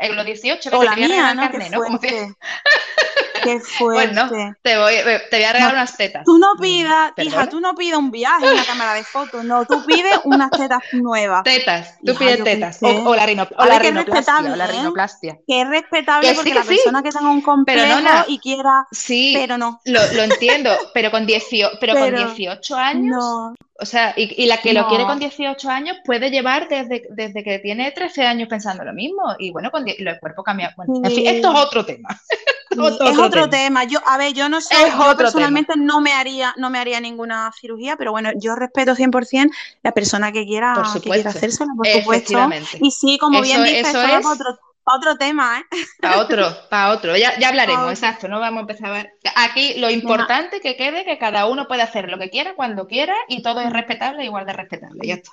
[0.00, 1.42] en los 18 que O la mía, ¿no?
[1.42, 1.80] carnet, ¿no?
[1.82, 2.32] Como que-.
[3.42, 4.12] Qué fuerte.
[4.14, 4.30] Bueno,
[4.62, 4.94] te voy,
[5.30, 6.24] te voy a regalar unas tetas.
[6.24, 7.36] Tú no pidas, ¿Perdona?
[7.36, 10.50] hija, tú no pidas un viaje en la cámara de fotos, no, tú pides unas
[10.50, 11.42] tetas nuevas.
[11.44, 12.78] Tetas, tú Hija, pides qué tetas.
[12.82, 14.52] O, o la, rino- o la rinoplastia.
[14.52, 14.72] O la ¿eh?
[14.72, 15.38] rinoplastia.
[15.46, 16.68] Que es respetable Que sí, porque que la sí.
[16.68, 17.98] persona que tenga un complejo
[18.28, 19.80] y quiera, Sí, pero no.
[19.84, 24.42] lo, lo entiendo, pero con, 18, pero con Pero 18 años, No, o sea, y,
[24.42, 28.26] y la que lo quiere con 18 años puede llevar desde, desde que tiene 13
[28.26, 29.22] años pensando lo mismo.
[29.38, 30.74] Y bueno, con el cuerpo cambia.
[30.76, 32.08] Bueno, en fin, esto es otro tema.
[32.78, 33.50] Otro- es otro tema.
[33.50, 33.84] tema.
[33.84, 36.78] Yo, a ver, yo no soy, Es yo otro personalmente no me haría, no me
[36.78, 39.50] haría ninguna cirugía, pero bueno, yo respeto 100%
[39.82, 41.12] la persona que quiera, Por que supuesto.
[41.14, 42.48] quiera hacérsela, por supuesto.
[42.80, 45.76] Y sí, como bien dices, eso es- para otro, otro tema, ¿eh?
[46.00, 47.16] Para otro, para otro.
[47.16, 48.28] Ya, ya hablaremos, Pa' exacto.
[48.28, 49.12] No vamos a empezar a ver.
[49.36, 53.14] Aquí lo importante que quede que cada uno puede hacer lo que quiera, cuando quiera,
[53.28, 55.06] y todo es respetable, igual de respetable.
[55.06, 55.32] Ya está.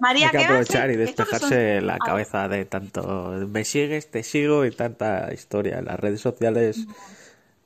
[0.00, 4.22] María, Hay que ¿qué aprovechar y son- despejarse la cabeza de tanto me sigues, te
[4.22, 5.78] sigo y tanta historia.
[5.78, 6.86] En las redes sociales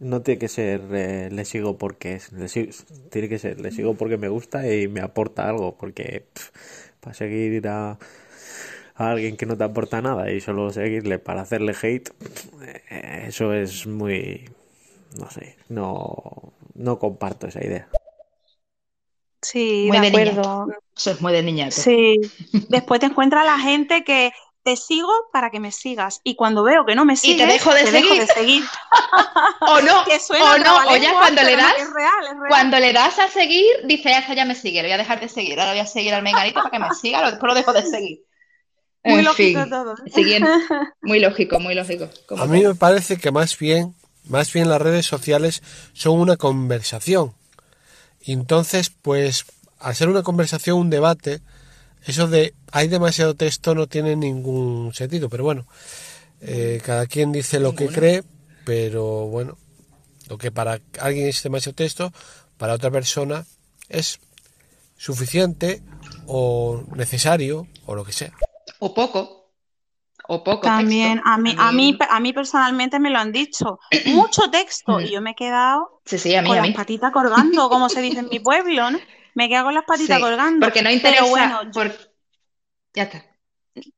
[0.00, 2.72] no tiene que ser eh, le sigo porque es, le sigo-
[3.10, 6.50] tiene que ser le sigo porque me gusta y me aporta algo, porque pff,
[7.00, 7.98] para seguir a,
[8.96, 12.10] a alguien que no te aporta nada y solo seguirle para hacerle hate,
[12.90, 14.48] eh, eso es muy,
[15.18, 17.88] no sé, no, no comparto esa idea.
[19.44, 20.66] Sí, Muy de de acuerdo.
[20.96, 21.76] Eso es muy de niñato.
[21.76, 22.16] Sí.
[22.68, 26.20] Después te encuentra la gente que te sigo para que me sigas.
[26.24, 28.26] Y cuando veo que no me Y sigues, te dejo de te dejo seguir.
[28.26, 28.64] de seguir.
[29.60, 32.48] O no, Que suena o no, o ya cuando le das, es real, es real.
[32.48, 35.20] cuando le das a seguir, dice, "Ah, esta ya me sigue, le voy a dejar
[35.20, 37.54] de seguir, ahora voy a seguir al menganito para que me siga, lo- después lo
[37.54, 38.20] dejo de seguir.
[39.04, 39.94] Muy En lógico fin, todo.
[40.14, 40.48] siguiente.
[41.02, 42.08] Muy lógico, muy lógico.
[42.26, 42.70] como A mí todo.
[42.70, 43.94] me parece que más bien,
[44.28, 45.62] más bien las redes sociales
[45.92, 47.34] son una conversación.
[48.24, 49.44] Y entonces, pues,
[49.78, 51.40] al ser una conversación, un debate,
[52.06, 55.28] eso de hay demasiado texto no tiene ningún sentido.
[55.28, 55.66] Pero bueno,
[56.40, 58.24] eh, cada quien dice lo que cree,
[58.64, 59.58] pero bueno,
[60.28, 62.12] lo que para alguien es demasiado texto,
[62.56, 63.46] para otra persona
[63.88, 64.20] es
[64.96, 65.82] suficiente
[66.26, 68.32] o necesario o lo que sea.
[68.78, 69.43] O poco,
[70.28, 71.24] o poco También, texto.
[71.24, 73.78] a mí, a mí, a mí personalmente me lo han dicho.
[74.04, 75.00] Mucho texto.
[75.00, 77.88] Y yo me he quedado Sí, sí, a mí, con a las patitas colgando, como
[77.90, 79.02] se dice en mi pueblo, ¿no?
[79.34, 80.68] Me quedo con las patitas Sí, colgando.
[80.68, 81.82] porque no interesa, Pero bueno, yo-
[82.94, 83.24] ya está.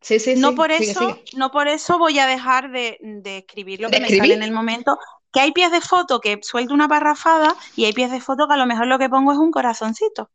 [0.00, 1.24] Sí, sí, no sí, por sigue, eso, sigue.
[1.32, 4.42] no por eso voy a dejar de, de escribir lo ¿De que me sale en
[4.42, 4.98] el momento.
[5.32, 8.54] Que hay pies de foto que suelto una parrafada y hay pies de foto que
[8.54, 10.30] a lo mejor lo que pongo es un corazoncito.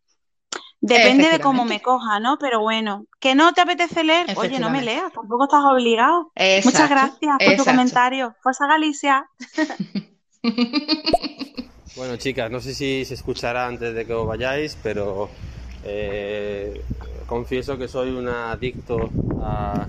[0.82, 2.38] Depende de cómo me coja, ¿no?
[2.40, 6.32] Pero bueno, que no te apetece leer, oye, no me leas, tampoco estás obligado.
[6.64, 8.36] Muchas gracias por tu comentario.
[8.41, 9.30] Forza Galicia.
[11.95, 15.30] Bueno, chicas, no sé si se escuchará antes de que os vayáis, pero
[15.84, 16.82] eh,
[17.28, 19.10] confieso que soy un adicto
[19.41, 19.88] a-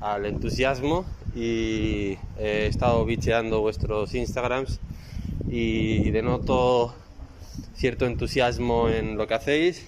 [0.00, 1.04] al entusiasmo
[1.34, 4.78] y he estado bicheando vuestros Instagrams
[5.50, 6.94] y denoto
[7.76, 9.86] cierto entusiasmo en lo que hacéis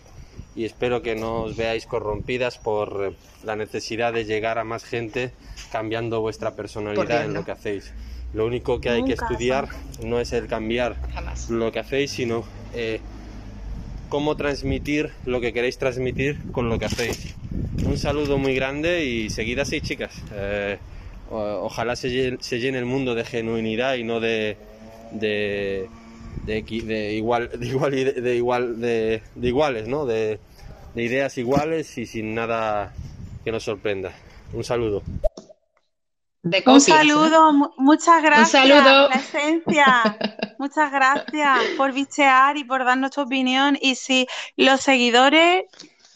[0.57, 4.85] y espero que no os veáis corrompidas por eh, la necesidad de llegar a más
[4.85, 5.33] gente
[5.71, 7.93] cambiando vuestra personalidad en lo que hacéis.
[8.33, 9.69] Lo único que hay que Nunca, estudiar
[10.05, 11.51] no es el cambiar Jamás.
[11.51, 12.45] lo que hacéis, sino
[12.75, 13.01] eh,
[14.09, 17.35] cómo transmitir lo que queréis transmitir con lo que hacéis.
[17.85, 20.13] Un saludo muy grande y seguid así, chicas.
[20.33, 20.79] Eh,
[21.31, 24.57] ojalá se llene, se llene el mundo de genuinidad y no de
[25.13, 25.89] de,
[26.47, 30.07] de, de igual de igual de, de igual de, de iguales, ¿no?
[30.07, 30.41] De,
[30.95, 32.93] de ideas iguales y sin nada
[33.45, 34.13] que nos sorprenda.
[34.53, 35.03] Un saludo.
[36.43, 36.81] De Un ¿eh?
[36.81, 38.51] saludo, mu- muchas gracias.
[38.51, 39.09] saludo.
[39.09, 40.19] La esencia.
[40.59, 43.79] Muchas gracias por bichear y por darnos tu opinión.
[43.81, 44.27] Y si
[44.57, 45.65] los seguidores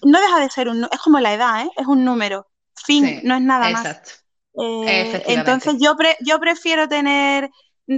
[0.02, 1.70] no deja de ser un, es como la edad, ¿eh?
[1.76, 2.46] Es un número.
[2.74, 3.86] Fin, Sí, no es nada más.
[3.86, 4.10] Exacto.
[4.86, 7.51] Eh, entonces yo, pre- yo prefiero tener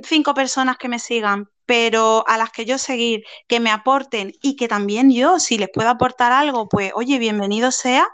[0.04, 4.56] cinco personas que me sigan, pero a las que yo seguir, que me aporten y
[4.56, 8.06] que también yo, si les puedo aportar algo, pues oye, bienvenido sea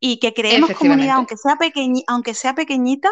[0.00, 3.10] y que creemos comunidad, aunque sea pequeñi- aunque sea pequeñita,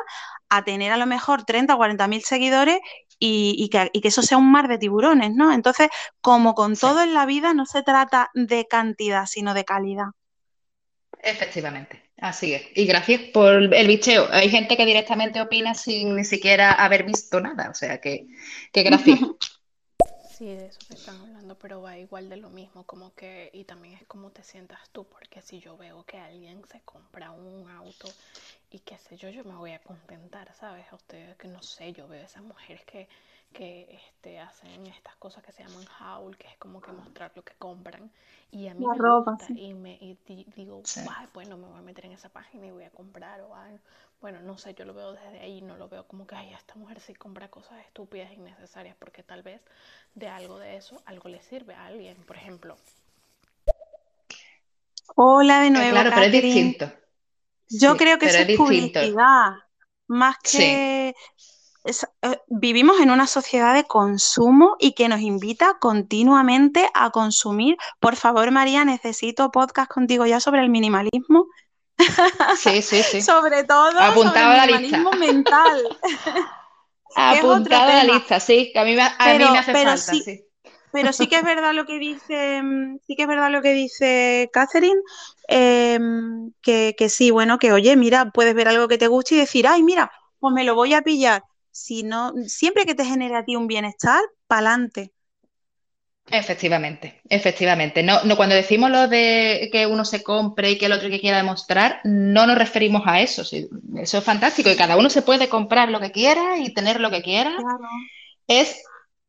[0.49, 2.79] a tener a lo mejor 30 o 40 mil seguidores
[3.19, 5.53] y, y que, y que eso sea un mar de tiburones, ¿no?
[5.53, 5.89] Entonces,
[6.21, 6.81] como con Sí.
[6.81, 10.07] todo en la vida, no se trata de cantidad, sino de calidad.
[11.33, 12.63] Efectivamente, así es.
[12.75, 14.29] Y gracias por el bicheo.
[14.31, 18.27] Hay gente que directamente opina sin ni siquiera haber visto nada, o sea que,
[18.73, 19.19] que gracias.
[20.43, 23.63] Sí, de eso que están hablando, pero va igual de lo mismo, como que, y
[23.63, 27.71] también es como te sientas tú, porque si yo veo que alguien se compra un
[27.71, 28.09] auto
[28.69, 30.85] y qué sé yo, yo me voy a contentar, ¿sabes?
[30.91, 33.09] A ustedes que no sé, yo veo esas mujeres que,
[33.53, 37.45] que este, hacen estas cosas que se llaman haul, que es como que mostrar lo
[37.45, 38.11] que compran.
[38.51, 39.57] Y a mí La me ropa, gusta sí.
[39.57, 41.01] y, me, y di- digo, Sí.
[41.07, 43.79] "Ay, bueno, me voy a meter en esa página y voy a comprar o algo.
[44.21, 46.75] Bueno, no sé, yo lo veo desde ahí, no lo veo como que, ay, esta
[46.77, 49.61] mujer sí compra cosas estúpidas e innecesarias, porque tal vez
[50.15, 52.17] de algo de eso, algo le sirve a alguien.
[52.25, 52.77] Por ejemplo,
[55.17, 56.93] Hola de Eh, nuevo, claro, pero es distinto.
[57.69, 59.01] Yo Sí, creo que eso es es distinto.
[59.07, 59.53] publicidad,
[60.09, 61.15] más Sí, que
[61.85, 67.77] es- eh, vivimos en una sociedad de consumo y que nos invita continuamente a consumir.
[68.01, 71.47] Por favor, María, necesito podcast contigo ya sobre el minimalismo,
[72.57, 73.23] sí, sí, sí.
[73.23, 74.97] sobre todo sobre el Apuntado a la lista.
[74.97, 75.99] minimalismo mental,
[77.15, 80.13] Apuntado a la lista, sí, que a mí me, a mí me hace pero falta,
[80.13, 80.45] sí, sí.
[80.91, 83.73] pero sí que es verdad lo que dice, mm, sí que es verdad lo que
[83.75, 85.01] dice Catherine,
[85.49, 89.39] em, que, que sí, bueno, que oye, mira, puedes ver algo que te guste y
[89.39, 91.43] decir, ay, mira, pues me lo voy a pillar.
[91.73, 95.13] Si no, siempre que te genere a ti un bienestar, pa'lante.
[96.31, 98.03] Efectivamente, efectivamente.
[98.03, 101.21] No, no, cuando decimos lo de que uno se compre y que el otro que
[101.21, 103.45] quiera demostrar, no nos referimos a eso.
[103.45, 103.69] sí.
[103.97, 107.11] Eso es fantástico y cada uno se puede comprar lo que quiera y tener lo
[107.11, 107.57] que quiera.
[107.57, 107.89] Claro.
[108.47, 108.83] Es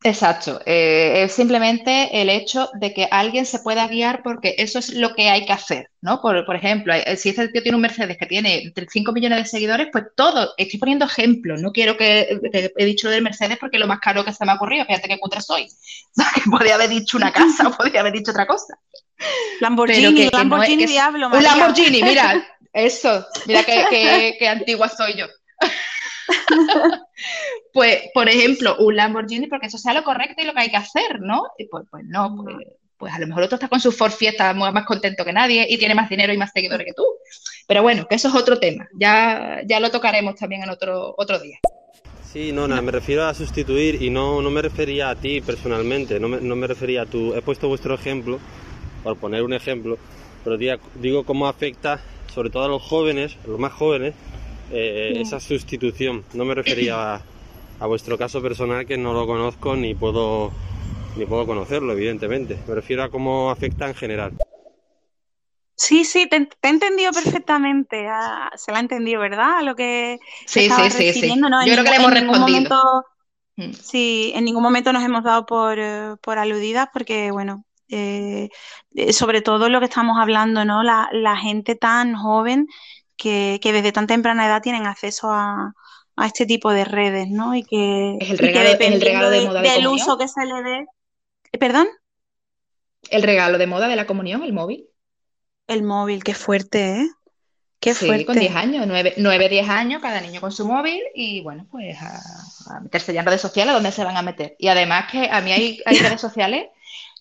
[0.04, 4.90] exacto, eh, es simplemente el hecho de que alguien se pueda guiar porque eso es
[4.90, 6.20] lo que hay que hacer, ¿no?
[6.20, 9.38] Por, por ejemplo, eh, si este tío tiene un Mercedes que tiene entre 5 millones
[9.38, 13.22] de seguidores, pues todo, estoy poniendo ejemplos, no quiero que, que he dicho lo del
[13.22, 15.64] Mercedes porque es lo más caro que se me ha ocurrido, fíjate qué cutre soy,
[15.66, 15.68] o
[16.22, 18.74] sea, que podía haber dicho una casa o podía haber dicho otra cosa.
[19.60, 21.48] Lamborghini, que, que no es, Lamborghini que es Diablo, un María.
[21.56, 25.26] Lamborghini, mira, eso, mira qué, qué- qué antigua soy yo.
[27.72, 30.76] Pues, por ejemplo, un Lamborghini, porque eso sea lo correcto y lo que hay que
[30.76, 31.42] hacer, ¿no?
[31.58, 32.56] Y pues, pues no, pues,
[32.96, 35.76] pues a lo mejor otro está con su Ford Fiesta más contento que nadie y
[35.76, 37.04] tiene más dinero y más seguidores que tú.
[37.66, 38.86] Pero bueno, que eso es otro tema.
[38.94, 41.58] Ya, ya lo tocaremos también en otro, otro día.
[42.22, 46.28] Sí, Nona, me refiero a sustituir y no, no me refería a ti personalmente, no
[46.28, 47.34] me, no me refería a tu...
[47.34, 48.38] He puesto vuestro ejemplo,
[49.02, 49.98] por poner un ejemplo,
[50.42, 52.00] pero diga- digo cómo afecta
[52.32, 54.14] sobre todo a los jóvenes, a los más jóvenes,
[54.70, 55.20] eh, Sí.
[55.20, 56.24] esa sustitución.
[56.34, 57.22] No me refería a,
[57.80, 60.52] a vuestro caso personal que no lo conozco ni puedo,
[61.16, 62.58] ni puedo conocerlo, evidentemente.
[62.66, 64.32] Me refiero a cómo afecta en general.
[65.76, 68.06] Sí, sí, te, te he entendido perfectamente.
[68.08, 69.58] ah, se la ha entendido, ¿verdad?
[69.58, 71.60] A lo que Sí, sí, sí, ¿no?
[71.60, 72.76] En Yo creo que ningún, le en hemos ningún respondido.
[72.76, 73.04] momento,
[73.56, 73.72] Mm.
[73.72, 78.48] sí, en ningún momento nos hemos dado por, eh, por aludidas porque, bueno, eh,
[78.96, 80.82] eh, sobre todo lo que estamos hablando, ¿no?
[80.82, 82.66] La, la gente tan joven
[83.16, 85.74] que, que desde tan temprana edad tienen acceso a,
[86.16, 87.54] a este tipo de redes, ¿no?
[87.54, 89.94] Y que, Es el y que regalo, el regalo de de- moda de del comunión.
[89.94, 90.86] uso que se le dé.
[91.60, 91.88] ¿Perdón?
[93.08, 94.90] El regalo de moda de la comunión, el móvil.
[95.66, 97.06] El móvil, qué fuerte, ¿eh?
[97.80, 98.56] Qué Sí, con 10 fuerte.
[98.56, 102.80] años, 9, 9, 10 años, cada niño con su móvil y bueno, pues a, a
[102.80, 104.56] meterse ya en redes sociales donde se van a meter.
[104.58, 106.68] Y además que a mí hay, hay redes sociales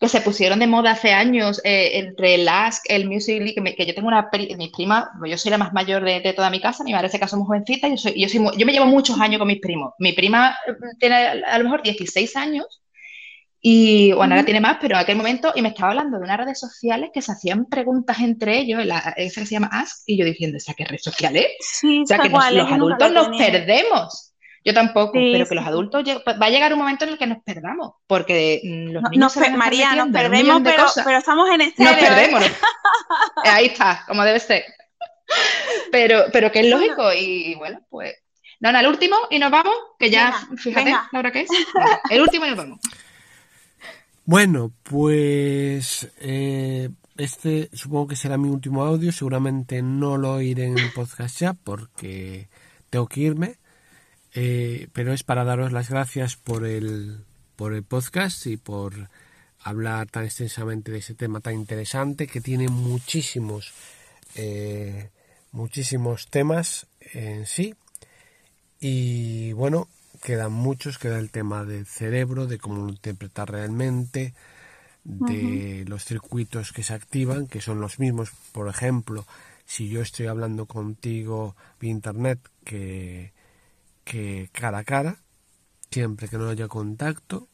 [0.04, 3.76] que se pusieron de moda hace años, eh, entre el Ask, el Musical.ly, que, me-
[3.76, 6.50] que yo tengo una, pri- mis primas, yo soy la más mayor de, de toda
[6.50, 8.86] mi casa, mi madre se casó muy jovencita, yo, soy, yo, soy yo me llevo
[8.86, 9.94] muchos años con mis primos.
[10.00, 11.16] Mi prima eh, tiene
[11.46, 12.82] a lo mejor 16 años
[13.66, 16.38] y bueno, ahora tiene más, pero en aquel momento, y me estaba hablando de unas
[16.38, 20.18] redes sociales que se hacían preguntas entre ellos, la, esa que se llama Ask, y
[20.18, 21.46] yo diciendo, ¿esa qué red social es?
[21.62, 24.33] Sí, O sea, que nos- los adultos nos perdemos.
[24.66, 27.28] Yo tampoco, Sí, pero que los adultos va a llegar un momento en el que
[27.28, 31.04] nos perdamos, porque mm, los No- niños nos se María, nos perdemos, pero, cosas.
[31.06, 31.98] pero estamos en Nos estéreo, ¿eh?
[32.00, 32.48] perdemos, ¿no?
[33.52, 34.64] Ahí está, como debe ser.
[35.92, 38.16] Pero, pero que es lógico y bueno, pues...
[38.60, 41.10] No, no, el último y nos vamos, que ya, venga, fíjate venga.
[41.12, 41.50] la hora que es.
[41.74, 42.80] Venga, el último y nos vamos.
[44.26, 49.12] Bueno, pues eh, este supongo que será mi último audio.
[49.12, 52.48] Seguramente no lo oiré en el podcast ya porque
[52.90, 53.58] tengo que irme.
[54.36, 57.24] Eh, pero es para daros las gracias por el,
[57.56, 59.10] por el podcast y por
[59.60, 63.74] hablar tan extensamente de ese tema tan interesante que tiene muchísimos,
[64.36, 65.10] eh,
[65.52, 67.76] muchísimos temas en sí.
[68.80, 69.88] Y bueno,
[70.24, 74.34] quedan muchos, queda el tema del cerebro, de cómo lo interpretar realmente,
[75.06, 79.26] de los circuitos que se activan, que son los mismos, por ejemplo,
[79.66, 83.33] si yo estoy hablando contigo vía internet que,
[84.04, 85.18] que cara a cara,
[85.92, 87.48] siempre que no haya contacto,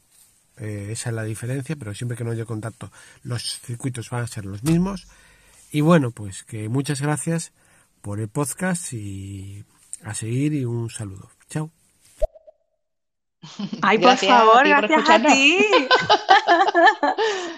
[0.56, 4.26] eh, esa es la diferencia, pero siempre que no haya contacto los circuitos van a
[4.26, 5.08] ser los mismos.
[5.72, 7.52] Y bueno, pues que muchas gracias
[8.00, 9.64] por el podcast y
[10.02, 11.30] a seguir y un saludo.
[11.48, 11.79] Chao.
[13.82, 15.58] Ay, Gracias por a favor, por gracias a ti.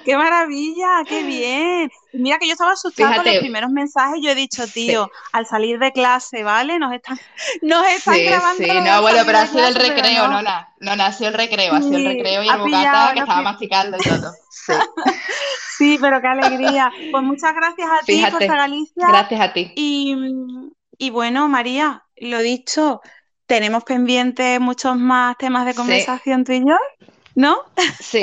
[0.05, 1.91] Qué maravilla, qué bien.
[2.13, 4.21] Mira que yo estaba asustada con los primeros mensajes.
[4.23, 6.79] Yo he dicho, tío, al salir de clase, ¿vale?
[6.79, 7.19] Nos están,
[7.63, 8.65] nos están Sí, grabando.
[8.65, 10.35] sí, no, bueno, pero ha sido el recreo, no.
[10.35, 10.69] Nona.
[10.81, 13.97] Nona, ha sido el recreo, ha sido el recreo y el bocata que estaba masticando
[13.99, 14.33] y todo.
[14.51, 14.73] Sí,
[15.79, 16.93] Sí, pero qué alegría.
[17.11, 18.25] Pues muchas gracias a ti.
[18.31, 19.09] Forza Galicia.
[19.09, 19.73] Gracias a ti.
[19.75, 20.17] Y,
[20.99, 23.01] y bueno, María, lo dicho,
[23.53, 25.77] tenemos pendientes muchos más temas de Sí.
[25.77, 26.79] conversación tú y yo,
[27.35, 27.59] ¿no?
[28.01, 28.19] Sí,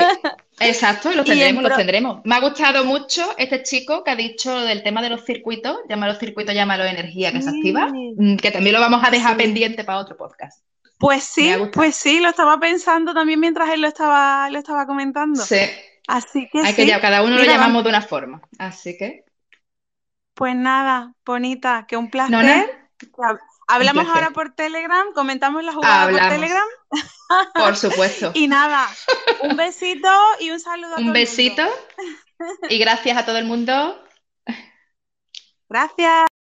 [0.58, 2.20] exacto, y los tendremos, los tendremos.
[2.24, 6.16] Me ha gustado mucho este chico que ha dicho del tema de los circuitos, llámalo
[6.16, 9.38] circuito, llámalo energía que se activa, mm, que también lo vamos a dejar Sí.
[9.44, 10.64] pendiente para otro podcast.
[10.98, 15.40] Pues sí, pues sí, lo estaba pensando también mientras él lo estaba, lo estaba comentando.
[15.44, 15.60] Sí,
[16.08, 16.88] Así que hay que sí.
[16.88, 19.24] ya, cada uno lo llamamos de una forma, así que,
[20.34, 22.34] Pues nada, bonita, que un placer.
[23.16, 23.38] Hab-
[23.74, 26.20] Hablamos ahora por Telegram, comentamos la jugada por.
[26.28, 26.68] Telegram.
[27.54, 28.32] por supuesto.
[28.34, 28.88] Y nada,
[29.42, 30.08] un besito
[30.40, 31.20] y un saludo a todo Un el mundo.
[31.20, 31.62] besito
[32.68, 34.02] y gracias a todo el mundo.
[35.68, 36.29] Gracias.